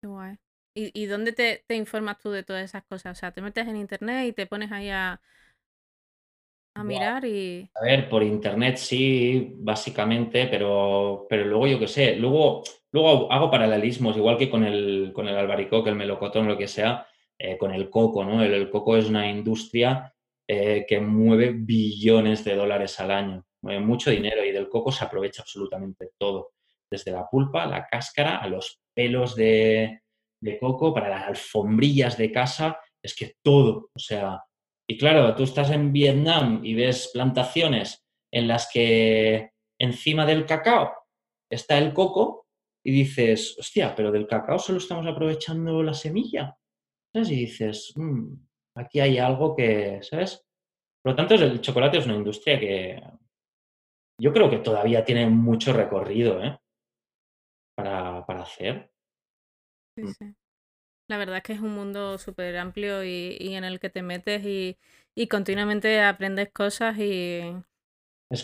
Qué 0.02 0.08
guay. 0.08 0.38
¿Y, 0.80 1.08
dónde 1.08 1.34
te, 1.34 1.76
informas 1.76 2.20
tú 2.20 2.30
de 2.30 2.44
todas 2.44 2.64
esas 2.64 2.84
cosas? 2.84 3.18
O 3.18 3.20
sea, 3.20 3.32
te 3.32 3.42
metes 3.42 3.68
en 3.68 3.78
internet 3.78 4.28
y 4.28 4.34
te 4.34 4.46
pones 4.46 4.72
ahí 4.72 4.92
a, 4.92 5.20
a 6.76 6.84
mirar 6.84 7.26
y... 7.26 7.68
A 7.74 7.84
ver, 7.84 8.08
por 8.08 8.22
internet 8.22 8.78
sí, 8.78 9.56
básicamente, 9.58 10.46
pero, 10.46 11.26
pero 11.28 11.46
luego 11.46 11.66
yo 11.66 11.80
qué 11.80 11.88
sé, 11.88 12.16
luego, 12.18 12.62
luego 12.92 13.32
hago 13.32 13.50
paralelismos, 13.50 14.18
igual 14.18 14.38
que 14.38 14.52
con 14.52 14.64
el, 14.64 15.12
con 15.16 15.28
el 15.28 15.36
albaricoque, 15.36 15.90
el 15.90 15.96
melocotón, 15.96 16.48
lo 16.48 16.60
que 16.60 16.68
sea, 16.68 17.08
eh, 17.40 17.58
con 17.58 17.74
el 17.74 17.90
coco, 17.90 18.24
¿no? 18.24 18.44
el, 18.44 18.70
coco 18.70 18.98
es 18.98 19.10
una 19.10 19.28
industria 19.28 20.14
eh, 20.48 20.86
que 20.88 21.00
mueve 21.00 21.52
billones 21.52 22.44
de 22.46 22.56
dólares 22.56 23.00
al 23.00 23.12
año, 23.12 23.46
mueve 23.62 23.82
mucho 23.82 24.12
dinero 24.12 24.44
y 24.46 24.52
del 24.52 24.70
coco 24.70 24.92
se 24.92 25.04
aprovecha 25.04 25.42
absolutamente 25.42 26.12
todo, 26.18 26.54
desde 26.90 27.12
la 27.12 27.28
pulpa, 27.30 27.66
la 27.66 27.86
cáscara, 27.86 28.38
a 28.38 28.48
los 28.48 28.80
pelos 28.94 29.36
de, 29.36 30.02
coco, 30.60 30.94
para 30.94 31.10
las 31.10 31.28
alfombrillas 31.28 32.18
de 32.18 32.32
casa, 32.32 32.80
es 33.02 33.16
que 33.16 33.36
todo, 33.44 33.90
o 33.94 34.00
sea, 34.00 34.42
y 34.90 34.98
claro, 34.98 35.36
tú 35.36 35.44
estás 35.44 35.70
en 35.72 35.92
Vietnam 35.92 36.62
y 36.64 36.74
ves 36.74 37.10
plantaciones 37.14 38.06
en 38.32 38.48
las 38.48 38.70
que 38.72 39.52
encima 39.78 40.26
del 40.26 40.46
cacao 40.46 40.94
está 41.50 41.78
el 41.78 41.94
coco 41.94 42.48
y 42.86 42.92
dices, 42.92 43.58
hostia, 43.60 43.94
pero 43.96 44.12
del 44.12 44.28
cacao 44.28 44.60
solo 44.60 44.78
estamos 44.78 45.06
aprovechando 45.06 45.84
la 45.84 45.94
semilla. 45.94 46.58
Y 47.14 47.36
dices, 47.36 47.94
mm, 47.96 48.34
aquí 48.78 49.00
hay 49.00 49.18
algo 49.18 49.56
que, 49.56 50.00
¿sabes? 50.04 50.46
Por 51.02 51.12
lo 51.12 51.16
tanto, 51.16 51.36
el 51.36 51.62
chocolate 51.62 51.98
es 51.98 52.06
una 52.06 52.16
industria 52.16 52.60
que 52.60 53.02
yo 54.20 54.34
creo 54.34 54.50
que 54.50 54.60
todavía 54.60 55.06
tiene 55.06 55.28
mucho 55.28 55.74
recorrido 55.74 56.44
¿eh? 56.44 56.60
para, 57.76 58.20
hacer. 58.42 58.92
Sí, 59.96 60.04
mm. 60.04 60.14
sí. 60.20 60.36
La 61.10 61.18
verdad 61.18 61.38
es 61.38 61.44
que 61.44 61.54
es 61.54 61.62
un 61.62 61.74
mundo 61.74 62.18
súper 62.18 62.58
amplio 62.58 63.04
y, 63.04 63.38
en 63.40 63.64
el 63.64 63.80
que 63.80 63.90
te 63.90 64.02
metes 64.02 64.44
y, 64.44 64.78
continuamente 65.30 66.02
aprendes 66.02 66.52
cosas 66.52 66.98
y, 66.98 67.42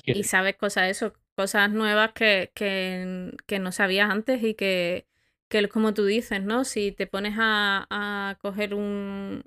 y 0.06 0.24
sabes 0.24 0.56
cosas, 0.56 0.90
eso, 0.90 1.14
cosas 1.36 1.70
nuevas 1.72 2.14
que, 2.14 2.52
que, 2.56 3.60
no 3.60 3.72
sabías 3.74 4.10
antes 4.10 4.42
y 4.42 4.54
que, 4.54 5.06
que, 5.50 5.68
como 5.68 5.94
tú 5.94 6.06
dices, 6.06 6.42
¿no? 6.42 6.64
Si 6.64 6.94
te 6.94 7.06
pones 7.06 7.36
a, 7.38 7.86
a 7.90 8.38
coger 8.40 8.74
un, 8.76 9.44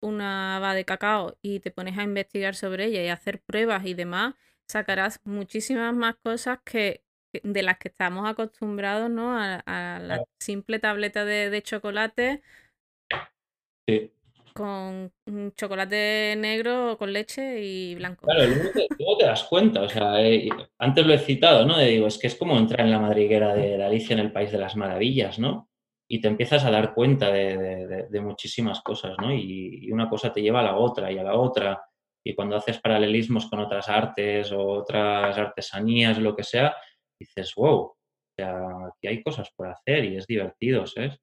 una 0.00 0.56
haba 0.56 0.74
de 0.74 0.84
cacao 0.84 1.36
y 1.42 1.60
te 1.60 1.70
pones 1.70 1.98
a 1.98 2.02
investigar 2.02 2.54
sobre 2.54 2.86
ella 2.86 3.02
y 3.02 3.08
a 3.08 3.14
hacer 3.14 3.40
pruebas 3.40 3.86
y 3.86 3.94
demás, 3.94 4.34
sacarás 4.68 5.20
muchísimas 5.24 5.94
más 5.94 6.16
cosas 6.16 6.58
que 6.64 7.02
de 7.42 7.62
las 7.62 7.78
que 7.78 7.88
estamos 7.88 8.28
acostumbrados, 8.28 9.10
¿no? 9.10 9.36
A, 9.38 9.62
la 9.66 10.24
simple 10.38 10.78
tableta 10.78 11.24
de, 11.24 11.62
chocolate. 11.62 12.42
Con 14.54 15.12
chocolate 15.54 16.34
negro 16.36 16.96
con 16.98 17.12
leche 17.12 17.62
y 17.62 17.94
blanco. 17.94 18.26
Claro, 18.26 18.46
luego 18.98 19.18
te, 19.18 19.24
das 19.24 19.44
cuenta, 19.44 19.82
o 19.82 19.88
sea, 19.88 20.20
eh, 20.20 20.48
antes 20.78 21.06
lo 21.06 21.14
he 21.14 21.18
citado, 21.18 21.64
¿no? 21.64 21.78
digo, 21.78 22.08
es 22.08 22.18
que 22.18 22.26
es 22.26 22.34
como 22.34 22.58
entrar 22.58 22.80
en 22.80 22.90
la 22.90 22.98
madriguera 22.98 23.54
de 23.54 23.82
Alicia 23.82 24.14
en 24.14 24.20
el 24.20 24.32
País 24.32 24.50
de 24.50 24.58
las 24.58 24.74
Maravillas, 24.74 25.38
¿no? 25.38 25.67
Y 26.10 26.20
te 26.20 26.28
empiezas 26.28 26.64
a 26.64 26.70
dar 26.70 26.94
cuenta 26.94 27.30
de, 27.30 28.20
muchísimas 28.22 28.80
cosas, 28.80 29.14
¿no? 29.18 29.32
Y, 29.32 29.92
una 29.92 30.08
cosa 30.08 30.32
te 30.32 30.40
lleva 30.40 30.60
a 30.60 30.64
la 30.64 30.76
otra 30.76 31.12
y 31.12 31.18
a 31.18 31.22
la 31.22 31.34
otra. 31.34 31.82
Y 32.24 32.34
cuando 32.34 32.56
haces 32.56 32.78
paralelismos 32.80 33.46
con 33.46 33.60
otras 33.60 33.88
artes 33.88 34.50
o 34.52 34.66
otras 34.66 35.36
artesanías, 35.36 36.18
lo 36.18 36.34
que 36.34 36.44
sea, 36.44 36.74
dices, 37.20 37.54
wow, 37.54 37.74
o 37.74 37.96
sea, 38.34 38.58
aquí 38.86 39.06
hay 39.08 39.22
cosas 39.22 39.50
por 39.54 39.68
hacer 39.68 40.06
y 40.06 40.16
es 40.16 40.26
divertido, 40.26 40.86
¿sabes? 40.86 41.20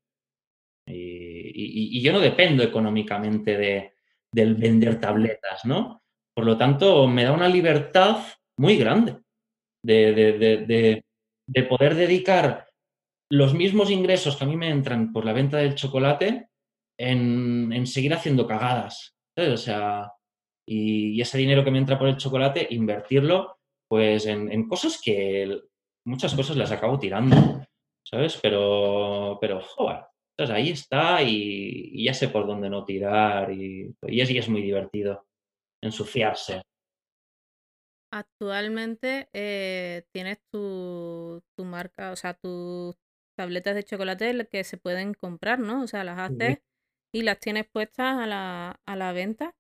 Y, 0.88 2.02
yo 2.02 2.14
no 2.14 2.20
dependo 2.20 2.62
económicamente 2.62 3.58
de, 3.58 3.94
del 4.32 4.54
vender 4.54 5.00
tabletas, 5.00 5.66
¿no? 5.66 6.04
Por 6.36 6.46
lo 6.46 6.58
tanto, 6.58 7.08
me 7.08 7.24
da 7.24 7.32
una 7.32 7.50
libertad 7.50 8.18
muy 8.58 8.78
grande 8.78 9.18
de, 9.84 11.02
de 11.48 11.64
poder 11.64 11.96
dedicar 11.96 12.66
los 13.30 13.54
mismos 13.54 13.90
ingresos 13.90 14.36
que 14.36 14.44
a 14.44 14.48
mí 14.48 14.56
me 14.56 14.70
entran 14.70 15.12
por 15.12 15.26
la 15.26 15.34
venta 15.34 15.58
del 15.58 15.76
chocolate 15.76 16.50
en, 16.98 17.86
seguir 17.88 18.14
haciendo 18.14 18.48
cagadas. 18.48 19.16
O 19.38 19.58
sea, 19.58 20.12
y, 20.68 21.20
ese 21.20 21.38
dinero 21.38 21.64
que 21.64 21.72
me 21.72 21.80
entra 21.80 22.00
por 22.00 22.08
el 22.08 22.18
chocolate, 22.18 22.68
invertirlo 22.72 23.58
pues 23.88 24.26
en, 24.26 24.68
cosas 24.68 25.00
que 25.02 25.62
muchas 26.06 26.34
cosas 26.34 26.58
las 26.58 26.72
acabo 26.72 27.00
tirando, 27.00 27.36
¿sabes? 28.04 28.38
Pero, 28.42 29.38
pero 29.40 29.62
joder, 29.62 30.06
ahí 30.38 30.70
está 30.70 31.22
y, 31.22 32.04
ya 32.04 32.14
sé 32.14 32.30
por 32.30 32.48
dónde 32.48 32.70
no 32.70 32.84
tirar 32.84 33.52
y, 33.52 33.96
es, 34.02 34.30
es 34.30 34.50
muy 34.50 34.62
divertido 34.62 35.28
ensuciarse. 35.82 36.62
Actualmente 38.12 39.30
eh, 39.34 40.04
tienes 40.12 40.40
tu, 40.50 41.44
tu, 41.56 41.66
marca, 41.66 42.12
o 42.12 42.16
sea, 42.16 42.34
tu, 42.34 42.96
tabletas 43.36 43.76
de 43.76 43.84
chocolate 43.84 44.48
que 44.50 44.64
se 44.64 44.78
pueden 44.78 45.14
comprar, 45.14 45.60
¿no? 45.60 45.84
O 45.84 45.88
sea, 45.88 46.04
las 46.04 46.18
haces 46.18 46.60
y 47.14 47.22
las 47.22 47.40
tienes 47.40 47.68
puestas 47.68 48.18
a 48.18 48.26
la, 48.26 48.80
a 48.86 48.96
la 48.96 49.12
venta. 49.14 49.56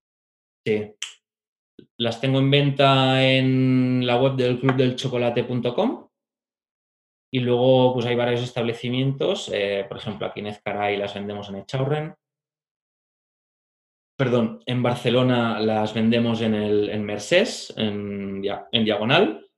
Sí. 0.65 0.95
Las 1.97 2.19
tengo 2.19 2.39
en 2.39 2.51
venta 2.51 3.23
en 3.23 4.05
la 4.05 4.17
web 4.17 4.35
del 4.35 4.59
clubdelchocolate.com 4.59 6.09
Y 7.33 7.39
luego 7.39 7.93
pues 7.93 8.05
hay 8.05 8.15
varios 8.15 8.41
establecimientos, 8.41 9.49
eh, 9.53 9.85
por 9.87 9.97
ejemplo 9.97 10.27
aquí 10.27 10.39
en 10.39 10.47
Ezcaray 10.47 10.97
las 10.97 11.13
vendemos 11.13 11.49
en 11.49 11.55
Echaurren. 11.55 12.15
Perdón, 14.17 14.61
en 14.65 14.81
Barcelona 14.81 15.59
las 15.59 15.93
vendemos 15.93 16.41
en, 16.41 16.55
el, 16.55 16.89
en 16.89 17.03
Mercés, 17.03 17.73
en, 17.77 18.41
en 18.71 18.85
Diagonal, 18.85 19.49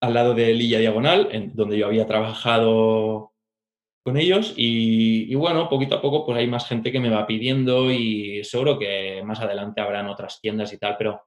al 0.00 0.14
lado 0.14 0.34
de 0.34 0.52
Lilla 0.52 0.80
Diagonal, 0.80 1.28
en, 1.30 1.54
donde 1.54 1.78
yo 1.78 1.86
había 1.86 2.06
trabajado 2.06 3.31
con 4.04 4.16
ellos 4.16 4.54
y, 4.56 5.32
bueno, 5.34 5.68
poquito 5.68 5.96
a 5.96 6.02
poco 6.02 6.26
pues 6.26 6.38
hay 6.38 6.46
más 6.48 6.66
gente 6.66 6.90
que 6.90 7.00
me 7.00 7.10
va 7.10 7.26
pidiendo 7.26 7.90
y 7.90 8.42
seguro 8.44 8.78
que 8.78 9.22
más 9.24 9.40
adelante 9.40 9.80
habrán 9.80 10.08
otras 10.08 10.40
tiendas 10.40 10.72
y 10.72 10.78
tal, 10.78 10.96
pero 10.98 11.22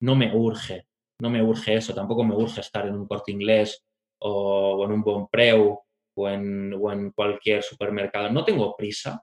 no 0.00 0.14
me 0.14 0.34
urge, 0.34 0.86
no 1.20 1.28
me 1.30 1.42
urge 1.42 1.74
eso, 1.74 1.94
tampoco 1.94 2.22
me 2.24 2.34
urge 2.34 2.60
estar 2.60 2.86
en 2.86 2.94
un 2.94 3.06
corte 3.06 3.32
inglés 3.32 3.84
o, 4.20 4.84
en 4.84 4.92
un 4.92 5.02
Bonpreu 5.02 5.80
o 6.16 6.28
en, 6.28 6.72
o 6.74 6.92
en 6.92 7.10
cualquier 7.10 7.62
supermercado. 7.62 8.30
No 8.30 8.44
tengo 8.44 8.76
prisa. 8.76 9.22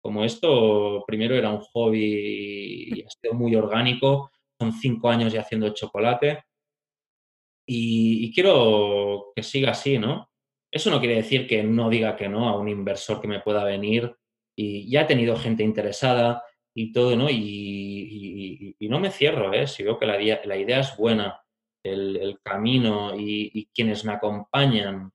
Como 0.00 0.22
esto, 0.22 1.02
primero 1.06 1.34
era 1.34 1.50
un 1.50 1.60
hobby 1.60 2.88
y 2.94 3.02
ha 3.02 3.08
sido 3.08 3.34
muy 3.34 3.54
orgánico, 3.56 4.30
son 4.60 4.72
cinco 4.72 5.08
años 5.08 5.32
ya 5.32 5.40
haciendo 5.40 5.70
chocolate 5.70 6.44
y, 7.66 8.26
y 8.26 8.32
quiero 8.32 9.32
que 9.34 9.42
siga 9.42 9.70
así, 9.70 9.98
¿no? 9.98 10.28
Eso 10.74 10.90
no 10.90 10.98
quiere 10.98 11.14
decir 11.14 11.46
que 11.46 11.62
no 11.62 11.88
diga 11.88 12.16
que 12.16 12.28
no 12.28 12.48
a 12.48 12.58
un 12.58 12.68
inversor 12.68 13.20
que 13.20 13.28
me 13.28 13.38
pueda 13.38 13.62
venir 13.62 14.12
y 14.58 14.90
ya 14.90 15.02
he 15.02 15.04
tenido 15.04 15.36
gente 15.36 15.62
interesada 15.62 16.42
y 16.76 16.90
todo, 16.90 17.14
¿no? 17.14 17.30
Y, 17.30 18.74
no 18.80 18.98
me 18.98 19.12
cierro, 19.12 19.52
¿eh? 19.54 19.68
Si 19.68 19.84
veo 19.84 19.96
que 20.00 20.04
la, 20.04 20.18
la 20.18 20.56
idea 20.56 20.80
es 20.80 20.96
buena, 20.96 21.40
el, 21.84 22.40
camino 22.42 23.12
y, 23.16 23.70
quienes 23.72 24.04
me 24.04 24.14
acompañan 24.14 25.12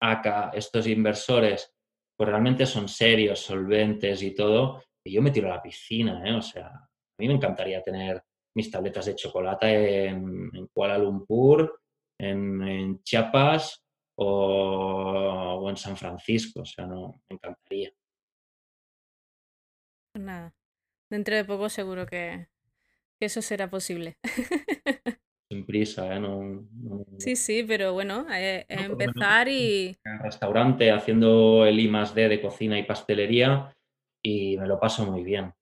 acá, 0.00 0.52
estos 0.54 0.86
inversores, 0.86 1.74
pues 2.16 2.30
realmente 2.30 2.64
son 2.64 2.88
serios, 2.88 3.40
solventes 3.40 4.22
y 4.22 4.32
todo, 4.32 4.84
y 5.04 5.12
yo 5.12 5.22
me 5.22 5.32
tiro 5.32 5.48
a 5.48 5.56
la 5.56 5.62
piscina, 5.62 6.22
¿eh? 6.24 6.34
O 6.34 6.42
sea, 6.42 6.68
a 6.68 6.88
mí 7.18 7.26
me 7.26 7.34
encantaría 7.34 7.82
tener 7.82 8.22
mis 8.54 8.70
tabletas 8.70 9.06
de 9.06 9.16
chocolate 9.16 10.04
en, 10.06 10.68
Kuala 10.72 10.98
Lumpur, 10.98 11.80
en 12.20 13.02
Chiapas, 13.02 13.87
o, 14.20 15.70
en 15.70 15.76
San 15.76 15.96
Francisco, 15.96 16.62
o 16.62 16.64
sea, 16.64 16.86
no, 16.86 17.22
me 17.28 17.34
encantaría. 17.34 17.92
Pues 20.12 20.24
nada, 20.24 20.54
dentro 21.08 21.36
de 21.36 21.44
poco 21.44 21.68
seguro 21.68 22.06
que, 22.06 22.48
eso 23.20 23.42
será 23.42 23.70
posible. 23.70 24.16
Sin 25.50 25.64
prisa, 25.64 26.14
¿eh? 26.14 26.20
No, 26.20 26.66
sí, 27.18 27.36
sí, 27.36 27.64
pero 27.66 27.92
bueno, 27.92 28.26
eh, 28.30 28.66
empezar 28.68 29.48
y... 29.48 29.96
En 30.04 30.18
restaurante 30.18 30.90
haciendo 30.90 31.64
el 31.64 31.80
I 31.80 31.88
más 31.88 32.14
D 32.14 32.28
de 32.28 32.42
cocina 32.42 32.78
y 32.78 32.82
pastelería 32.82 33.74
y 34.22 34.58
me 34.58 34.66
lo 34.66 34.78
paso 34.78 35.10
muy 35.10 35.22
bien. 35.22 35.54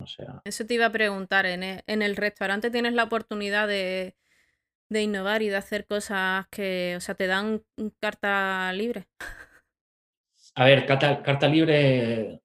O 0.00 0.06
sea... 0.06 0.42
Eso 0.44 0.66
te 0.66 0.74
iba 0.74 0.86
a 0.86 0.92
preguntar, 0.92 1.46
en 1.46 1.62
e, 1.62 1.84
en 1.86 2.02
el 2.02 2.16
restaurante 2.16 2.70
tienes 2.70 2.92
la 2.92 3.04
oportunidad 3.04 3.66
de, 3.66 4.14
de 4.88 5.02
innovar 5.02 5.42
y 5.42 5.48
de 5.48 5.56
hacer 5.56 5.86
cosas 5.86 6.46
que, 6.50 6.94
o 6.96 7.00
sea, 7.00 7.14
te 7.14 7.26
dan 7.26 7.62
carta 8.00 8.72
libre. 8.72 9.08
A 10.54 10.64
ver, 10.64 10.86
carta, 10.86 11.48
libre 11.48 12.40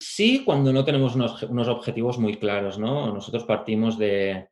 sí 0.00 0.44
cuando 0.44 0.72
no 0.72 0.84
tenemos 0.84 1.14
unos, 1.14 1.68
objetivos 1.68 2.18
muy 2.18 2.36
claros, 2.36 2.78
¿no? 2.78 3.12
Nosotros 3.12 3.44
partimos 3.44 3.98
de 3.98 4.48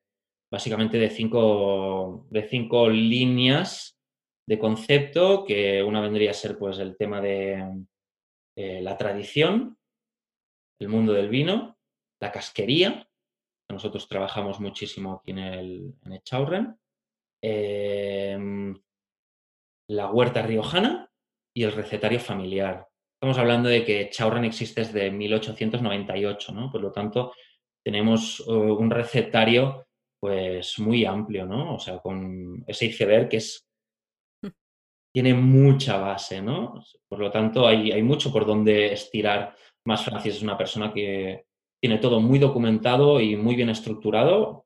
básicamente 0.51 0.99
de 0.99 1.11
cinco, 1.11 2.27
de 2.31 2.49
cinco 2.49 2.89
líneas 2.89 3.99
de 4.47 4.59
concepto, 4.59 5.45
que 5.45 5.83
una 5.83 6.01
vendría 6.01 6.31
a 6.31 6.35
ser 6.35 6.59
pues 6.59 6.79
el 6.79 6.97
tema 6.97 7.21
de 7.21 7.87
eh, 8.57 8.83
la 8.83 8.97
tradición, 8.97 9.79
el 10.79 10.89
mundo 10.89 11.13
del 11.13 11.29
vino, 11.29 11.79
la 12.21 12.31
casquería, 12.31 13.09
nosotros 13.71 14.07
trabajamos 14.09 14.61
muchísimo 14.61 15.15
aquí 15.15 15.31
en 15.31 15.39
el 15.39 15.95
en 16.05 16.13
Em, 17.47 18.75
la 19.91 20.11
huerta 20.11 20.41
riojana 20.41 21.11
y 21.55 21.65
el 21.65 21.73
recetario 21.73 22.19
familiar. 22.19 22.89
Estamos 23.21 23.37
hablando 23.37 23.69
de 23.69 23.85
que 23.85 24.09
Chaurren 24.09 24.47
existe 24.47 24.81
desde 24.81 25.11
1898, 25.11 26.53
¿no? 26.53 26.73
Por 26.73 26.81
lo 26.81 26.91
tanto, 26.91 27.35
tenemos 27.85 28.43
eh, 28.49 28.51
un 28.51 28.91
recetario 28.91 29.85
pues 30.19 30.79
muy 30.79 31.05
amplio, 31.05 31.45
¿no? 31.45 31.75
O 31.75 31.79
sea, 31.79 31.99
con 31.99 32.65
ese 32.67 32.87
iceberg 32.87 33.29
que 33.29 33.37
es 33.37 33.69
tiene 35.15 35.35
mucha 35.35 35.99
base, 35.99 36.41
¿no? 36.41 36.83
Por 37.07 37.19
lo 37.19 37.31
tanto, 37.31 37.67
hay, 37.67 37.93
hay 37.93 38.03
mucho 38.03 38.33
por 38.33 38.47
donde 38.47 38.95
estirar. 38.95 39.55
Más 39.87 40.03
Francis 40.03 40.37
es 40.37 40.43
una 40.43 40.57
persona 40.57 40.95
que 40.95 41.45
tiene 41.79 41.99
todo 41.99 42.21
muy 42.21 42.39
documentado 42.39 43.21
y 43.21 43.37
muy 43.37 43.55
bien 43.55 43.69
estructurado, 43.69 44.65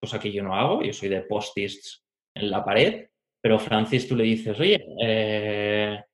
cosa 0.00 0.18
que 0.18 0.32
yo 0.32 0.42
no 0.42 0.56
hago. 0.56 0.82
Yo 0.82 0.94
soy 0.94 1.10
de 1.10 1.20
post-its 1.20 2.05
en 2.36 2.50
la 2.50 2.64
pared, 2.64 3.08
pero 3.42 3.58
Francis 3.58 4.06
tú 4.08 4.14
le 4.14 4.24
dices, 4.24 4.58
oye, 4.60 4.84
eh, 5.02 6.04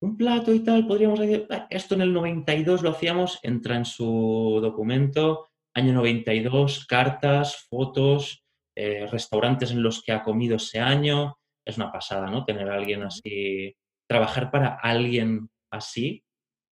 un 0.00 0.16
plato 0.16 0.52
y 0.52 0.60
tal, 0.60 0.86
podríamos 0.86 1.18
decir, 1.18 1.46
ah, 1.50 1.66
esto 1.70 1.94
en 1.94 2.02
el 2.02 2.12
92 2.12 2.82
lo 2.82 2.90
hacíamos, 2.90 3.38
entra 3.42 3.76
en 3.76 3.84
su 3.84 4.58
documento, 4.62 5.48
año 5.74 5.92
92, 5.92 6.86
cartas, 6.86 7.66
fotos, 7.68 8.44
eh, 8.76 9.06
restaurantes 9.10 9.72
en 9.72 9.82
los 9.82 10.02
que 10.02 10.12
ha 10.12 10.22
comido 10.22 10.56
ese 10.56 10.78
año, 10.80 11.36
es 11.66 11.76
una 11.76 11.92
pasada, 11.92 12.30
¿no? 12.30 12.44
Tener 12.44 12.70
a 12.70 12.76
alguien 12.76 13.02
así, 13.02 13.74
trabajar 14.08 14.50
para 14.50 14.78
alguien 14.80 15.50
así, 15.70 16.22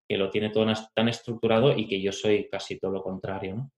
que 0.09 0.17
lo 0.17 0.31
tiene 0.31 0.51
todo 0.51 0.73
tan 0.95 1.09
estructurado 1.09 1.77
y 1.77 1.89
que 1.89 2.01
yo 2.01 2.13
soy 2.13 2.49
casi 2.49 2.79
todo 2.79 2.93
lo 2.93 3.03
contrario, 3.03 3.57
¿no? 3.57 3.73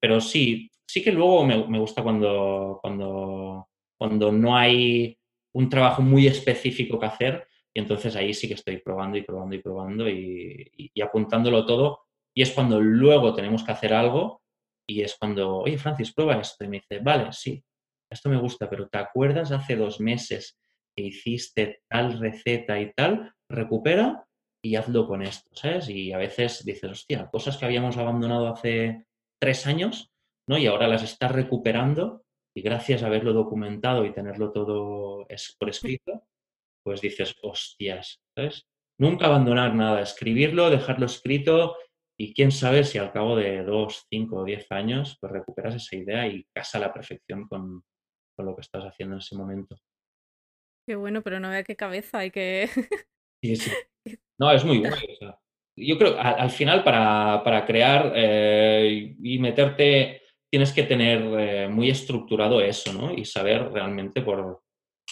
Pero 0.00 0.20
sí, 0.20 0.70
sí 0.88 1.02
que 1.02 1.12
luego 1.12 1.44
me, 1.44 1.66
me 1.68 1.78
gusta 1.78 2.02
cuando, 2.02 2.78
cuando 2.80 3.68
cuando 3.98 4.32
no 4.32 4.56
hay 4.56 5.18
un 5.54 5.68
trabajo 5.68 6.02
muy 6.02 6.26
específico 6.26 6.98
que 6.98 7.06
hacer 7.06 7.48
y 7.72 7.80
entonces 7.80 8.14
ahí 8.16 8.34
sí 8.34 8.48
que 8.48 8.54
estoy 8.54 8.78
probando 8.78 9.18
y 9.18 9.22
probando 9.22 9.54
y 9.54 9.62
probando 9.62 10.08
y, 10.08 10.92
apuntándolo 11.02 11.64
todo 11.66 12.00
y 12.34 12.42
es 12.42 12.52
cuando 12.52 12.80
luego 12.80 13.34
tenemos 13.34 13.64
que 13.64 13.72
hacer 13.72 13.94
algo 13.94 14.42
y 14.88 15.02
es 15.02 15.16
cuando, 15.18 15.58
oye 15.58 15.78
Francis, 15.78 16.12
prueba 16.12 16.38
esto 16.38 16.64
y 16.64 16.68
me 16.68 16.76
dice, 16.78 17.00
vale, 17.02 17.32
sí, 17.32 17.62
esto 18.10 18.28
me 18.28 18.38
gusta, 18.38 18.68
pero 18.68 18.88
¿te 18.88 18.98
acuerdas 18.98 19.50
hace 19.50 19.76
dos 19.76 20.00
meses 20.00 20.58
que 20.94 21.04
hiciste 21.04 21.80
tal 21.88 22.18
receta 22.18 22.78
y 22.78 22.92
tal? 22.92 23.34
Recupera 23.48 24.26
y 24.62 24.76
hazlo 24.76 25.06
con 25.06 25.22
esto, 25.22 25.48
¿sabes? 25.54 25.88
Y 25.88 26.12
a 26.12 26.18
veces 26.18 26.64
dices, 26.64 26.90
hostia, 26.90 27.28
cosas 27.30 27.56
que 27.56 27.64
habíamos 27.64 27.96
abandonado 27.96 28.48
hace 28.48 29.06
tres 29.40 29.66
años, 29.66 30.12
¿no? 30.48 30.58
Y 30.58 30.66
ahora 30.66 30.88
las 30.88 31.02
estás 31.02 31.32
recuperando 31.32 32.25
y 32.56 32.62
gracias 32.62 33.02
a 33.02 33.08
haberlo 33.08 33.34
documentado 33.34 34.06
y 34.06 34.14
tenerlo 34.14 34.50
todo 34.50 35.26
por 35.58 35.68
escrito, 35.68 36.26
pues 36.82 37.02
dices, 37.02 37.36
hostias, 37.42 38.22
¿sabes? 38.34 38.66
Nunca 38.98 39.26
abandonar 39.26 39.74
nada, 39.74 40.00
escribirlo, 40.00 40.70
dejarlo 40.70 41.04
escrito 41.04 41.76
y 42.18 42.32
quién 42.32 42.50
sabe 42.50 42.84
si 42.84 42.96
al 42.96 43.12
cabo 43.12 43.36
de 43.36 43.62
dos, 43.62 44.06
cinco 44.08 44.36
o 44.36 44.44
diez 44.44 44.72
años, 44.72 45.18
pues 45.20 45.34
recuperas 45.34 45.74
esa 45.74 45.96
idea 45.96 46.26
y 46.28 46.46
casa 46.54 46.78
a 46.78 46.80
la 46.80 46.94
perfección 46.94 47.46
con, 47.46 47.84
lo 48.38 48.54
que 48.54 48.62
estás 48.62 48.84
haciendo 48.84 49.16
en 49.16 49.20
ese 49.20 49.36
momento. 49.36 49.76
Qué 50.88 50.96
bueno, 50.96 51.22
pero 51.22 51.38
no 51.38 51.50
vea 51.50 51.62
qué 51.62 51.76
cabeza 51.76 52.20
hay 52.20 52.30
que... 52.30 52.70
sí, 53.42 53.56
sí. 53.56 53.70
No, 54.38 54.50
es 54.52 54.64
muy 54.64 54.78
bueno. 54.78 54.96
yo 55.76 55.98
creo, 55.98 56.18
al, 56.18 56.40
al 56.40 56.50
final, 56.50 56.84
para, 56.84 57.64
crear 57.66 58.12
eh, 58.14 59.16
y 59.18 59.38
meterte 59.38 60.25
tienes 60.50 60.72
que 60.72 60.84
tener 60.84 61.22
eh, 61.38 61.68
muy 61.68 61.90
estructurado 61.90 62.60
eso, 62.60 62.92
¿no? 62.92 63.12
Y 63.12 63.24
saber 63.24 63.70
realmente 63.72 64.22
por... 64.22 64.62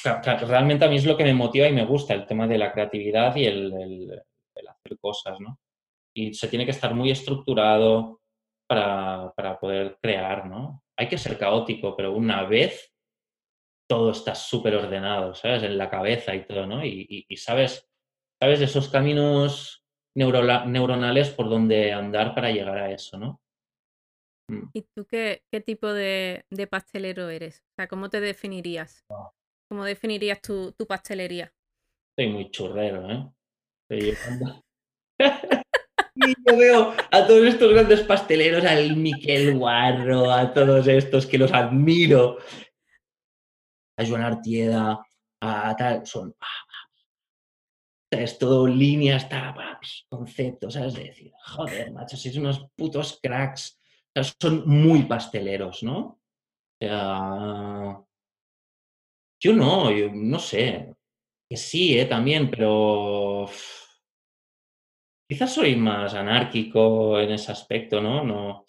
Realmente 0.05 0.85
a 0.85 0.89
mí 0.89 0.97
es 0.97 1.07
lo 1.07 1.17
que 1.17 1.25
me 1.25 1.35
motiva 1.35 1.69
y 1.69 1.73
me 1.73 1.85
gusta, 1.85 2.15
el 2.15 2.27
tema 2.27 2.47
de 2.47 2.59
la 2.59 2.73
creatividad 2.73 3.35
y 3.37 3.47
el, 3.47 4.23
hacer 4.69 4.99
cosas, 4.99 5.41
¿no? 5.41 5.59
Y 6.15 6.35
se 6.35 6.49
tiene 6.49 6.65
que 6.65 6.73
estar 6.73 6.95
muy 6.95 7.11
estructurado 7.11 8.21
para, 8.69 9.33
poder 9.61 9.99
crear, 10.03 10.47
¿no? 10.47 10.83
Hay 10.97 11.09
que 11.09 11.19
ser 11.19 11.39
caótico, 11.39 11.97
pero 11.97 12.13
una 12.13 12.45
vez 12.45 12.93
todo 13.89 14.11
está 14.11 14.35
súper 14.35 14.75
ordenado, 14.75 15.35
¿sabes? 15.35 15.63
En 15.63 15.79
la 15.79 15.89
cabeza 15.89 16.35
y 16.35 16.45
todo, 16.45 16.67
¿no? 16.67 16.85
Y, 16.85 17.27
sabes, 17.37 17.89
sabes 18.41 18.61
esos 18.61 18.89
caminos 18.89 19.85
neuronales 20.15 21.31
por 21.31 21.49
donde 21.49 21.93
andar 21.93 22.35
para 22.35 22.51
llegar 22.51 22.79
a 22.79 22.91
eso, 22.91 23.17
¿no? 23.17 23.41
Mm. 24.49 24.69
¿Y 24.73 24.83
tú 24.95 25.07
qué, 25.07 25.43
qué 25.51 25.61
tipo 25.61 25.93
de, 25.93 26.45
pastelero 26.71 27.29
eres? 27.29 27.61
O 27.61 27.75
sea, 27.77 27.89
¿cómo 27.89 28.11
te 28.11 28.21
definirías? 28.21 29.05
Ah. 29.11 29.31
¿Cómo 29.69 29.85
definirías 29.85 30.41
tu, 30.41 30.73
tu 30.73 30.87
pastelería? 30.87 31.53
Soy 32.17 32.29
muy 32.29 32.51
churrero, 32.51 33.11
¿eh? 33.11 33.31
y 36.15 36.35
yo 36.47 36.57
veo 36.57 36.95
a 37.11 37.27
todos 37.27 37.47
estos 37.47 37.73
grandes 37.73 38.01
pasteleros, 38.03 38.65
al 38.65 38.97
Miquel 38.97 39.59
Guarro, 39.59 40.31
a 40.31 40.53
todos 40.53 40.87
estos 40.87 41.27
que 41.27 41.39
los 41.39 41.53
admiro, 41.53 42.39
a 43.97 44.07
Joan 44.07 44.23
Artieda, 44.23 45.05
a 45.41 45.77
tal, 45.77 46.07
son, 46.07 46.35
Es 48.11 48.39
todo 48.39 48.67
línea, 48.67 49.17
está 49.17 49.55
concepto, 50.09 50.71
¿sabes? 50.71 50.95
De 50.95 51.05
decir, 51.05 51.33
joder, 51.47 51.93
macho, 51.93 52.17
sois 52.17 52.37
unos 52.37 52.67
putos 52.77 53.19
cracks. 53.23 53.79
Son 54.23 54.69
muy 54.69 55.03
pasteleros, 55.05 55.83
¿no? 55.83 56.21
Sea, 56.81 58.01
yo 59.41 59.53
no, 59.53 59.91
yo 59.91 60.11
no 60.13 60.39
sé. 60.39 60.95
Que 61.49 61.57
sí, 61.57 61.99
¿eh? 61.99 62.07
También, 62.07 62.51
pero 62.51 63.47
quizás 65.29 65.53
soy 65.53 65.77
más 65.77 66.15
anárquico 66.15 67.19
en 67.21 67.33
ese 67.33 67.53
aspecto, 67.53 68.01
¿no? 68.01 68.25
No. 68.25 68.65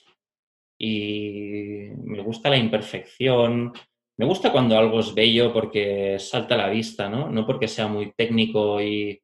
Y 0.79 1.89
me 2.03 2.21
gusta 2.21 2.49
la 2.49 2.57
imperfección. 2.57 3.71
Me 4.17 4.25
gusta 4.25 4.51
cuando 4.51 4.77
algo 4.77 4.99
es 4.99 5.13
bello 5.13 5.53
porque 5.53 6.17
salta 6.19 6.55
a 6.55 6.57
la 6.57 6.69
vista, 6.69 7.09
¿no? 7.09 7.29
No 7.29 7.45
porque 7.45 7.67
sea 7.67 7.87
muy 7.87 8.13
técnico 8.13 8.81
y, 8.81 9.21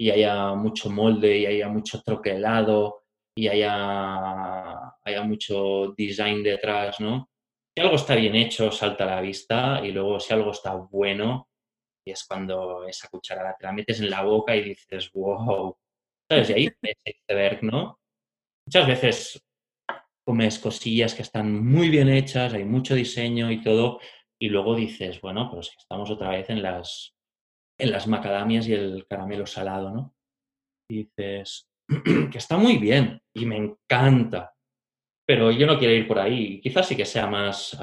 haya 0.00 0.54
mucho 0.54 0.90
molde 0.90 1.38
y 1.38 1.46
haya 1.46 1.68
mucho 1.68 2.02
troquelado 2.02 3.01
y 3.34 3.48
haya, 3.48 4.94
haya 5.02 5.22
mucho 5.22 5.94
design 5.96 6.42
detrás, 6.42 7.00
¿no? 7.00 7.30
Si 7.74 7.82
algo 7.82 7.96
está 7.96 8.14
bien 8.14 8.34
hecho, 8.34 8.70
salta 8.70 9.04
a 9.04 9.16
la 9.16 9.20
vista 9.20 9.80
y 9.84 9.92
luego 9.92 10.20
si 10.20 10.32
algo 10.34 10.50
está 10.50 10.74
bueno, 10.74 11.48
y 12.06 12.10
es 12.10 12.24
cuando 12.24 12.86
esa 12.86 13.08
cucharada 13.08 13.56
te 13.58 13.64
la 13.66 13.72
metes 13.72 14.00
en 14.00 14.10
la 14.10 14.22
boca 14.22 14.54
y 14.54 14.62
dices, 14.62 15.10
wow, 15.12 15.76
¿sabes? 16.30 16.50
Y 16.50 16.52
ahí 16.52 16.68
es 16.82 16.96
iceberg, 17.04 17.62
¿no? 17.62 17.98
Muchas 18.66 18.86
veces 18.86 19.44
comes 20.24 20.58
cosillas 20.58 21.14
que 21.14 21.22
están 21.22 21.64
muy 21.64 21.88
bien 21.88 22.08
hechas, 22.08 22.54
hay 22.54 22.64
mucho 22.64 22.94
diseño 22.94 23.50
y 23.50 23.62
todo, 23.62 24.00
y 24.40 24.48
luego 24.48 24.74
dices, 24.74 25.20
bueno, 25.20 25.50
pues 25.50 25.72
estamos 25.76 26.10
otra 26.10 26.30
vez 26.30 26.50
en 26.50 26.62
las, 26.62 27.14
en 27.78 27.90
las 27.90 28.06
macadamias 28.06 28.66
y 28.68 28.74
el 28.74 29.06
caramelo 29.08 29.46
salado, 29.46 29.90
¿no? 29.90 30.14
Y 30.90 31.04
dices, 31.04 31.71
que 32.30 32.38
está 32.38 32.56
muy 32.56 32.78
bien 32.78 33.20
y 33.34 33.46
me 33.46 33.56
encanta, 33.56 34.54
pero 35.26 35.50
yo 35.50 35.66
no 35.66 35.78
quiero 35.78 35.94
ir 35.94 36.06
por 36.06 36.18
ahí. 36.18 36.60
Quizás 36.60 36.88
sí 36.88 36.96
que 36.96 37.04
sea 37.04 37.26
más, 37.26 37.78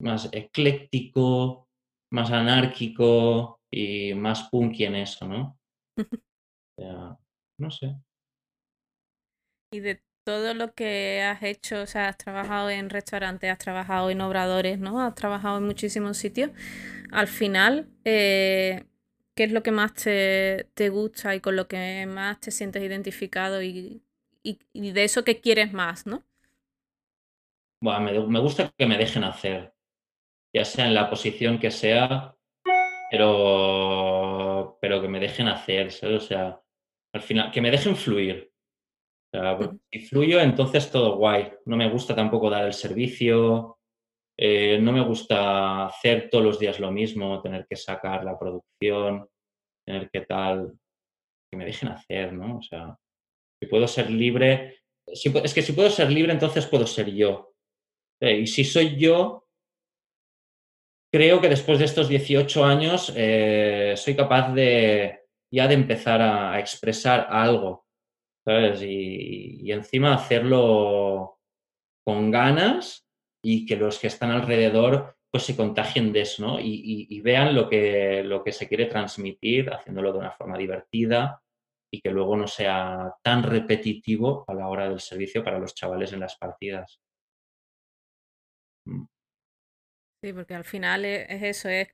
más 0.00 0.28
ecléctico, 0.32 1.68
más 2.12 2.30
anárquico 2.30 3.60
y 3.70 4.14
más 4.14 4.48
punky 4.50 4.84
en 4.84 4.96
eso, 4.96 5.26
¿no? 5.26 5.58
no 7.58 7.70
sé. 7.70 7.96
Y 9.72 9.80
de 9.80 10.02
todo 10.24 10.54
lo 10.54 10.74
que 10.74 11.22
has 11.22 11.42
hecho, 11.42 11.82
o 11.82 11.86
sea, 11.86 12.08
has 12.08 12.16
trabajado 12.16 12.70
en 12.70 12.90
restaurantes, 12.90 13.50
has 13.50 13.58
trabajado 13.58 14.10
en 14.10 14.20
obradores, 14.20 14.78
¿no? 14.78 15.00
Has 15.00 15.14
trabajado 15.14 15.58
en 15.58 15.66
muchísimos 15.66 16.16
sitios. 16.16 16.50
Al 17.12 17.28
final, 17.28 17.88
eh, 18.04 18.84
¿qué 19.34 19.44
es 19.44 19.52
lo 19.52 19.62
que 19.62 19.70
más 19.70 19.94
te, 19.94 20.88
gusta 20.90 21.34
y 21.34 21.40
con 21.40 21.56
lo 21.56 21.68
que 21.68 22.06
más 22.06 22.40
te 22.40 22.50
sientes 22.50 22.82
identificado 22.82 23.62
y, 23.62 24.02
de 24.42 25.04
eso 25.04 25.24
que 25.24 25.40
quieres 25.40 25.72
más, 25.72 26.06
¿no? 26.06 26.22
Bueno, 27.82 28.28
me, 28.28 28.40
gusta 28.40 28.72
que 28.76 28.86
me 28.86 28.98
dejen 28.98 29.24
hacer, 29.24 29.74
ya 30.54 30.64
sea 30.64 30.86
en 30.86 30.94
la 30.94 31.08
posición 31.08 31.58
que 31.58 31.70
sea, 31.70 32.34
pero, 33.10 34.78
pero 34.80 35.00
que 35.00 35.08
me 35.08 35.20
dejen 35.20 35.48
hacer, 35.48 35.88
O 36.02 36.20
sea, 36.20 36.60
al 37.12 37.22
final, 37.22 37.50
que 37.50 37.60
me 37.60 37.70
dejen 37.70 37.96
fluir 37.96 38.54
si 39.90 39.98
fluyo, 40.00 40.40
entonces 40.40 40.90
todo 40.90 41.16
guay. 41.16 41.52
No 41.66 41.76
me 41.76 41.90
gusta 41.90 42.14
tampoco 42.14 42.50
dar 42.50 42.66
el 42.66 42.72
servicio, 42.72 43.73
eh, 44.36 44.78
no 44.80 44.92
me 44.92 45.04
gusta 45.04 45.86
hacer 45.86 46.28
todos 46.30 46.44
los 46.44 46.58
días 46.58 46.80
lo 46.80 46.90
mismo, 46.90 47.40
tener 47.40 47.66
que 47.68 47.76
sacar 47.76 48.24
la 48.24 48.38
producción, 48.38 49.28
tener 49.86 50.10
que 50.10 50.22
tal, 50.22 50.72
que 51.50 51.56
me 51.56 51.64
dejen 51.64 51.88
hacer, 51.90 52.32
¿no? 52.32 52.58
O 52.58 52.62
sea, 52.62 52.96
si 53.60 53.68
puedo 53.68 53.86
ser 53.86 54.10
libre, 54.10 54.78
es 55.06 55.54
que 55.54 55.62
si 55.62 55.72
puedo 55.72 55.90
ser 55.90 56.10
libre, 56.10 56.32
entonces 56.32 56.66
puedo 56.66 56.86
ser 56.86 57.12
yo. 57.12 57.54
Eh, 58.20 58.38
y 58.38 58.46
si 58.46 58.64
soy 58.64 58.96
yo, 58.96 59.46
creo 61.12 61.40
que 61.40 61.48
después 61.48 61.78
de 61.78 61.84
estos 61.84 62.08
18 62.08 62.64
años 62.64 63.12
eh, 63.16 63.94
soy 63.96 64.16
capaz 64.16 64.52
de 64.52 65.20
ya 65.52 65.68
de 65.68 65.74
empezar 65.74 66.20
a 66.20 66.58
expresar 66.58 67.28
algo 67.30 67.84
¿sabes? 68.44 68.82
Y, 68.82 69.72
encima 69.72 70.14
hacerlo 70.14 71.38
con 72.04 72.30
ganas 72.30 73.03
y 73.44 73.66
que 73.66 73.76
los 73.76 73.98
que 73.98 74.08
están 74.08 74.30
alrededor 74.30 75.16
pues 75.30 75.44
se 75.44 75.56
contagien 75.56 76.12
de 76.12 76.22
eso, 76.22 76.46
¿no? 76.46 76.60
Y, 76.60 77.20
vean 77.20 77.54
lo 77.54 77.68
que, 77.68 78.22
lo 78.24 78.42
que 78.42 78.52
se 78.52 78.68
quiere 78.68 78.86
transmitir, 78.86 79.68
haciéndolo 79.72 80.12
de 80.12 80.18
una 80.20 80.30
forma 80.30 80.56
divertida 80.56 81.42
y 81.92 82.00
que 82.00 82.10
luego 82.10 82.36
no 82.36 82.46
sea 82.46 83.12
tan 83.22 83.42
repetitivo 83.42 84.44
a 84.46 84.54
la 84.54 84.68
hora 84.68 84.88
del 84.88 85.00
servicio 85.00 85.42
para 85.42 85.58
los 85.58 85.74
chavales 85.74 86.12
en 86.12 86.20
las 86.20 86.36
partidas. 86.36 87.00
Mm. 88.86 89.06
Sí, 90.22 90.32
porque 90.32 90.54
al 90.54 90.64
final 90.64 91.04
es 91.04 91.42
eso, 91.42 91.68
es 91.68 91.88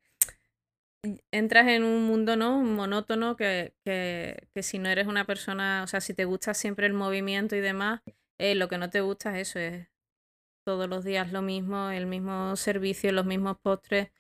entras 1.33 1.69
en 1.69 1.83
un 1.83 2.05
mundo 2.05 2.37
no 2.37 2.61
monótono 2.61 3.37
que, 3.37 3.75
si 4.61 4.79
no 4.79 4.89
eres 4.89 5.07
una 5.07 5.25
persona, 5.25 5.83
o 5.85 5.87
sea, 5.87 6.01
si 6.01 6.15
te 6.15 6.25
gusta 6.25 6.55
siempre 6.55 6.87
el 6.87 6.93
movimiento 6.93 7.57
y 7.57 7.61
demás, 7.61 8.03
eh, 8.39 8.55
lo 8.55 8.69
que 8.69 8.79
no 8.79 8.91
te 8.91 9.01
gusta 9.01 9.39
es 9.39 9.49
eso, 9.49 9.59
es 9.59 9.89
todos 10.71 10.89
los 10.89 11.05
días 11.05 11.33
lo 11.33 11.43
mismo, 11.43 11.91
el 11.91 12.07
mismo 12.07 12.57
servicio, 12.57 13.13
los 13.13 13.27
mismos 13.27 13.57
postres. 13.63 14.11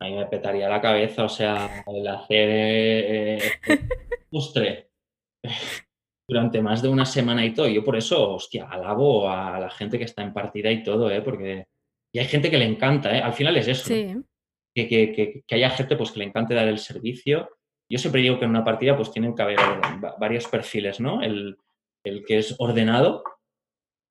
A 0.00 0.06
mí 0.06 0.14
me 0.14 0.26
petaría 0.26 0.68
la 0.68 0.80
cabeza, 0.80 1.24
o 1.24 1.28
sea, 1.28 1.84
el 1.86 2.06
hacer 2.06 2.48
eh, 2.52 3.38
postre 4.30 4.90
durante 6.28 6.60
más 6.60 6.82
de 6.82 6.88
una 6.88 7.06
semana 7.06 7.44
y 7.44 7.54
todo. 7.54 7.68
Yo 7.68 7.82
por 7.82 7.96
eso, 7.96 8.34
hostia, 8.34 8.68
alabo 8.68 9.30
a 9.30 9.58
la 9.58 9.70
gente 9.70 9.98
que 9.98 10.04
está 10.04 10.22
en 10.22 10.34
partida 10.34 10.70
y 10.70 10.82
todo, 10.82 11.10
¿eh? 11.10 11.22
Porque 11.22 11.66
y 12.12 12.18
hay 12.18 12.26
gente 12.26 12.50
que 12.50 12.58
le 12.58 12.64
encanta, 12.64 13.16
¿eh? 13.16 13.20
Al 13.20 13.32
final 13.32 13.56
es 13.56 13.68
eso. 13.68 13.84
Sí 13.86 14.16
que, 14.84 15.44
haya 15.50 15.70
gente 15.70 15.96
pues, 15.96 16.12
que 16.12 16.18
le 16.18 16.26
encante 16.26 16.54
dar 16.54 16.68
el 16.68 16.78
servicio. 16.78 17.48
Yo 17.88 17.98
siempre 17.98 18.20
digo 18.20 18.38
que 18.38 18.44
en 18.44 18.50
una 18.50 18.64
partida 18.64 18.96
pues 18.96 19.10
tienen 19.10 19.34
que 19.34 19.42
haber 19.42 19.58
varios 20.18 20.46
perfiles, 20.48 21.00
¿no? 21.00 21.22
El, 21.22 21.56
que 22.04 22.38
es 22.38 22.54
ordenado, 22.58 23.24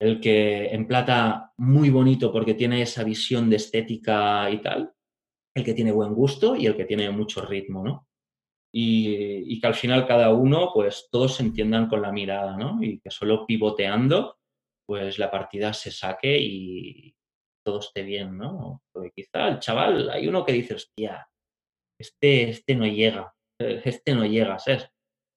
el 0.06 0.20
que 0.20 0.68
emplata 0.68 1.53
muy 1.58 1.89
bonito 1.89 2.32
porque 2.32 2.53
tiene 2.53 2.82
esa 2.82 3.03
visión 3.03 3.49
de 3.49 3.58
estética 3.58 4.49
y 4.49 4.62
tal, 4.62 4.93
el 5.56 5.64
que 5.64 5.74
tiene 5.74 5.91
buen 5.91 6.14
gusto 6.14 6.56
y 6.56 6.66
el 6.66 6.76
que 6.76 6.86
tiene 6.86 7.10
mucho 7.12 7.45
ritmo, 7.45 7.84
¿no? 7.84 8.08
Y, 8.74 9.53
y, 9.53 9.60
que 9.60 9.68
al 9.68 9.76
final 9.76 10.06
cada 10.06 10.34
uno, 10.34 10.72
pues 10.74 11.08
todos 11.10 11.36
se 11.36 11.43
entiendan 11.43 11.88
con 11.88 12.01
la 12.01 12.12
mirada, 12.12 12.58
¿no? 12.58 12.84
Y 12.84 12.99
que 12.99 13.10
solo 13.10 13.45
pivoteando, 13.45 14.38
pues 14.86 15.18
la 15.18 15.32
partida 15.32 15.72
se 15.74 15.91
saque 15.91 16.38
y, 16.38 17.16
todo 17.66 17.80
esté 17.80 18.03
bien, 18.03 18.38
¿no? 18.38 18.84
Porque 18.93 19.12
quizá 19.12 19.47
el 19.47 19.60
chaval, 19.60 20.10
hay 20.10 20.28
uno 20.28 20.45
que 20.45 20.53
dice, 20.53 20.76
hostia, 20.76 21.28
este, 21.99 22.49
este 22.49 22.76
no 22.76 22.86
llega, 22.86 23.34
este 23.60 24.14
no 24.14 24.26
llega, 24.26 24.60
¿sabes? 24.60 24.88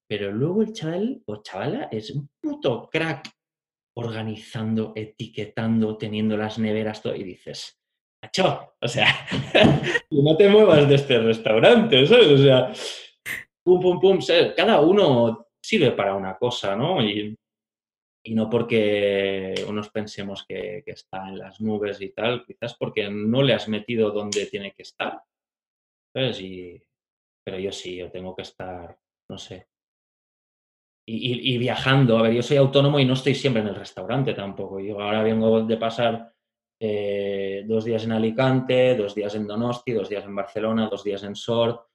Pero 0.09 0.31
luego 0.31 0.63
el 0.63 0.73
chaval 0.73 1.23
o 1.27 1.43
chavala 1.43 1.89
es 1.91 2.11
un 2.11 2.29
puto 2.41 2.89
crack 2.91 3.31
organizando, 3.99 4.93
etiquetando, 4.95 5.97
teniendo 5.97 6.37
las 6.37 6.59
neveras, 6.59 7.03
todo, 7.03 7.15
y 7.15 7.25
dices, 7.25 7.81
macho, 8.23 8.75
o 8.81 8.89
sea, 8.89 9.07
no 10.11 10.37
te 10.37 10.49
muevas 10.49 10.89
de 10.89 10.95
este 10.95 11.19
restaurante, 11.19 12.07
¿sabes? 12.07 12.29
O 12.29 12.39
sea, 12.39 12.73
pum, 13.65 13.81
pum, 13.81 14.01
pum, 14.01 14.19
cada 14.57 14.81
uno 14.81 15.49
sirve 15.61 15.93
para 15.93 16.15
una 16.15 16.37
cosa, 16.37 16.77
¿no? 16.77 17.03
Y 17.03 17.37
y 18.29 18.35
no 18.35 18.51
porque 18.51 19.55
unos 19.67 19.89
pensemos 19.89 20.45
que, 20.47 20.83
está 20.87 21.29
en 21.29 21.39
las 21.39 21.63
nubes 21.63 22.01
y 22.03 22.11
tal, 22.11 22.45
quizás 22.45 22.77
porque 22.77 23.09
no 23.11 23.43
le 23.43 23.55
has 23.55 23.69
metido 23.69 24.11
donde 24.11 24.45
tiene 24.47 24.73
que 24.73 24.83
estar. 24.83 25.23
pero 26.13 27.59
yo 27.59 27.73
sí, 27.73 27.97
yo 27.97 28.11
tengo 28.11 28.37
que 28.37 28.43
estar, 28.43 28.99
no 29.31 29.39
sé. 29.39 29.69
Y, 31.11 31.57
viajando, 31.57 32.19
a 32.19 32.23
ver, 32.23 32.35
yo 32.35 32.43
soy 32.43 32.59
autónomo 32.59 33.01
y 33.01 33.07
no 33.07 33.15
estoy 33.15 33.35
siempre 33.35 33.63
en 33.63 33.69
el 33.69 33.75
restaurante 33.75 34.35
tampoco. 34.35 34.79
Yo 34.79 35.01
ahora 35.01 35.23
vengo 35.23 35.63
de 35.63 35.79
pasar 35.79 36.35
eh, 36.79 37.65
dos 37.67 37.87
días 37.87 38.05
en 38.05 38.13
Alicante, 38.13 38.95
dos 38.95 39.15
días 39.15 39.35
en 39.35 39.47
Donosti, 39.47 39.93
dos 39.93 40.11
días 40.11 40.27
en 40.27 40.35
Barcelona, 40.35 40.87
dos 40.91 41.03
días 41.03 41.23
en 41.23 41.35
Sort. 41.35 41.87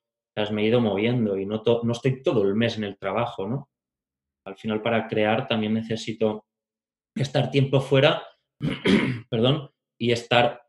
me 0.51 0.63
he 0.63 0.65
ido 0.65 0.81
moviendo 0.81 1.37
y 1.37 1.45
no, 1.45 1.61
no 1.83 1.91
estoy 1.91 2.23
todo 2.23 2.41
el 2.41 2.55
mes 2.55 2.77
en 2.77 2.85
el 2.85 2.97
trabajo, 2.97 3.47
¿no? 3.47 3.69
Al 4.47 4.55
final, 4.55 4.81
para 4.81 5.07
crear 5.07 5.47
también 5.47 5.75
necesito 5.75 6.45
estar 7.15 7.51
tiempo 7.51 7.81
fuera, 7.81 8.23
perdón, 9.29 9.69
y 10.01 10.11
estar 10.11 10.63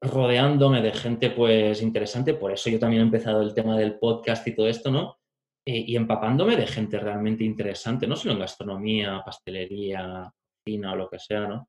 rodeándome 0.00 0.82
de 0.82 0.92
gente 0.92 1.30
pues 1.30 1.82
interesante. 1.82 2.34
Por 2.34 2.52
eso 2.52 2.70
yo 2.70 2.78
también 2.78 3.02
he 3.02 3.06
empezado 3.06 3.42
el 3.42 3.54
tema 3.54 3.76
del 3.76 3.98
podcast 3.98 4.46
y 4.46 4.54
todo 4.54 4.68
esto, 4.68 4.92
¿no? 4.92 5.18
Eh, 5.64 5.84
y 5.86 5.96
empapándome 5.96 6.56
de 6.56 6.66
gente 6.66 6.98
realmente 6.98 7.44
interesante, 7.44 8.06
no 8.06 8.16
solo 8.16 8.34
en 8.34 8.40
gastronomía, 8.40 9.22
pastelería, 9.24 10.28
cocina 10.64 10.92
o 10.92 10.96
lo 10.96 11.08
que 11.08 11.20
sea, 11.20 11.46
¿no? 11.46 11.68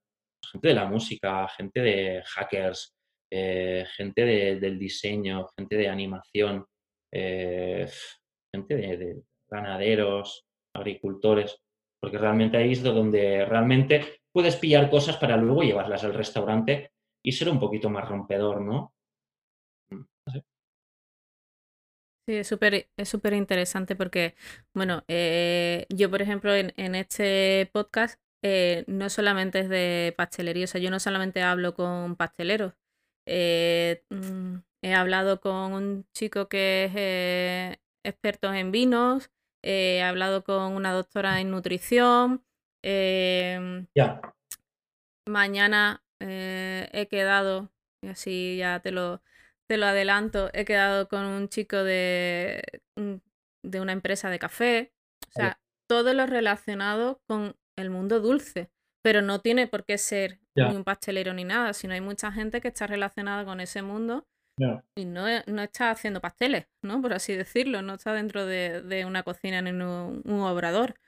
Gente 0.52 0.70
de 0.70 0.74
la 0.74 0.86
música, 0.86 1.48
gente 1.48 1.80
de 1.80 2.24
hackers, 2.26 2.96
eh, 3.32 3.86
gente 3.96 4.26
del 4.26 4.80
diseño, 4.80 5.48
gente 5.56 5.78
de 5.78 5.90
animación, 5.90 6.66
eh, 7.12 7.88
gente 8.54 8.76
de, 8.76 9.22
ganaderos, 9.48 10.46
agricultores, 10.76 11.60
porque 12.02 12.18
realmente 12.18 12.58
ahí 12.58 12.72
es 12.72 12.82
donde 12.82 13.46
realmente 13.46 14.22
puedes 14.32 14.56
pillar 14.56 14.90
cosas 14.90 15.18
para 15.18 15.38
luego 15.38 15.62
llevarlas 15.62 16.04
al 16.04 16.16
restaurante 16.16 16.92
y 17.24 17.32
ser 17.32 17.50
un 17.50 17.60
poquito 17.60 17.90
más 17.90 18.08
rompedor, 18.08 18.62
¿no? 18.62 18.94
Mm, 19.92 20.04
sí, 22.26 22.36
es 22.36 22.48
súper 22.48 22.90
es 22.98 23.10
súper 23.10 23.34
interesante 23.34 23.96
porque, 23.96 24.36
bueno, 24.74 25.04
eh, 25.08 25.86
yo 25.90 26.10
por 26.10 26.22
ejemplo 26.22 26.54
en, 26.54 26.96
este 26.96 27.70
podcast 27.74 28.20
eh, 28.42 28.84
no 28.88 29.10
solamente 29.10 29.60
es 29.60 29.70
de 29.70 30.14
pastelería, 30.18 30.66
o 30.66 30.68
sea, 30.68 30.82
yo 30.82 30.92
no 30.92 31.00
solamente 31.00 31.42
hablo 31.42 31.74
con 31.74 32.16
pasteleros, 32.16 32.74
eh, 33.26 34.04
mm, 34.10 34.58
he 34.82 34.94
hablado 34.94 35.42
con 35.42 35.74
un 35.74 36.06
chico 36.14 36.50
que 36.50 36.86
es 36.86 37.80
experto 38.04 38.54
en 38.54 38.72
vinos, 38.72 39.32
he 39.64 40.02
hablado 40.02 40.44
con 40.44 40.74
una 40.74 40.92
doctora 40.92 41.40
en 41.40 41.52
nutrición. 41.52 42.44
Ya. 42.84 44.22
Mañana 45.26 46.04
he 46.20 47.08
quedado, 47.10 47.72
y 48.02 48.10
así 48.10 48.58
ya 48.58 48.82
te 48.82 48.92
lo, 48.92 49.22
te 49.74 49.78
lo 49.78 49.88
adelanto, 49.88 50.52
he 50.54 50.66
quedado 50.66 51.08
con 51.08 51.26
un 51.26 51.50
chico 51.50 51.78
de, 51.78 52.62
mm, 52.96 53.16
de 53.66 53.82
una 53.82 53.92
empresa 53.92 54.30
de 54.30 54.38
café. 54.38 54.94
O 55.30 55.32
sea, 55.32 55.60
todo 55.90 56.14
lo 56.14 56.28
relacionado 56.28 57.24
con 57.28 57.56
el 57.76 57.90
mundo 57.90 58.20
dulce, 58.20 58.70
pero 59.04 59.24
no 59.24 59.42
tiene 59.42 59.66
por 59.66 59.84
qué 59.84 59.98
ser 59.98 60.38
ni 60.56 60.76
un 60.76 60.84
pastelero 60.84 61.34
ni 61.34 61.44
nada, 61.44 61.74
sino 61.74 61.96
hay 61.96 62.02
mucha 62.02 62.32
gente 62.32 62.62
que 62.62 62.68
está 62.68 62.86
relacionada 62.86 63.46
con 63.46 63.62
ese 63.62 63.82
mundo 63.82 64.28
y 64.94 65.06
no, 65.06 65.26
no, 65.48 65.64
está 65.64 65.90
haciendo 65.90 66.22
pasteles, 66.22 66.68
¿no? 66.84 67.02
Por 67.02 67.14
así 67.14 67.36
decirlo, 67.36 67.82
no 67.82 67.96
está 67.96 68.14
dentro 68.14 68.46
de, 68.46 69.06
una 69.08 69.24
cocina 69.24 69.60
ni 69.64 69.72
un, 69.72 70.22
un, 70.24 70.40
obrador. 70.42 71.00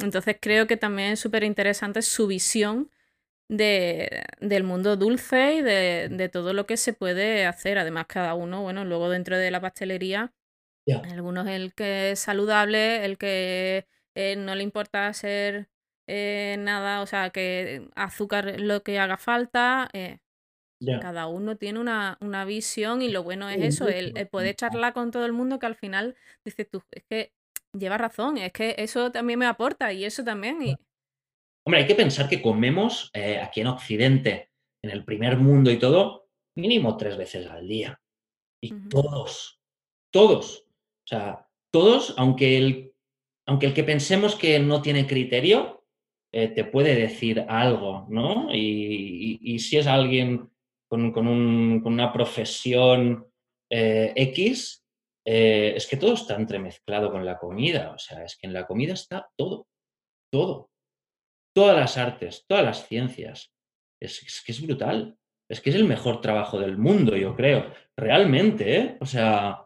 Entonces 0.00 0.38
creo 0.40 0.66
que 0.66 0.76
también 0.76 1.12
es 1.12 1.20
súper 1.20 1.44
interesante 1.44 2.02
su 2.02 2.26
visión 2.26 2.90
de, 3.48 4.24
del 4.40 4.64
mundo 4.64 4.96
dulce 4.96 5.56
y 5.56 5.62
de, 5.62 6.08
de, 6.10 6.28
todo 6.28 6.52
lo 6.52 6.66
que 6.66 6.76
se 6.76 6.92
puede 6.92 7.46
hacer. 7.46 7.78
Además, 7.78 8.06
cada 8.06 8.34
uno, 8.34 8.62
bueno, 8.62 8.84
luego 8.84 9.08
dentro 9.08 9.36
de 9.38 9.50
la 9.50 9.60
pastelería, 9.60 10.32
algunos 11.10 11.46
el 11.48 11.74
que 11.74 12.12
es 12.12 12.20
saludable, 12.20 13.04
el 13.04 13.18
que 13.18 13.86
eh, 14.14 14.36
no 14.36 14.54
le 14.54 14.62
importa 14.62 15.06
hacer 15.06 15.68
eh, 16.06 16.56
nada, 16.58 17.02
o 17.02 17.06
sea, 17.06 17.30
que 17.30 17.88
azúcar 17.94 18.58
lo 18.60 18.82
que 18.82 18.98
haga 18.98 19.16
falta. 19.16 19.88
Eh, 19.92 20.18
cada 21.00 21.26
uno 21.26 21.56
tiene 21.56 21.80
una, 21.80 22.16
una, 22.20 22.44
visión 22.44 23.02
y 23.02 23.10
lo 23.10 23.24
bueno 23.24 23.48
es 23.48 23.60
eso, 23.60 23.88
el, 23.88 24.16
el, 24.16 24.28
poder 24.28 24.54
charlar 24.54 24.92
con 24.92 25.10
todo 25.10 25.26
el 25.26 25.32
mundo 25.32 25.58
que 25.58 25.66
al 25.66 25.74
final 25.74 26.14
dices 26.44 26.70
tú, 26.70 26.84
es 26.92 27.02
que 27.02 27.32
lleva 27.72 27.98
razón, 27.98 28.38
es 28.38 28.52
que 28.52 28.76
eso 28.78 29.10
también 29.10 29.40
me 29.40 29.46
aporta 29.46 29.92
y 29.92 30.04
eso 30.04 30.22
también. 30.22 30.62
Y... 30.62 30.76
Hombre, 31.68 31.80
hay 31.82 31.86
que 31.86 31.94
pensar 31.94 32.30
que 32.30 32.40
comemos 32.40 33.10
eh, 33.12 33.38
aquí 33.42 33.60
en 33.60 33.66
Occidente, 33.66 34.48
en 34.82 34.88
el 34.88 35.04
primer 35.04 35.36
mundo 35.36 35.70
y 35.70 35.78
todo, 35.78 36.30
mínimo 36.56 36.96
tres 36.96 37.18
veces 37.18 37.46
al 37.46 37.68
día. 37.68 38.00
Y 38.58 38.88
todos, 38.88 39.60
todos, 40.10 40.60
o 40.60 41.06
sea, 41.06 41.46
todos, 41.70 42.14
aunque 42.16 42.56
el, 42.56 42.94
aunque 43.46 43.66
el 43.66 43.74
que 43.74 43.84
pensemos 43.84 44.34
que 44.34 44.58
no 44.60 44.80
tiene 44.80 45.06
criterio, 45.06 45.84
eh, 46.32 46.48
te 46.48 46.64
puede 46.64 46.94
decir 46.94 47.44
algo, 47.46 48.06
¿no? 48.08 48.48
Y, 48.50 49.38
y, 49.42 49.54
y 49.54 49.58
si 49.58 49.76
es 49.76 49.86
alguien 49.86 50.50
con, 50.88 51.14
una 51.18 52.10
profesión 52.14 53.30
eh, 53.70 54.14
X, 54.16 54.86
eh, 55.26 55.74
es 55.76 55.86
que 55.86 55.98
todo 55.98 56.14
está 56.14 56.34
entremezclado 56.34 57.12
con 57.12 57.26
la 57.26 57.36
comida. 57.36 57.90
O 57.90 57.98
sea, 57.98 58.24
es 58.24 58.38
que 58.38 58.46
en 58.46 58.54
la 58.54 58.66
comida 58.66 58.94
está 58.94 59.28
todo, 59.36 59.66
todo. 60.32 60.70
Todas 61.58 61.76
las 61.76 61.96
artes, 61.96 62.44
todas 62.46 62.64
las 62.64 62.86
ciencias. 62.86 63.52
Es, 64.00 64.44
que 64.46 64.52
es 64.52 64.62
brutal. 64.62 65.18
Es 65.50 65.60
que 65.60 65.70
es 65.70 65.76
el 65.76 65.86
mejor 65.86 66.20
trabajo 66.20 66.60
del 66.60 66.78
mundo, 66.78 67.16
yo 67.16 67.34
creo. 67.34 67.72
Realmente, 67.96 68.76
¿eh? 68.76 68.98
O 69.00 69.06
sea, 69.06 69.64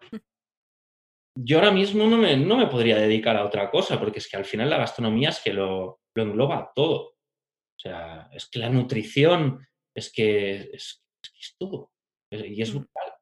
yo 1.38 1.58
ahora 1.58 1.70
mismo 1.70 2.06
no 2.06 2.16
me, 2.16 2.34
no 2.38 2.56
me, 2.56 2.68
podría 2.68 2.96
dedicar 2.96 3.36
a 3.36 3.44
otra 3.44 3.70
cosa, 3.70 4.00
porque 4.00 4.20
es 4.20 4.28
que 4.30 4.38
al 4.38 4.46
final 4.46 4.70
la 4.70 4.78
gastronomía 4.78 5.28
es 5.28 5.40
que 5.40 5.52
lo, 5.52 6.00
lo 6.16 6.22
engloba 6.22 6.72
todo. 6.74 7.10
O 7.10 7.78
sea, 7.78 8.30
es 8.32 8.48
que 8.48 8.58
la 8.58 8.70
nutrición, 8.70 9.68
es 9.94 10.10
que 10.10 10.70
es, 10.72 11.04
es 11.22 11.56
todo. 11.58 11.92
Y 12.30 12.62
es 12.62 12.72
mm. 12.72 12.78
brutal. 12.78 13.12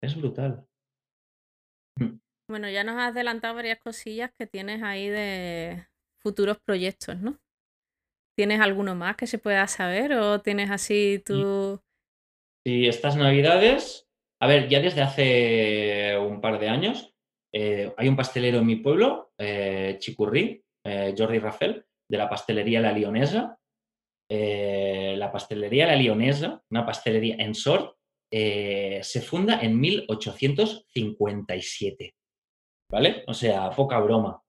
Es 0.00 0.16
brutal. 0.16 0.66
Mm. 1.98 2.20
Bueno, 2.48 2.70
ya 2.70 2.84
nos 2.84 2.94
has 2.98 3.10
adelantado 3.10 3.56
varias 3.56 3.80
cosillas 3.80 4.30
que 4.38 4.46
tienes 4.46 4.80
ahí 4.84 5.08
de 5.08 5.88
futuros 6.22 6.58
proyectos, 6.64 7.18
¿no? 7.18 7.40
¿Tienes 8.36 8.60
alguno 8.60 8.94
más 8.94 9.16
que 9.16 9.26
se 9.26 9.38
pueda 9.38 9.66
saber 9.66 10.12
o 10.12 10.42
tienes 10.42 10.70
así 10.70 11.22
tu... 11.24 11.80
Sí, 12.66 12.86
estas 12.86 13.16
navidades, 13.16 14.10
a 14.42 14.46
ver, 14.46 14.68
ya 14.68 14.80
desde 14.80 15.00
hace 15.00 16.18
un 16.18 16.42
par 16.42 16.58
de 16.58 16.68
años 16.68 17.14
eh, 17.54 17.94
hay 17.96 18.08
un 18.08 18.16
pastelero 18.16 18.58
en 18.58 18.66
mi 18.66 18.76
pueblo, 18.76 19.32
eh, 19.38 19.96
Chicurrí, 19.98 20.62
eh, 20.84 21.14
Jordi 21.16 21.38
Rafael, 21.38 21.86
de 22.10 22.18
la 22.18 22.28
pastelería 22.28 22.82
La 22.82 22.92
Lionesa, 22.92 23.58
eh, 24.30 25.14
la 25.16 25.32
pastelería 25.32 25.86
La 25.86 25.96
Lionesa, 25.96 26.62
una 26.70 26.84
pastelería 26.84 27.36
en 27.36 27.54
Sort, 27.54 27.96
se 28.30 29.22
funda 29.22 29.60
en 29.62 29.80
1857. 29.80 32.14
¿Vale? 32.92 33.24
O 33.26 33.32
sea, 33.32 33.70
poca 33.70 33.98
broma. 34.00 34.42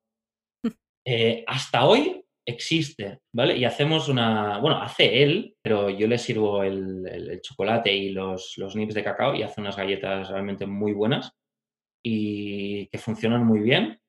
Hasta 1.47 1.85
hoy 1.85 2.26
existe, 2.47 3.19
¿vale? 3.35 3.57
Y 3.57 3.65
hacemos 3.65 4.07
una, 4.07 4.59
bueno, 4.59 4.81
hace 4.81 5.21
él, 5.21 5.55
pero 5.61 5.89
yo 5.89 6.07
le 6.07 6.17
sirvo 6.17 6.63
el, 6.63 7.39
chocolate 7.41 7.93
y 7.93 8.09
los, 8.09 8.53
los 8.57 8.75
nips 8.75 8.93
de 8.93 9.03
cacao 9.03 9.35
y 9.35 9.43
hace 9.43 9.61
unas 9.61 9.75
galletas 9.75 10.29
realmente 10.29 10.65
muy 10.65 10.93
buenas 10.93 11.31
y 12.03 12.87
que 12.87 12.97
funcionan 12.97 13.45
muy 13.45 13.59
bien. 13.59 13.99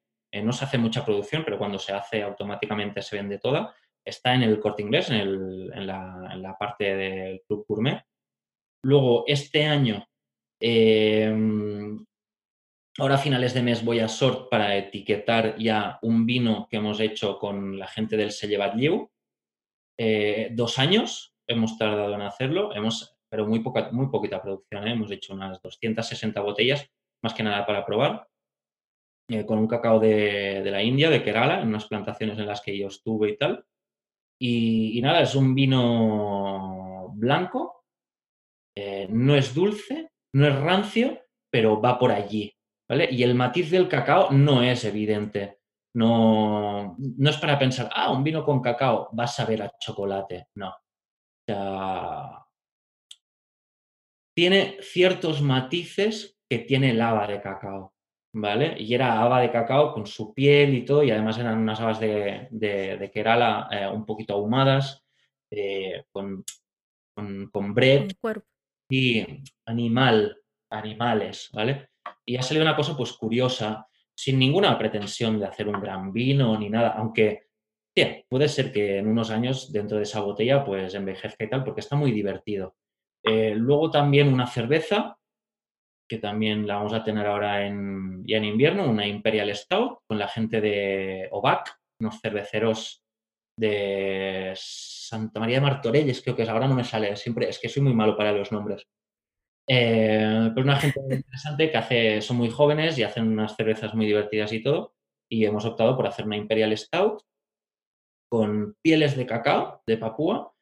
no 0.43 0.53
se 0.53 0.64
hace 0.64 0.78
mucha 0.78 1.05
producción, 1.05 1.43
pero 1.45 1.59
cuando 1.59 1.78
se 1.78 1.93
hace 1.93 2.22
automáticamente 2.22 3.03
se 3.03 3.16
vende 3.16 3.39
toda 3.39 3.74
está 4.09 4.34
en 4.34 4.43
el 4.43 4.59
corte 4.59 4.82
inglés, 4.82 5.11
en, 5.11 5.86
la, 5.86 6.57
parte 6.59 6.97
del 6.97 7.43
Club 7.47 7.64
Gourmet. 7.68 8.03
Luego, 8.84 9.24
este 9.26 9.64
año, 9.64 10.05
em, 10.61 12.05
ahora 12.99 13.14
a 13.14 13.18
finales 13.18 13.55
de 13.55 13.62
mes 13.62 13.84
voy 13.84 14.01
a 14.01 14.09
Sort 14.09 14.51
para 14.51 14.76
etiquetar 14.76 15.57
ya 15.57 15.99
un 16.03 16.26
vino 16.26 16.66
que 16.68 16.78
hemos 16.78 17.01
hecho 17.01 17.38
con 17.38 17.78
la 17.78 17.86
gente 17.86 18.16
del 18.16 18.32
Liu. 18.76 19.11
Eh, 19.96 20.51
dos 20.53 20.78
años 20.78 21.34
hemos 21.46 21.78
tardado 21.78 22.14
en 22.14 22.22
hacerlo, 22.22 22.74
hemos, 22.74 23.16
pero 23.28 23.46
muy, 23.46 23.61
poca, 23.61 23.90
muy 23.92 24.09
poquita 24.09 24.42
producción, 24.42 24.86
¿eh? 24.86 24.92
hemos 24.92 25.11
hecho 25.11 25.32
unas 25.32 25.62
260 25.62 26.40
botellas, 26.40 26.90
más 27.22 27.34
que 27.34 27.42
nada 27.42 27.64
para 27.64 27.86
probar. 27.86 28.28
Eh, 29.30 29.44
con 29.44 29.59
un 29.59 29.68
cacao 29.68 30.01
de, 30.01 30.62
de, 30.62 30.70
la 30.70 30.82
India, 30.82 31.11
de 31.11 31.22
Kerala, 31.22 31.61
en 31.61 31.68
unas 31.68 31.86
plantaciones 31.86 32.38
en 32.38 32.46
las 32.46 32.62
que 32.62 32.76
yo 32.76 32.88
estuve 32.88 33.30
y 33.30 33.36
tal. 33.36 33.64
Y, 34.40 35.01
nada, 35.03 35.20
es 35.20 35.34
un 35.34 35.55
vino 35.55 37.12
blanco, 37.14 37.84
no 39.09 39.34
es 39.34 39.53
dulce, 39.53 40.12
no 40.32 40.46
es 40.46 40.55
rancio, 40.55 41.20
pero 41.51 41.80
va 41.80 41.99
por 41.99 42.12
allí, 42.12 42.57
¿vale? 42.89 43.09
Y 43.11 43.22
el 43.22 43.34
matiz 43.34 43.70
del 43.70 43.89
cacao 43.89 44.30
no 44.30 44.62
es 44.62 44.84
evidente. 44.84 45.59
No, 45.95 46.97
no 46.99 47.30
es 47.30 47.36
para 47.39 47.59
pensar, 47.59 47.91
ah, 47.93 48.12
un 48.12 48.22
vino 48.22 48.45
con 48.45 48.61
cacao 48.61 49.11
va 49.18 49.24
a 49.24 49.28
saber 49.28 49.62
a 49.62 49.72
chocolate. 49.78 50.49
No. 50.55 50.68
O 50.70 50.74
sea, 51.47 52.47
tiene 54.36 54.78
ciertos 54.80 55.43
matices 55.43 56.39
que 56.49 56.61
tiene 56.61 56.91
el 56.91 57.01
haba 57.01 57.26
de 57.26 57.41
cacao. 57.41 57.95
¿vale? 58.32 58.76
Y 58.78 58.95
era 58.95 59.20
haba 59.20 59.41
de 59.41 59.51
cacao 59.51 59.93
con 59.93 60.07
su 60.07 60.34
piel 60.34 60.74
y 60.74 60.84
todo, 60.84 61.03
y 61.03 61.11
además 61.11 61.39
eran 61.39 61.59
unas 61.59 61.80
habas 61.80 62.01
de, 62.01 62.49
de, 62.51 63.11
Kerala 63.12 63.68
eh, 63.70 63.89
un 63.89 64.05
poquito 64.05 64.34
ahumadas, 64.34 65.05
eh, 65.51 66.05
con, 66.11 66.45
con, 67.14 67.51
con 67.51 67.74
bread 67.74 68.11
y 68.91 69.24
animal, 69.66 70.41
animales, 70.70 71.51
¿vale? 71.53 71.91
Y 72.29 72.37
ha 72.37 72.43
salido 72.43 72.64
una 72.64 72.76
cosa 72.76 72.95
pues 72.97 73.12
curiosa, 73.14 73.87
sin 74.14 74.39
ninguna 74.39 74.76
pretensión 74.76 75.39
de 75.41 75.47
hacer 75.47 75.66
un 75.66 75.81
gran 75.81 76.12
vino 76.12 76.59
ni 76.59 76.68
nada, 76.68 76.91
aunque 76.91 77.49
puede 78.29 78.49
ser 78.49 78.70
que 78.70 78.99
en 78.99 79.09
unos 79.09 79.31
años 79.31 79.72
dentro 79.72 79.97
de 79.97 80.05
esa 80.05 80.20
botella 80.20 80.64
pues 80.64 80.95
envejezca 80.95 81.45
y 81.45 81.49
tal, 81.49 81.64
porque 81.64 81.81
está 81.81 81.97
muy 81.97 82.12
divertido. 82.12 82.76
Eh, 83.24 83.55
luego 83.57 83.91
también 83.91 84.33
una 84.33 84.47
cerveza 84.47 85.16
que 86.09 86.18
también 86.18 86.66
la 86.66 86.76
vamos 86.76 86.93
a 86.93 87.03
tener 87.03 87.26
ahora 87.26 87.66
en, 87.66 88.24
ya 88.26 88.37
en 88.37 88.45
invierno, 88.45 88.89
una 88.89 89.07
Imperial 89.07 89.55
Stout 89.55 90.01
con 90.07 90.18
la 90.18 90.29
gente 90.29 90.61
de 90.61 91.29
OVAC, 91.31 91.76
unos 92.01 92.20
cerveceros 92.20 93.03
de 93.59 94.53
Santa 94.55 95.41
María 95.41 95.57
de 95.57 95.62
Martorelles, 95.62 96.22
creo 96.22 96.37
que 96.37 96.43
es, 96.43 96.49
ahora 96.49 96.68
no 96.68 96.74
me 96.74 96.85
sale, 96.85 97.16
siempre, 97.16 97.49
es 97.49 97.59
que 97.59 97.68
soy 97.68 97.83
muy 97.83 97.95
malo 97.95 98.16
para 98.16 98.33
los 98.33 98.53
nombres. 98.53 98.87
Eh, 99.68 100.50
pero 100.54 100.64
una 100.64 100.76
gente 100.76 101.00
muy 101.00 101.16
interesante 101.16 101.70
que 101.70 101.76
hace, 101.76 102.22
son 102.22 102.38
muy 102.38 102.50
jóvenes 102.50 102.98
y 102.98 103.02
hacen 103.02 103.28
unas 103.28 103.54
cervezas 103.54 103.94
muy 103.94 104.06
divertidas 104.06 104.52
y 104.52 104.62
todo. 104.62 104.94
y 105.30 105.44
hemos 105.44 105.66
optado 105.66 105.94
por 105.94 106.06
hacer 106.06 106.24
una 106.24 106.38
Imperial 106.38 106.76
Stout 106.76 107.22
con 108.30 108.76
pieles 108.82 109.14
de 109.16 109.26
cacao 109.26 109.82
de 109.86 109.98
Papúa 109.98 110.54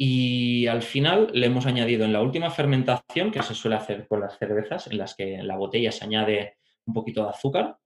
y 0.00 0.66
al 0.68 0.82
final 0.82 1.30
le 1.32 1.46
hemos 1.46 1.66
añadido 1.66 2.04
en 2.04 2.12
la 2.12 2.22
última 2.22 2.50
fermentación, 2.50 3.32
que 3.32 3.42
se 3.42 3.54
suele 3.54 3.76
hacer 3.76 4.06
con 4.06 4.20
las 4.20 4.38
cervezas, 4.38 4.86
en 4.86 4.98
las 4.98 5.16
que 5.16 5.34
en 5.34 5.48
la 5.48 5.56
botella 5.56 5.90
se 5.90 6.04
añade 6.04 6.56
un 6.86 6.94
poquito 6.94 7.24
de 7.24 7.30
azúcar. 7.30 7.78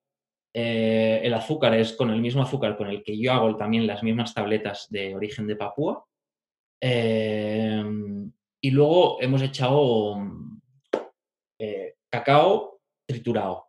Eh, 0.54 1.20
el 1.24 1.32
azúcar 1.32 1.74
es 1.74 1.94
con 1.94 2.10
el 2.10 2.20
mismo 2.20 2.42
azúcar 2.42 2.76
con 2.76 2.88
el 2.88 3.02
que 3.02 3.18
yo 3.18 3.32
hago 3.32 3.56
también 3.56 3.86
las 3.86 4.02
mismas 4.02 4.34
tabletas 4.34 4.88
de 4.90 5.14
origen 5.14 5.46
de 5.46 5.56
Papúa. 5.56 6.04
Eh, 6.82 7.82
y 8.60 8.70
luego 8.70 9.20
hemos 9.22 9.40
echado 9.40 10.16
eh, 11.62 11.94
cacao 12.12 12.80
triturado. 13.08 13.68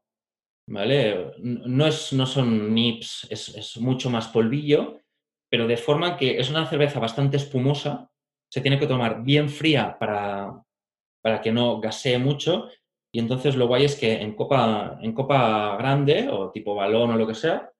¿Vale? 0.67 1.33
No, 1.39 1.85
es, 1.85 2.13
no 2.13 2.25
son 2.25 2.73
nips, 2.73 3.27
es, 3.29 3.49
es 3.49 3.77
mucho 3.77 4.09
más 4.09 4.29
polvillo, 4.29 4.99
pero 5.51 5.67
de 5.67 5.77
forma 5.77 6.17
que 6.17 6.39
es 6.39 6.49
una 6.49 6.65
cerveza 6.65 6.99
bastante 6.99 7.37
espumosa 7.37 8.09
se 8.51 8.61
tiene 8.61 8.79
que 8.79 8.87
tomar 8.87 9.23
bien 9.23 9.49
fría 9.49 9.97
para, 9.99 10.63
para 11.21 11.41
que 11.41 11.51
no 11.51 11.79
gasee 11.79 12.17
mucho. 12.17 12.69
Y 13.13 13.19
entonces 13.19 13.55
lo 13.55 13.67
guay 13.67 13.85
es 13.85 13.95
que 13.95 14.13
en 14.13 14.35
copa, 14.35 14.97
en 15.01 15.13
copa 15.13 15.75
grande 15.77 16.29
o 16.29 16.51
tipo 16.51 16.73
balón 16.75 17.11
o 17.11 17.17
lo 17.17 17.27
que 17.27 17.35
sea, 17.35 17.71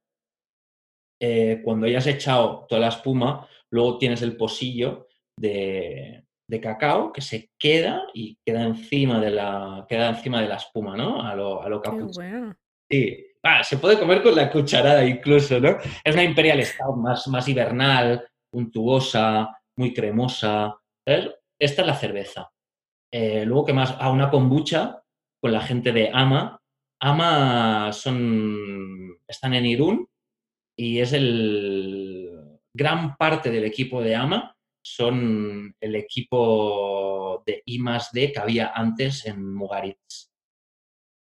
eh, 1.21 1.61
cuando 1.63 1.87
hayas 1.87 2.05
echado 2.07 2.65
toda 2.67 2.81
la 2.81 2.89
espuma, 2.89 3.47
luego 3.71 3.97
tienes 3.97 4.21
el 4.21 4.35
posillo 4.35 5.07
de, 5.39 6.22
cacao 6.59 7.11
que 7.11 7.21
se 7.21 7.49
queda 7.59 8.03
y 8.13 8.37
queda 8.45 8.63
encima 8.63 9.19
de 9.19 9.31
la, 9.31 9.85
queda 9.87 10.09
encima 10.09 10.41
de 10.41 10.47
la 10.47 10.55
espuma, 10.55 10.95
¿no? 10.95 11.21
A 11.21 11.35
lo, 11.35 11.61
a 11.61 11.69
lo 11.69 11.81
Sí, 12.89 13.25
ah, 13.43 13.63
se 13.63 13.77
puede 13.77 13.97
comer 13.97 14.21
con 14.21 14.35
la 14.35 14.51
cucharada 14.51 15.05
incluso, 15.05 15.59
¿no? 15.59 15.77
Es 16.03 16.13
una 16.13 16.23
Imperial 16.23 16.63
Stout 16.63 16.97
más, 16.97 17.27
más 17.27 17.47
hibernal, 17.47 18.27
untuosa, 18.53 19.57
muy 19.77 19.93
cremosa. 19.93 20.75
Esta 21.05 21.81
es 21.81 21.87
la 21.87 21.95
cerveza. 21.95 22.51
Eh, 23.11 23.45
luego, 23.45 23.65
¿qué 23.65 23.73
más? 23.73 23.91
A 23.91 24.05
ah, 24.05 24.11
una 24.11 24.29
kombucha 24.29 25.01
con 25.41 25.51
la 25.51 25.61
gente 25.61 25.91
de 25.91 26.09
Ama. 26.13 26.59
Ama 27.01 27.91
son, 27.93 29.17
están 29.27 29.53
en 29.53 29.65
Irún 29.65 30.07
y 30.77 30.99
es 30.99 31.13
el 31.13 32.59
gran 32.75 33.15
parte 33.17 33.51
del 33.51 33.65
equipo 33.65 34.01
de 34.01 34.15
Ama 34.15 34.55
son 34.83 35.75
el 35.79 35.95
equipo 35.95 37.41
de 37.45 37.63
I 37.65 37.79
D 38.13 38.31
que 38.31 38.39
había 38.39 38.73
antes 38.73 39.25
en 39.25 39.53
Mugaritz. 39.53 40.31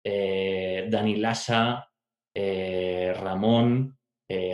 Eh, 0.06 0.88
Dani 0.90 1.16
Lassa, 1.18 1.92
eh, 2.34 3.14
Ramón, 3.20 3.98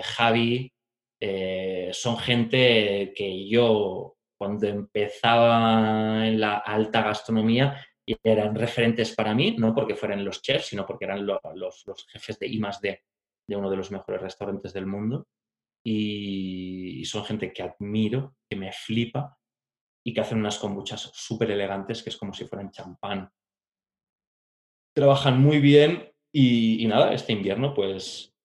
Javi, 0.04 0.72
eh, 1.20 1.89
son 1.91 2.18
gente 2.18 3.14
que 3.16 3.48
yo 3.48 4.18
cuando 4.38 4.68
empezaba 4.68 6.28
en 6.28 6.39
la 6.39 6.58
alta 6.58 7.02
gastronomía 7.02 7.86
eran 8.24 8.54
referentes 8.54 9.16
para 9.16 9.34
mí, 9.34 9.56
no 9.58 9.74
porque 9.74 9.96
fueran 9.96 10.24
los 10.24 10.41
chefs, 10.41 10.68
sino 10.68 10.86
porque 10.86 11.06
eran 11.06 11.26
los, 11.26 11.86
jefes 12.08 12.39
de 12.39 12.48
I 12.48 12.62
D 12.82 13.04
de 13.48 13.56
uno 13.56 13.70
de 13.70 13.78
los 13.78 13.91
mejores 13.91 14.22
restaurantes 14.22 14.74
del 14.74 14.86
mundo. 14.86 15.28
Y, 15.86 17.05
son 17.05 17.23
gente 17.23 17.53
que 17.53 17.61
admiro, 17.61 18.36
que 18.49 18.55
me 18.55 18.71
flipa 18.71 19.38
y 20.03 20.13
que 20.13 20.21
hacen 20.21 20.39
unas 20.39 20.57
kombuchas 20.57 21.11
súper 21.13 21.51
elegantes, 21.51 22.01
que 22.01 22.09
es 22.09 22.17
como 22.17 22.33
si 22.33 22.45
fueran 22.45 22.71
champán. 22.71 23.29
Trabajan 24.95 25.39
muy 25.39 25.59
bien 25.59 26.11
y, 26.33 26.86
nada, 26.88 27.13
este 27.13 27.33
invierno 27.33 27.73
pues 27.73 28.36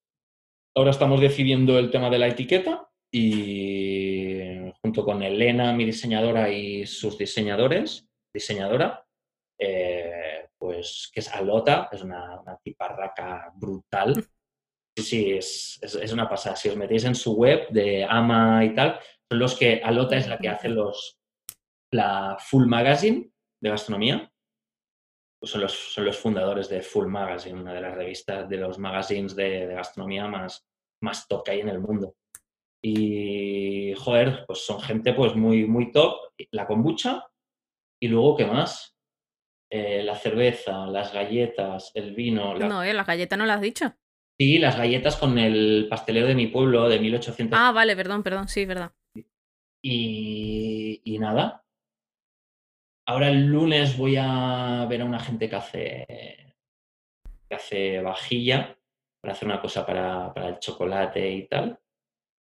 Ahora 0.77 0.93
estamos 0.93 1.21
decidiendo 1.21 1.79
el 1.79 1.91
tema 1.91 2.11
de 2.11 2.19
la 2.19 2.29
etiqueta 2.29 2.89
y 3.13 4.71
junto 4.81 5.05
con 5.05 5.21
Elena, 5.23 5.73
mi 5.73 5.85
diseñadora, 5.85 6.49
y 6.49 6.87
sus 6.87 7.19
diseñadores, 7.19 8.09
diseñadora, 8.33 9.05
eh, 9.59 10.49
pues 10.57 11.11
que 11.13 11.21
es 11.21 11.29
Alota, 11.35 11.89
es 11.91 12.03
una, 12.03 12.41
una 12.41 12.57
tiparraca 12.59 13.53
brutal. 13.57 14.25
Sí, 14.97 15.05
sí, 15.05 15.31
es, 15.33 15.79
es, 15.83 16.13
una 16.13 16.29
pasada. 16.29 16.57
Si 16.57 16.69
os 16.69 16.77
metéis 16.77 17.05
en 17.05 17.15
su 17.15 17.35
web 17.35 17.69
de 17.71 18.05
Ama 18.05 18.65
y 18.65 18.75
tal, 18.75 18.99
son 19.31 19.39
los 19.39 19.57
que 19.57 19.81
Alota 19.83 20.17
es 20.17 20.29
la 20.29 20.39
que 20.39 20.49
hace 20.49 20.69
los, 20.69 21.19
la 21.93 22.37
Full 22.39 22.67
Magazine 22.67 23.31
de 23.63 23.71
gastronomía. 23.71 24.33
Pues 25.41 25.53
son, 25.53 25.63
los, 25.63 25.73
son 25.73 26.05
los 26.05 26.19
fundadores 26.19 26.69
de 26.69 26.83
Full 26.83 27.07
Magazine, 27.07 27.61
una 27.61 27.73
de 27.73 27.81
las 27.81 27.95
revistas, 27.95 28.49
de 28.49 28.57
los 28.59 28.79
magazines 28.79 29.35
de, 29.35 29.67
gastronomía 29.67 30.27
más, 30.27 30.67
más 31.03 31.27
top 31.29 31.45
que 31.45 31.53
hay 31.53 31.61
en 31.61 31.71
el 31.71 31.81
mundo. 31.81 32.17
Y, 32.83 33.95
joder, 33.95 34.45
pues 34.47 34.65
son 34.67 34.81
gente 34.81 35.13
pues 35.15 35.35
muy, 35.35 35.67
muy 35.67 35.93
top. 35.93 36.33
La 36.51 36.67
kombucha 36.67 37.27
y 38.03 38.09
luego, 38.09 38.37
¿qué 38.37 38.47
más? 38.47 38.97
Eh, 39.71 40.03
la 40.03 40.17
cerveza, 40.17 40.87
las 40.87 41.13
galletas, 41.13 41.93
el 41.95 42.15
vino. 42.15 42.55
No, 42.55 42.83
¿eh? 42.83 42.93
las 42.93 43.07
galletas 43.07 43.39
no 43.39 43.47
las 43.47 43.57
has 43.57 43.63
dicho. 43.63 43.95
Sí, 44.41 44.59
las 44.59 44.79
galletas 44.79 45.19
con 45.19 45.39
el 45.39 45.87
pastelero 45.91 46.27
de 46.27 46.35
mi 46.35 46.47
pueblo 46.47 46.89
de 46.89 46.99
1800. 46.99 47.59
Ah, 47.61 47.73
vale, 47.73 47.95
perdón, 47.95 48.23
perdón, 48.23 48.49
sí, 48.49 48.65
verdad. 48.65 48.91
Y, 49.83 51.03
y 51.05 51.19
nada. 51.19 51.63
Ahora 53.07 53.29
el 53.29 53.45
lunes 53.45 53.99
voy 53.99 54.17
a 54.17 54.87
ver 54.89 55.03
a 55.03 55.05
una 55.05 55.21
gente 55.21 55.51
que 55.51 55.57
hace, 55.57 56.07
que 57.51 57.55
hace 57.55 58.01
vajilla 58.01 58.79
para 59.21 59.35
hacer 59.35 59.47
una 59.47 59.61
cosa 59.61 59.85
para, 59.85 60.33
para 60.33 60.49
el 60.49 60.59
chocolate 60.59 61.31
y 61.31 61.47
tal. 61.47 61.79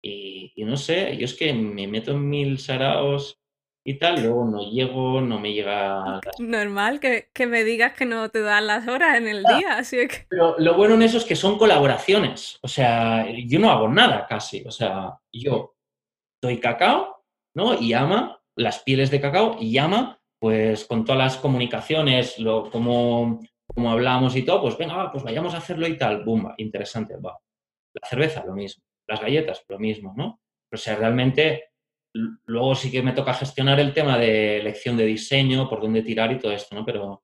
Y, 0.00 0.52
no 0.58 0.76
sé, 0.76 1.16
yo 1.16 1.24
es 1.24 1.36
que 1.36 1.52
me 1.52 1.88
meto 1.88 2.12
en 2.12 2.28
mil 2.28 2.58
saraos 2.60 3.42
y 3.84 3.98
tal, 3.98 4.22
luego 4.22 4.44
no 4.44 4.70
llego, 4.70 5.20
no 5.20 5.40
me 5.40 5.52
llega... 5.52 6.20
Normal 6.38 7.00
que, 7.00 7.30
que, 7.32 7.46
me 7.46 7.64
digas 7.64 7.94
que 7.94 8.04
no 8.04 8.28
te 8.28 8.40
dan 8.40 8.66
las 8.66 8.86
horas 8.88 9.16
en 9.16 9.28
el 9.28 9.42
día, 9.42 9.78
así 9.78 9.96
que... 10.08 10.26
Pero 10.28 10.56
lo 10.58 10.74
bueno 10.74 10.94
en 10.94 11.02
eso 11.02 11.18
es 11.18 11.24
que 11.24 11.36
son 11.36 11.58
colaboraciones, 11.58 12.58
o 12.62 12.68
sea, 12.68 13.26
yo 13.46 13.58
no 13.58 13.70
hago 13.70 13.88
nada 13.88 14.26
casi, 14.28 14.62
o 14.66 14.70
sea, 14.70 15.18
yo 15.32 15.76
doy 16.42 16.58
cacao, 16.58 17.24
¿no? 17.54 17.80
Y 17.80 17.92
ama 17.92 18.40
las 18.56 18.80
pieles 18.80 19.10
de 19.10 19.20
cacao 19.20 19.56
y 19.60 19.78
ama, 19.78 20.20
pues 20.38 20.84
con 20.84 21.04
todas 21.04 21.18
las 21.18 21.36
comunicaciones, 21.36 22.38
lo, 22.38 22.70
como 22.70 23.40
como 23.74 23.90
hablamos 23.90 24.36
y 24.36 24.42
todo, 24.42 24.62
pues 24.62 24.76
venga, 24.76 25.10
pues 25.12 25.22
vayamos 25.24 25.54
a 25.54 25.58
hacerlo 25.58 25.86
y 25.86 25.96
tal, 25.96 26.24
bumba, 26.24 26.54
interesante, 26.58 27.16
va. 27.16 27.38
La 27.92 28.08
cerveza, 28.08 28.44
lo 28.44 28.54
mismo. 28.54 28.82
Las 29.06 29.20
galletas, 29.20 29.64
lo 29.68 29.78
mismo, 29.78 30.14
¿no? 30.16 30.40
O 30.72 30.76
sea, 30.76 30.96
realmente 30.96 31.69
luego 32.12 32.74
sí 32.74 32.90
que 32.90 33.02
me 33.02 33.12
toca 33.12 33.34
gestionar 33.34 33.78
el 33.80 33.92
tema 33.92 34.18
de 34.18 34.58
elección 34.58 34.96
de 34.96 35.06
diseño, 35.06 35.68
por 35.68 35.80
dónde 35.80 36.02
tirar 36.02 36.32
y 36.32 36.38
todo 36.38 36.52
esto, 36.52 36.74
¿no? 36.74 36.84
Pero, 36.84 37.22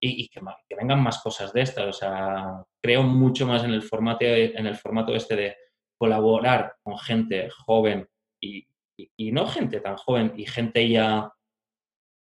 y, 0.00 0.28
que, 0.28 0.40
vengan 0.76 1.02
más 1.02 1.20
cosas 1.22 1.52
de 1.52 1.62
estas, 1.62 1.86
o 1.86 1.92
sea, 1.92 2.64
creo 2.80 3.02
mucho 3.02 3.46
más 3.46 3.64
en 3.64 3.70
el 3.70 3.82
formato, 3.82 4.24
en 4.24 4.66
el 4.66 4.76
formato 4.76 5.14
este 5.14 5.36
de 5.36 5.56
colaborar 5.98 6.76
con 6.82 6.96
gente 6.98 7.50
joven 7.50 8.08
y, 8.40 8.66
y 8.96 9.32
no 9.32 9.46
gente 9.46 9.80
tan 9.80 9.96
joven 9.96 10.32
y 10.36 10.46
gente 10.46 10.88
ya 10.88 11.32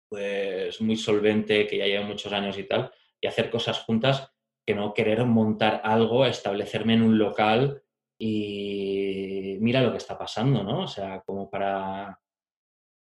pues 0.09 0.79
muy 0.83 0.97
solvente, 0.97 1.67
que 1.67 1.79
ya 1.79 1.87
lleva 1.87 2.05
muchos 2.05 2.33
años 2.33 2.59
y 2.59 2.65
tal, 2.65 2.93
y 3.19 3.27
hacer 3.27 3.49
cosas 3.49 3.81
juntas 3.81 4.31
que 4.67 4.75
no 4.75 4.93
querer 4.93 5.25
montar 5.25 5.81
algo, 5.85 6.27
establecerme 6.27 6.95
en 6.95 7.03
un 7.03 7.19
local 7.19 7.82
y 8.25 9.59
mira 9.59 9.83
lo 9.83 9.91
que 9.91 9.97
está 9.97 10.17
pasando, 10.17 10.63
¿no? 10.63 10.83
O 10.83 10.87
sea, 10.87 11.23
como 11.27 11.51
para... 11.51 12.17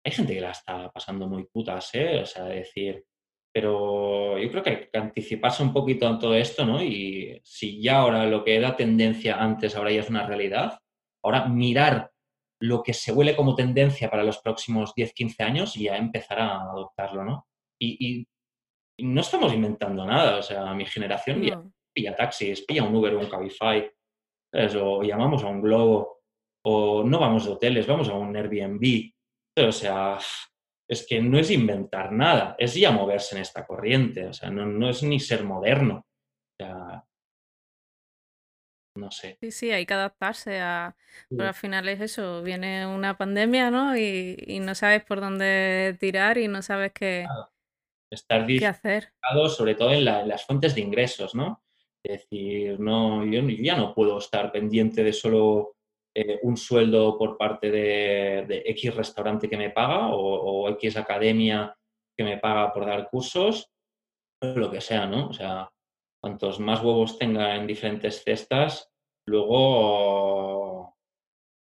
Hay 0.04 0.12
gente 0.12 0.34
que 0.34 0.42
la 0.42 0.50
está 0.50 0.90
pasando 0.90 1.26
muy 1.26 1.44
putas, 1.46 1.94
¿eh? 1.94 2.20
O 2.20 2.26
sea, 2.26 2.44
decir, 2.44 3.02
pero 3.50 4.38
yo 4.38 4.50
creo 4.50 4.62
que 4.62 4.70
hay 4.70 4.76
que 4.92 4.98
anticiparse 4.98 5.62
un 5.62 5.72
poquito 5.72 6.06
en 6.06 6.18
todo 6.18 6.34
esto, 6.34 6.66
¿no? 6.66 6.82
Y 6.82 7.40
si 7.42 7.80
ya 7.80 8.00
ahora 8.00 8.26
lo 8.26 8.44
que 8.44 8.56
era 8.56 8.76
tendencia 8.76 9.42
antes 9.42 9.74
ahora 9.74 9.90
ya 9.90 10.00
es 10.00 10.10
una 10.10 10.26
realidad, 10.26 10.78
ahora 11.24 11.46
mirar 11.46 12.10
lo 12.60 12.82
que 12.82 12.92
se 12.92 13.10
huele 13.10 13.34
como 13.34 13.54
tendencia 13.54 14.10
para 14.10 14.22
los 14.22 14.38
próximos 14.40 14.94
10, 14.94 15.14
15 15.14 15.42
años 15.42 15.76
y 15.78 15.84
ya 15.84 15.96
empezar 15.96 16.40
a 16.40 16.60
adoptarlo, 16.60 17.24
¿no? 17.24 17.46
Y, 17.80 18.28
no 18.98 19.20
estamos 19.22 19.52
inventando 19.52 20.06
nada. 20.06 20.38
O 20.38 20.42
sea, 20.42 20.74
mi 20.74 20.84
generación 20.86 21.42
ya 21.42 21.62
pilla 21.94 22.14
taxis, 22.14 22.64
pilla 22.66 22.82
un 22.82 22.94
Uber 22.94 23.14
o 23.14 23.20
un 23.20 23.28
Cabify, 23.28 23.90
o 24.52 25.02
llamamos 25.02 25.42
a 25.42 25.48
un 25.48 25.60
Globo, 25.60 26.22
o 26.64 27.04
no 27.04 27.18
vamos 27.18 27.44
de 27.44 27.52
hoteles, 27.52 27.86
vamos 27.86 28.08
a 28.08 28.14
un 28.14 28.36
Airbnb. 28.36 29.12
O 29.58 29.72
sea, 29.72 30.18
es 30.88 31.06
que 31.06 31.20
no 31.20 31.38
es 31.38 31.50
inventar 31.50 32.12
nada, 32.12 32.54
es 32.58 32.74
ya 32.74 32.90
moverse 32.90 33.36
en 33.36 33.42
esta 33.42 33.66
corriente. 33.66 34.26
O 34.26 34.32
sea, 34.32 34.50
no, 34.50 34.88
es 34.88 35.02
ni 35.02 35.18
ser 35.20 35.44
moderno. 35.44 36.06
O 36.58 36.64
sea, 36.64 37.04
no 38.96 39.10
sé. 39.10 39.36
Sí, 39.40 39.50
sí, 39.50 39.70
hay 39.72 39.84
que 39.84 39.94
adaptarse 39.94 40.60
a... 40.60 40.96
Pero 41.28 41.48
al 41.48 41.54
final 41.54 41.88
es 41.88 42.00
eso, 42.00 42.42
viene 42.42 42.86
una 42.86 43.16
pandemia, 43.16 43.70
¿no? 43.70 43.96
Y, 43.96 44.58
no 44.60 44.74
sabes 44.74 45.04
por 45.04 45.20
dónde 45.20 45.96
tirar 46.00 46.38
y 46.38 46.48
no 46.48 46.62
sabes 46.62 46.92
qué... 46.92 47.26
Estar 48.10 48.46
¿Qué 48.46 48.66
hacer? 48.66 49.12
sobre 49.48 49.74
todo 49.74 49.92
en, 49.92 50.04
las 50.04 50.46
fuentes 50.46 50.74
de 50.74 50.80
ingresos, 50.80 51.34
¿no? 51.34 51.62
Es 52.06 52.20
decir, 52.20 52.78
no, 52.78 53.24
yo 53.24 53.40
ya 53.48 53.76
no 53.76 53.92
puedo 53.92 54.18
estar 54.18 54.52
pendiente 54.52 55.02
de 55.02 55.12
solo 55.12 55.74
eh, 56.14 56.38
un 56.42 56.56
sueldo 56.56 57.18
por 57.18 57.36
parte 57.36 57.68
de, 57.70 58.62
X 58.64 58.94
restaurante 58.94 59.50
que 59.50 59.56
me 59.56 59.70
paga 59.70 60.10
o, 60.12 60.68
X 60.70 60.96
academia 60.96 61.76
que 62.16 62.24
me 62.24 62.38
paga 62.38 62.72
por 62.72 62.86
dar 62.86 63.10
cursos, 63.10 63.68
lo 64.40 64.70
que 64.70 64.80
sea, 64.80 65.06
¿no? 65.06 65.28
O 65.28 65.32
sea, 65.32 65.68
cuantos 66.22 66.60
más 66.60 66.82
huevos 66.82 67.18
tenga 67.18 67.56
en 67.56 67.66
diferentes 67.66 68.22
cestas, 68.22 68.88
luego... 69.28 70.96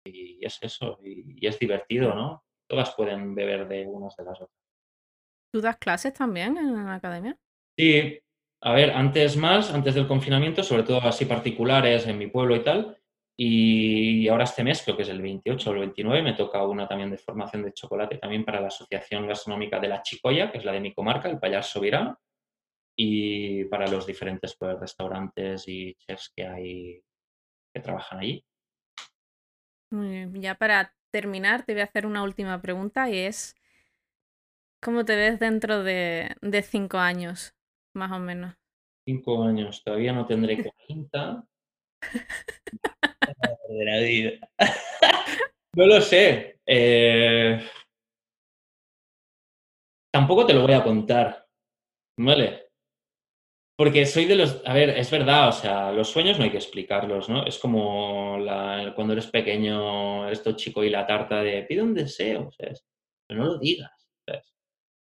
Y 0.07 0.45
es 0.45 0.59
eso, 0.63 0.99
y, 1.03 1.45
es 1.47 1.59
divertido, 1.59 2.15
¿no? 2.15 2.45
Todas 2.69 2.95
pueden 2.95 3.35
beber 3.35 3.67
de 3.67 3.87
unas 3.87 4.17
de 4.17 4.25
las 4.25 4.41
otras. 4.41 4.57
¿Tú 5.53 5.61
das 5.61 5.77
clases 5.77 6.15
también 6.15 6.57
en 6.57 6.87
la 6.87 6.95
academia? 6.95 7.37
Sí, 7.77 8.21
a 8.63 8.73
ver, 8.73 8.91
antes 8.91 9.37
más, 9.37 9.73
antes 9.73 9.95
del 9.95 10.07
confinamiento, 10.07 10.63
sobre 10.63 10.83
todo 10.83 11.01
así 11.03 11.25
particulares 11.25 12.07
en 12.07 12.19
mi 12.19 12.27
pueblo 12.27 12.57
y 12.57 12.63
tal, 12.63 12.97
y 13.43 14.29
ahora 14.29 14.45
este 14.45 14.63
mes, 14.63 14.83
creo 14.83 14.97
que 14.97 15.03
es 15.03 15.09
el 15.09 15.23
28 15.23 15.71
o 15.71 15.73
el 15.73 15.79
29, 15.79 16.23
me 16.23 16.35
toca 16.35 16.63
una 16.63 16.87
también 16.87 17.11
de 17.11 17.17
formación 17.17 17.63
de 17.63 17.73
chocolate 17.73 18.19
también 18.19 18.45
para 18.45 18.61
la 18.61 18.67
Asociación 18.67 19.27
Gastronómica 19.27 19.81
de 19.81 19.89
la 19.89 20.03
Chicoya, 20.03 20.53
que 20.53 20.59
es 20.59 20.65
la 20.67 20.73
de 20.73 20.81
mi 20.81 20.93
comarca, 20.93 21.31
el 21.31 21.39
Payar 21.39 21.65
Sobirá, 21.65 22.19
y 22.95 23.65
para 23.65 23.87
los 23.89 24.07
diferentes 24.07 24.55
pues, 24.59 24.79
restaurantes 24.79 25.67
y 25.67 25.95
chefs 25.95 26.31
que 26.37 26.47
hay 26.47 27.03
que 27.73 27.81
trabajan 27.81 28.19
allí. 28.19 28.45
Ya 30.35 30.57
para 30.57 30.95
terminar, 31.11 31.65
te 31.65 31.73
voy 31.73 31.81
a 31.81 31.85
hacer 31.85 32.05
una 32.05 32.23
última 32.23 32.61
pregunta 32.61 33.09
y 33.09 33.21
es, 33.21 33.57
¿cómo 34.83 35.07
te 35.07 35.17
ves 35.17 35.39
dentro 35.39 35.83
de, 35.83 36.37
de 36.43 36.63
cinco 36.63 36.99
años, 36.99 37.55
más 37.95 38.13
o 38.13 38.19
menos? 38.19 38.55
Cinco 39.07 39.43
años, 39.43 39.83
todavía 39.83 40.13
no 40.13 40.27
tendré 40.27 40.63
40. 40.63 41.45
de 43.69 43.85
la 43.85 43.99
vida. 44.01 44.49
no 45.77 45.87
lo 45.87 46.01
sé. 46.01 46.61
Eh, 46.67 47.61
tampoco 50.13 50.47
te 50.47 50.55
lo 50.55 50.63
voy 50.63 50.73
a 50.73 50.83
contar. 50.83 51.47
¿Vale? 52.19 52.71
Porque 53.77 54.05
soy 54.05 54.27
de 54.27 54.37
los. 54.37 54.63
A 54.67 54.75
ver, 54.75 54.91
es 54.91 55.11
verdad, 55.11 55.49
o 55.49 55.53
sea, 55.53 55.91
los 55.91 56.11
sueños 56.11 56.39
no 56.39 56.45
hay 56.45 56.51
que 56.51 56.59
explicarlos, 56.59 57.31
¿no? 57.31 57.47
Es 57.47 57.59
como 57.59 58.37
cuando 58.95 59.15
eres 59.15 59.29
pequeño, 59.29 60.27
eres 60.27 60.43
todo 60.43 60.55
chico 60.55 60.85
y 60.85 60.91
la 60.91 61.07
tarta 61.07 61.43
de 61.43 61.63
pide 61.63 61.83
un 61.83 61.95
deseo, 61.95 62.51
¿sabes? 62.53 62.85
Pero 63.27 63.41
no 63.41 63.47
lo 63.53 63.59
digas, 63.59 63.91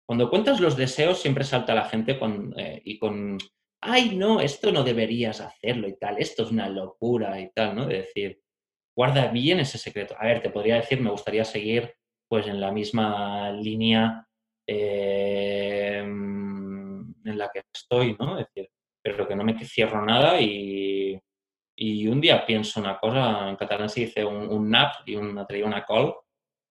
Cuando 0.08 0.30
cuentas 0.30 0.62
los 0.62 0.78
deseos, 0.78 1.20
siempre 1.20 1.43
salta 1.43 1.76
la 1.76 1.89
gente 1.89 2.18
con, 2.18 2.53
eh, 2.58 2.82
y 2.86 2.97
con. 2.97 3.38
Ay, 3.82 4.16
no, 4.16 4.39
esto 4.39 4.72
no 4.72 4.84
deberías 4.84 5.41
hacerlo 5.41 5.88
y 5.88 5.97
tal, 5.97 6.18
esto 6.18 6.43
es 6.43 6.51
una 6.51 6.70
locura 6.70 7.39
y 7.39 7.51
tal, 7.51 7.76
¿no? 7.76 7.86
De 7.86 7.97
decir, 7.97 8.39
guarda 8.95 9.28
bien 9.28 9.60
ese 9.60 9.78
secreto. 9.78 10.16
A 10.18 10.26
ver, 10.26 10.41
te 10.41 10.49
podría 10.49 10.76
decir, 10.76 11.01
me 11.01 11.12
gustaría 11.12 11.43
seguir 11.45 11.93
pues 12.30 12.47
en 12.47 12.60
la 12.60 12.72
misma 12.72 13.51
línea 13.51 14.26
eh, 14.66 15.99
en 15.99 17.38
la 17.38 17.49
que 17.53 17.64
estoy, 17.74 18.16
¿no? 18.18 18.39
Es 18.39 18.47
decir, 18.47 18.70
pero 19.01 19.28
que 19.28 19.36
no 19.36 19.43
me 19.43 19.58
cierro 19.66 20.05
nada 20.05 20.39
y, 20.41 21.22
un 22.08 22.22
día 22.22 22.45
pienso 22.45 22.80
una 22.80 22.97
cosa, 22.97 23.49
en 23.49 23.55
catalán 23.55 23.89
se 23.89 24.01
dice 24.01 24.26
un, 24.26 24.70
nap 24.70 24.95
y 25.05 25.16
una, 25.16 25.45
una 25.64 25.86
call, 25.86 26.16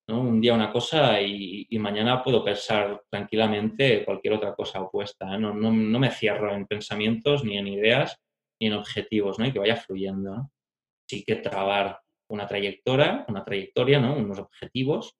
¿no? 0.08 0.20
Un 0.20 0.40
día 0.40 0.54
una 0.54 0.72
cosa 0.72 1.20
y, 1.20 1.66
mañana 1.78 2.22
puedo 2.22 2.44
pensar 2.44 3.02
tranquilamente 3.10 4.04
cualquier 4.04 4.34
otra 4.34 4.54
cosa 4.54 4.80
opuesta. 4.80 5.34
¿eh? 5.34 5.38
No, 5.38 5.52
no, 5.54 5.72
no, 5.72 5.98
me 5.98 6.10
cierro 6.10 6.54
en 6.54 6.66
pensamientos, 6.66 7.44
ni 7.44 7.58
en 7.58 7.68
ideas, 7.68 8.18
ni 8.60 8.68
en 8.68 8.74
objetivos, 8.74 9.38
¿no? 9.38 9.46
Y 9.46 9.52
que 9.52 9.58
vaya 9.58 9.76
fluyendo, 9.76 10.36
¿no? 10.36 10.52
Sí 11.08 11.24
que 11.24 11.36
trabar 11.36 12.00
una 12.30 12.46
trayectoria, 12.46 13.24
una 13.28 13.44
trayectoria, 13.44 14.00
¿no? 14.00 14.16
Unos 14.16 14.38
objetivos, 14.38 15.16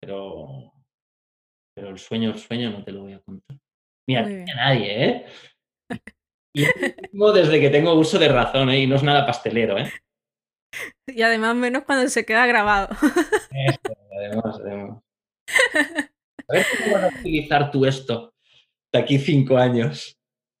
pero, 0.00 0.72
pero 1.76 1.90
el 1.90 1.98
sueño, 1.98 2.30
el 2.30 2.38
sueño 2.38 2.70
no 2.70 2.84
te 2.84 2.92
lo 2.92 3.02
voy 3.02 3.12
a 3.14 3.20
contar. 3.20 3.58
Mira, 4.08 4.22
a 4.22 4.56
nadie, 4.56 5.04
¿eh? 5.04 5.26
Y 6.56 6.62
desde 7.34 7.60
que 7.60 7.68
tengo 7.68 7.94
uso 7.94 8.16
de 8.16 8.28
razón, 8.28 8.70
¿eh? 8.70 8.78
Y 8.80 8.86
no 8.86 8.94
es 8.94 9.02
nada 9.02 9.26
pastelero, 9.26 9.76
¿eh? 9.76 9.90
Y 11.06 11.22
además 11.22 11.56
menos 11.56 11.84
cuando 11.84 12.08
se 12.08 12.24
queda 12.24 12.46
grabado. 12.46 12.88
además, 14.16 14.60
además. 14.60 15.02
A 16.48 16.52
ver 16.52 16.66
cómo 16.76 16.94
vas 16.94 17.04
a 17.04 17.18
utilizar 17.20 17.70
tú 17.70 17.86
esto 17.86 18.34
de 18.92 18.98
aquí 18.98 19.18
cinco 19.18 19.56
años. 19.56 20.16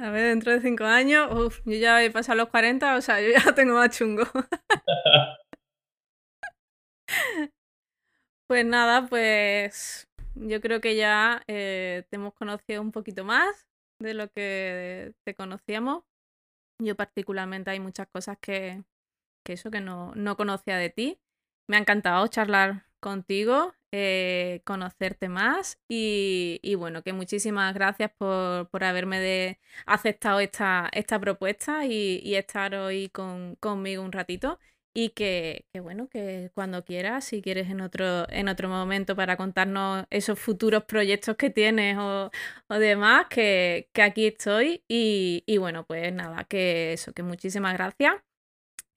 A 0.00 0.10
ver, 0.10 0.28
dentro 0.28 0.52
de 0.52 0.60
cinco 0.60 0.84
años, 0.84 1.28
uff, 1.32 1.60
yo 1.64 1.76
ya 1.76 2.04
he 2.04 2.10
pasado 2.10 2.36
los 2.36 2.48
40, 2.50 2.96
o 2.96 3.00
sea, 3.00 3.20
yo 3.20 3.30
ya 3.30 3.52
tengo 3.54 3.74
más 3.74 3.96
chungo. 3.96 4.22
pues 8.48 8.64
nada, 8.64 9.08
pues 9.08 10.08
yo 10.34 10.60
creo 10.60 10.80
que 10.80 10.94
ya 10.94 11.42
eh, 11.48 12.04
te 12.10 12.16
hemos 12.16 12.34
conocido 12.34 12.80
un 12.80 12.92
poquito 12.92 13.24
más 13.24 13.66
de 14.00 14.14
lo 14.14 14.28
que 14.28 15.14
te 15.24 15.34
conocíamos. 15.34 16.04
Yo 16.80 16.94
particularmente 16.94 17.72
hay 17.72 17.80
muchas 17.80 18.06
cosas 18.06 18.38
que, 18.40 18.84
que 19.44 19.54
eso 19.54 19.70
que 19.70 19.80
no, 19.80 20.12
no 20.14 20.36
conocía 20.36 20.76
de 20.76 20.90
ti. 20.90 21.20
Me 21.68 21.76
ha 21.76 21.80
encantado 21.80 22.26
charlar 22.28 22.86
contigo, 23.00 23.74
eh, 23.92 24.60
conocerte 24.64 25.28
más 25.30 25.78
y, 25.88 26.74
bueno, 26.76 27.02
que 27.02 27.12
muchísimas 27.14 27.72
gracias 27.74 28.10
por, 28.18 28.84
haberme 28.84 29.58
aceptado 29.86 30.40
esta, 30.40 30.90
esta 30.92 31.18
propuesta 31.18 31.86
y, 31.86 32.34
estar 32.34 32.74
hoy 32.74 33.10
conmigo 33.60 34.02
un 34.02 34.12
ratito. 34.12 34.58
Y 34.94 35.10
que, 35.10 35.66
bueno, 35.80 36.08
que 36.08 36.50
cuando 36.54 36.84
quieras, 36.84 37.24
si 37.24 37.40
quieres 37.40 37.70
en 37.70 37.80
otro, 37.80 38.28
en 38.30 38.48
otro 38.48 38.68
momento 38.68 39.14
para 39.14 39.36
contarnos 39.36 40.04
esos 40.10 40.38
futuros 40.40 40.84
proyectos 40.84 41.36
que 41.36 41.50
tienes 41.50 41.96
o, 41.98 42.30
demás, 42.68 43.26
que, 43.30 43.88
aquí 44.02 44.26
estoy. 44.26 44.84
Y, 44.88 45.44
y 45.46 45.58
bueno, 45.58 45.84
pues 45.86 46.12
nada, 46.12 46.44
que 46.44 46.94
eso, 46.94 47.12
que 47.12 47.22
muchísimas 47.22 47.74
gracias. 47.74 48.27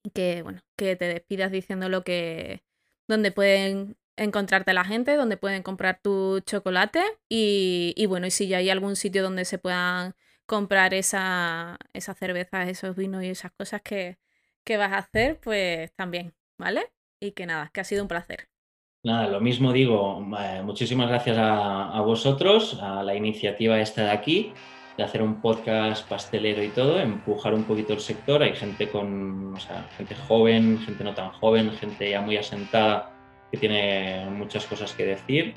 Y 0.04 0.10
que 0.12 0.42
bueno, 0.42 0.62
que 0.76 0.96
te 0.96 1.06
despidas 1.06 1.52
diciendo 1.52 1.90
lo 1.90 2.04
que, 2.04 2.64
donde 3.08 3.32
pueden 3.32 3.98
encontrarte 4.18 4.74
la 4.74 4.84
gente, 4.84 5.16
donde 5.16 5.38
pueden 5.38 5.64
comprar 5.64 6.00
tu 6.02 6.40
chocolate 6.42 7.02
y, 7.30 8.06
bueno, 8.08 8.28
y 8.28 8.32
si 8.32 8.48
ya 8.48 8.58
hay 8.58 8.70
algún 8.70 8.96
sitio 8.96 9.24
donde 9.24 9.46
se 9.46 9.58
puedan 9.58 10.14
comprar 10.46 10.94
esa, 10.94 11.78
esas 11.94 12.18
cervezas, 12.18 12.68
esos 12.68 12.96
vinos 12.96 13.24
y 13.24 13.30
esas 13.30 13.52
cosas 13.52 13.82
que, 13.82 14.18
vas 14.78 14.92
a 14.94 15.00
hacer, 15.00 15.40
pues 15.42 15.94
también, 15.96 16.34
¿vale? 16.58 16.92
Y 17.20 17.32
que 17.32 17.46
nada, 17.46 17.70
que 17.74 17.82
ha 17.82 17.84
sido 17.84 18.04
un 18.04 18.08
placer. 18.08 18.48
Nada, 19.04 19.28
lo 19.28 19.42
mismo 19.42 19.74
digo, 19.74 20.26
eh, 20.40 20.62
muchísimas 20.64 21.10
gracias 21.10 21.38
a, 21.40 22.00
vosotros, 22.02 22.80
a 22.82 23.04
la 23.04 23.16
iniciativa 23.16 23.80
esta 23.80 24.04
de 24.04 24.12
aquí, 24.12 24.54
de 24.98 25.04
hacer 25.04 25.22
un 25.22 25.42
podcast 25.42 26.08
pastelero 26.08 26.64
y 26.64 26.70
todo, 26.70 27.00
empujar 27.00 27.54
un 27.54 27.64
poquito 27.64 27.94
el 27.94 28.00
sector. 28.00 28.44
Hay 28.44 28.56
gente 28.56 28.90
con, 28.90 29.56
o 29.56 29.60
sea, 29.60 29.88
gente 29.98 30.16
joven, 30.16 30.80
gente 30.80 31.04
no 31.04 31.14
tan 31.14 31.32
joven, 31.32 31.72
gente 31.72 32.10
ya 32.10 32.22
muy 32.22 32.38
asentada 32.38 33.14
que 33.52 33.58
tiene 33.58 34.30
muchas 34.30 34.66
cosas 34.66 34.94
que 34.94 35.06
decir, 35.06 35.54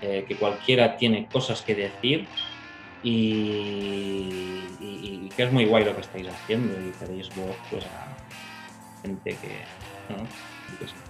eh, 0.00 0.24
que 0.28 0.36
cualquiera 0.36 0.96
tiene 0.96 1.26
cosas 1.26 1.62
que 1.62 1.74
decir. 1.74 2.26
Y, 3.02 4.62
que 5.36 5.42
es 5.42 5.52
muy 5.52 5.66
guay 5.66 5.84
lo 5.84 5.94
que 5.94 6.00
estáis 6.00 6.26
haciendo 6.28 6.72
y 6.80 6.90
queréis 6.92 7.28
voz 7.36 7.54
pues, 7.70 7.84
a 7.84 8.16
gente 9.02 9.36
que... 9.36 11.05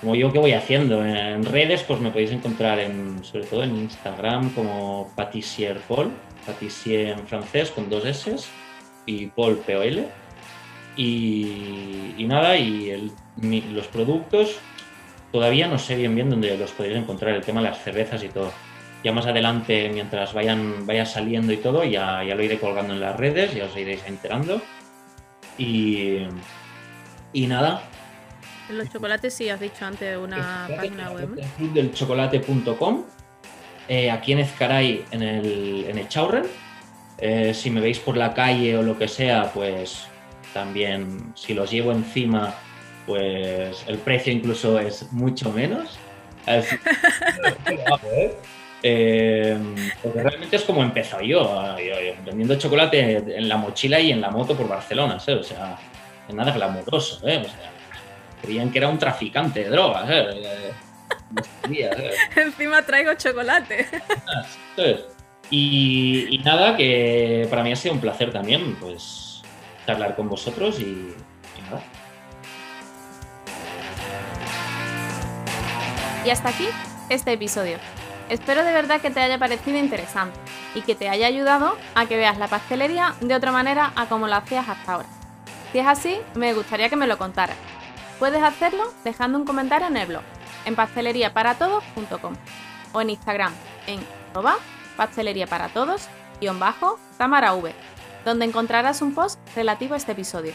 Como 0.00 0.14
yo 0.14 0.32
que 0.32 0.38
voy 0.38 0.52
haciendo 0.52 1.04
en 1.04 1.44
redes, 1.44 1.82
pues 1.82 2.00
me 2.00 2.10
podéis 2.10 2.30
encontrar 2.30 2.78
en, 2.78 3.24
sobre 3.24 3.44
todo 3.44 3.64
en 3.64 3.76
Instagram 3.76 4.50
como 4.50 5.12
Patissier 5.16 5.78
Paul, 5.88 6.12
Patissier 6.46 7.08
en 7.08 7.26
francés 7.26 7.70
con 7.70 7.90
dos 7.90 8.04
S 8.04 8.36
y 9.06 9.26
Paul 9.26 9.56
POL. 9.58 10.06
Y, 10.96 12.14
y 12.16 12.24
nada, 12.26 12.56
y 12.56 13.12
los 13.72 13.86
productos 13.86 14.58
Todavía 15.32 15.68
no 15.68 15.78
sé 15.78 15.96
bien 15.96 16.14
bien 16.14 16.30
dónde 16.30 16.56
los 16.56 16.70
podéis 16.72 16.96
encontrar, 16.96 17.34
el 17.34 17.44
tema 17.44 17.60
de 17.60 17.68
las 17.68 17.82
cervezas 17.82 18.22
y 18.22 18.28
todo. 18.28 18.52
Ya 19.04 19.12
más 19.12 19.26
adelante, 19.26 19.90
mientras 19.92 20.32
vayan, 20.32 20.86
vaya 20.86 21.04
saliendo 21.04 21.52
y 21.52 21.58
todo, 21.58 21.84
ya, 21.84 22.24
ya 22.24 22.34
lo 22.34 22.42
iré 22.42 22.58
colgando 22.58 22.94
en 22.94 23.00
las 23.00 23.16
redes, 23.16 23.54
ya 23.54 23.66
os 23.66 23.76
iréis 23.76 24.02
enterando. 24.06 24.60
Y, 25.58 26.20
y 27.32 27.46
nada. 27.46 27.82
Los 28.70 28.90
chocolates 28.90 29.34
sí 29.34 29.48
has 29.48 29.60
dicho 29.60 29.84
antes 29.84 30.16
una 30.18 30.68
página 30.76 31.10
web. 31.10 31.40
Clubdelchocolate.com 31.56 33.04
eh, 33.88 34.10
aquí 34.10 34.32
en 34.32 34.40
Ezcaray, 34.40 35.04
en 35.10 35.22
el, 35.22 35.86
en 35.88 35.98
el 35.98 36.08
Chaurren. 36.08 36.44
Eh, 37.16 37.54
si 37.54 37.70
me 37.70 37.80
veis 37.80 37.98
por 37.98 38.16
la 38.16 38.34
calle 38.34 38.76
o 38.76 38.82
lo 38.82 38.98
que 38.98 39.08
sea, 39.08 39.50
pues 39.52 40.06
también 40.52 41.32
si 41.34 41.54
los 41.54 41.70
llevo 41.70 41.92
encima 41.92 42.54
pues 43.06 43.84
el 43.86 43.98
precio 43.98 44.32
incluso 44.32 44.78
es 44.78 45.10
mucho 45.12 45.50
menos. 45.52 45.98
Eh, 48.80 49.58
porque 50.00 50.22
realmente 50.22 50.54
es 50.54 50.62
como 50.62 50.84
empezó 50.84 51.20
yo, 51.20 51.74
vendiendo 52.24 52.54
chocolate 52.54 53.36
en 53.36 53.48
la 53.48 53.56
mochila 53.56 53.98
y 53.98 54.12
en 54.12 54.20
la 54.20 54.30
moto 54.30 54.56
por 54.56 54.68
Barcelona, 54.68 55.18
¿sabes? 55.18 55.40
O 55.40 55.48
sea, 55.48 55.76
nada 56.32 56.52
glamuroso, 56.52 57.26
¿eh? 57.26 57.38
O 57.38 57.44
sea, 57.44 57.72
creían 58.42 58.70
que 58.70 58.78
era 58.78 58.88
un 58.88 58.98
traficante 58.98 59.64
de 59.64 59.70
drogas, 59.70 60.08
¿eh? 60.10 60.72
Encima 62.36 62.82
traigo 62.82 63.14
chocolate. 63.14 63.86
Y, 65.50 66.40
nada, 66.44 66.76
que 66.76 67.46
para 67.50 67.62
mí 67.62 67.72
ha 67.72 67.76
sido 67.76 67.94
un 67.94 68.00
placer 68.00 68.32
también, 68.32 68.76
pues, 68.76 69.42
charlar 69.86 70.14
con 70.14 70.28
vosotros 70.28 70.78
y, 70.80 70.84
y 70.84 71.62
nada. 71.62 71.82
Y 76.24 76.30
hasta 76.30 76.50
aquí 76.50 76.66
este 77.08 77.32
episodio. 77.32 77.78
Espero 78.28 78.62
de 78.62 78.72
verdad 78.72 79.00
que 79.00 79.10
te 79.10 79.20
haya 79.20 79.38
parecido 79.38 79.78
interesante 79.78 80.38
y 80.74 80.82
que 80.82 80.94
te 80.94 81.08
haya 81.08 81.26
ayudado 81.26 81.78
a 81.94 82.04
que 82.04 82.18
veas 82.18 82.36
la 82.36 82.48
pastelería 82.48 83.14
de 83.22 83.34
otra 83.34 83.52
manera 83.52 83.92
a 83.96 84.06
como 84.06 84.26
lo 84.28 84.34
hacías 84.34 84.68
hasta 84.68 84.92
ahora. 84.92 85.08
Si 85.72 85.78
es 85.78 85.86
así, 85.86 86.18
me 86.34 86.52
gustaría 86.52 86.90
que 86.90 86.96
me 86.96 87.06
lo 87.06 87.16
contaras. 87.16 87.56
Puedes 88.18 88.42
hacerlo 88.42 88.92
dejando 89.04 89.38
un 89.38 89.44
comentario 89.44 89.86
en 89.86 89.96
el 89.96 90.08
blog, 90.08 90.22
en 90.64 90.74
pasteleriaparatodos.com 90.74 92.34
o 92.92 93.00
en 93.00 93.10
Instagram, 93.10 93.52
en 93.86 94.00
arroba 94.32 94.56
pasteleriaparatodos 94.96 96.08
bajo 96.58 96.98
Tamara 97.16 97.52
donde 98.24 98.44
encontrarás 98.44 99.02
un 99.02 99.14
post 99.14 99.40
relativo 99.56 99.94
a 99.94 99.96
este 99.96 100.12
episodio. 100.12 100.52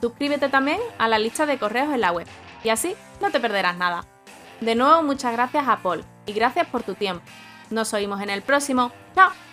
Suscríbete 0.00 0.48
también 0.48 0.80
a 0.98 1.08
la 1.08 1.18
lista 1.18 1.46
de 1.46 1.58
correos 1.58 1.92
en 1.92 2.00
la 2.00 2.12
web 2.12 2.26
y 2.62 2.68
así 2.68 2.94
no 3.20 3.30
te 3.30 3.40
perderás 3.40 3.76
nada. 3.76 4.04
De 4.60 4.74
nuevo, 4.74 5.02
muchas 5.02 5.32
gracias 5.32 5.66
a 5.66 5.78
Paul 5.78 6.04
y 6.26 6.32
gracias 6.32 6.66
por 6.66 6.82
tu 6.82 6.94
tiempo. 6.94 7.24
Nos 7.70 7.92
oímos 7.94 8.20
en 8.20 8.30
el 8.30 8.42
próximo. 8.42 8.92
¡Chao! 9.14 9.47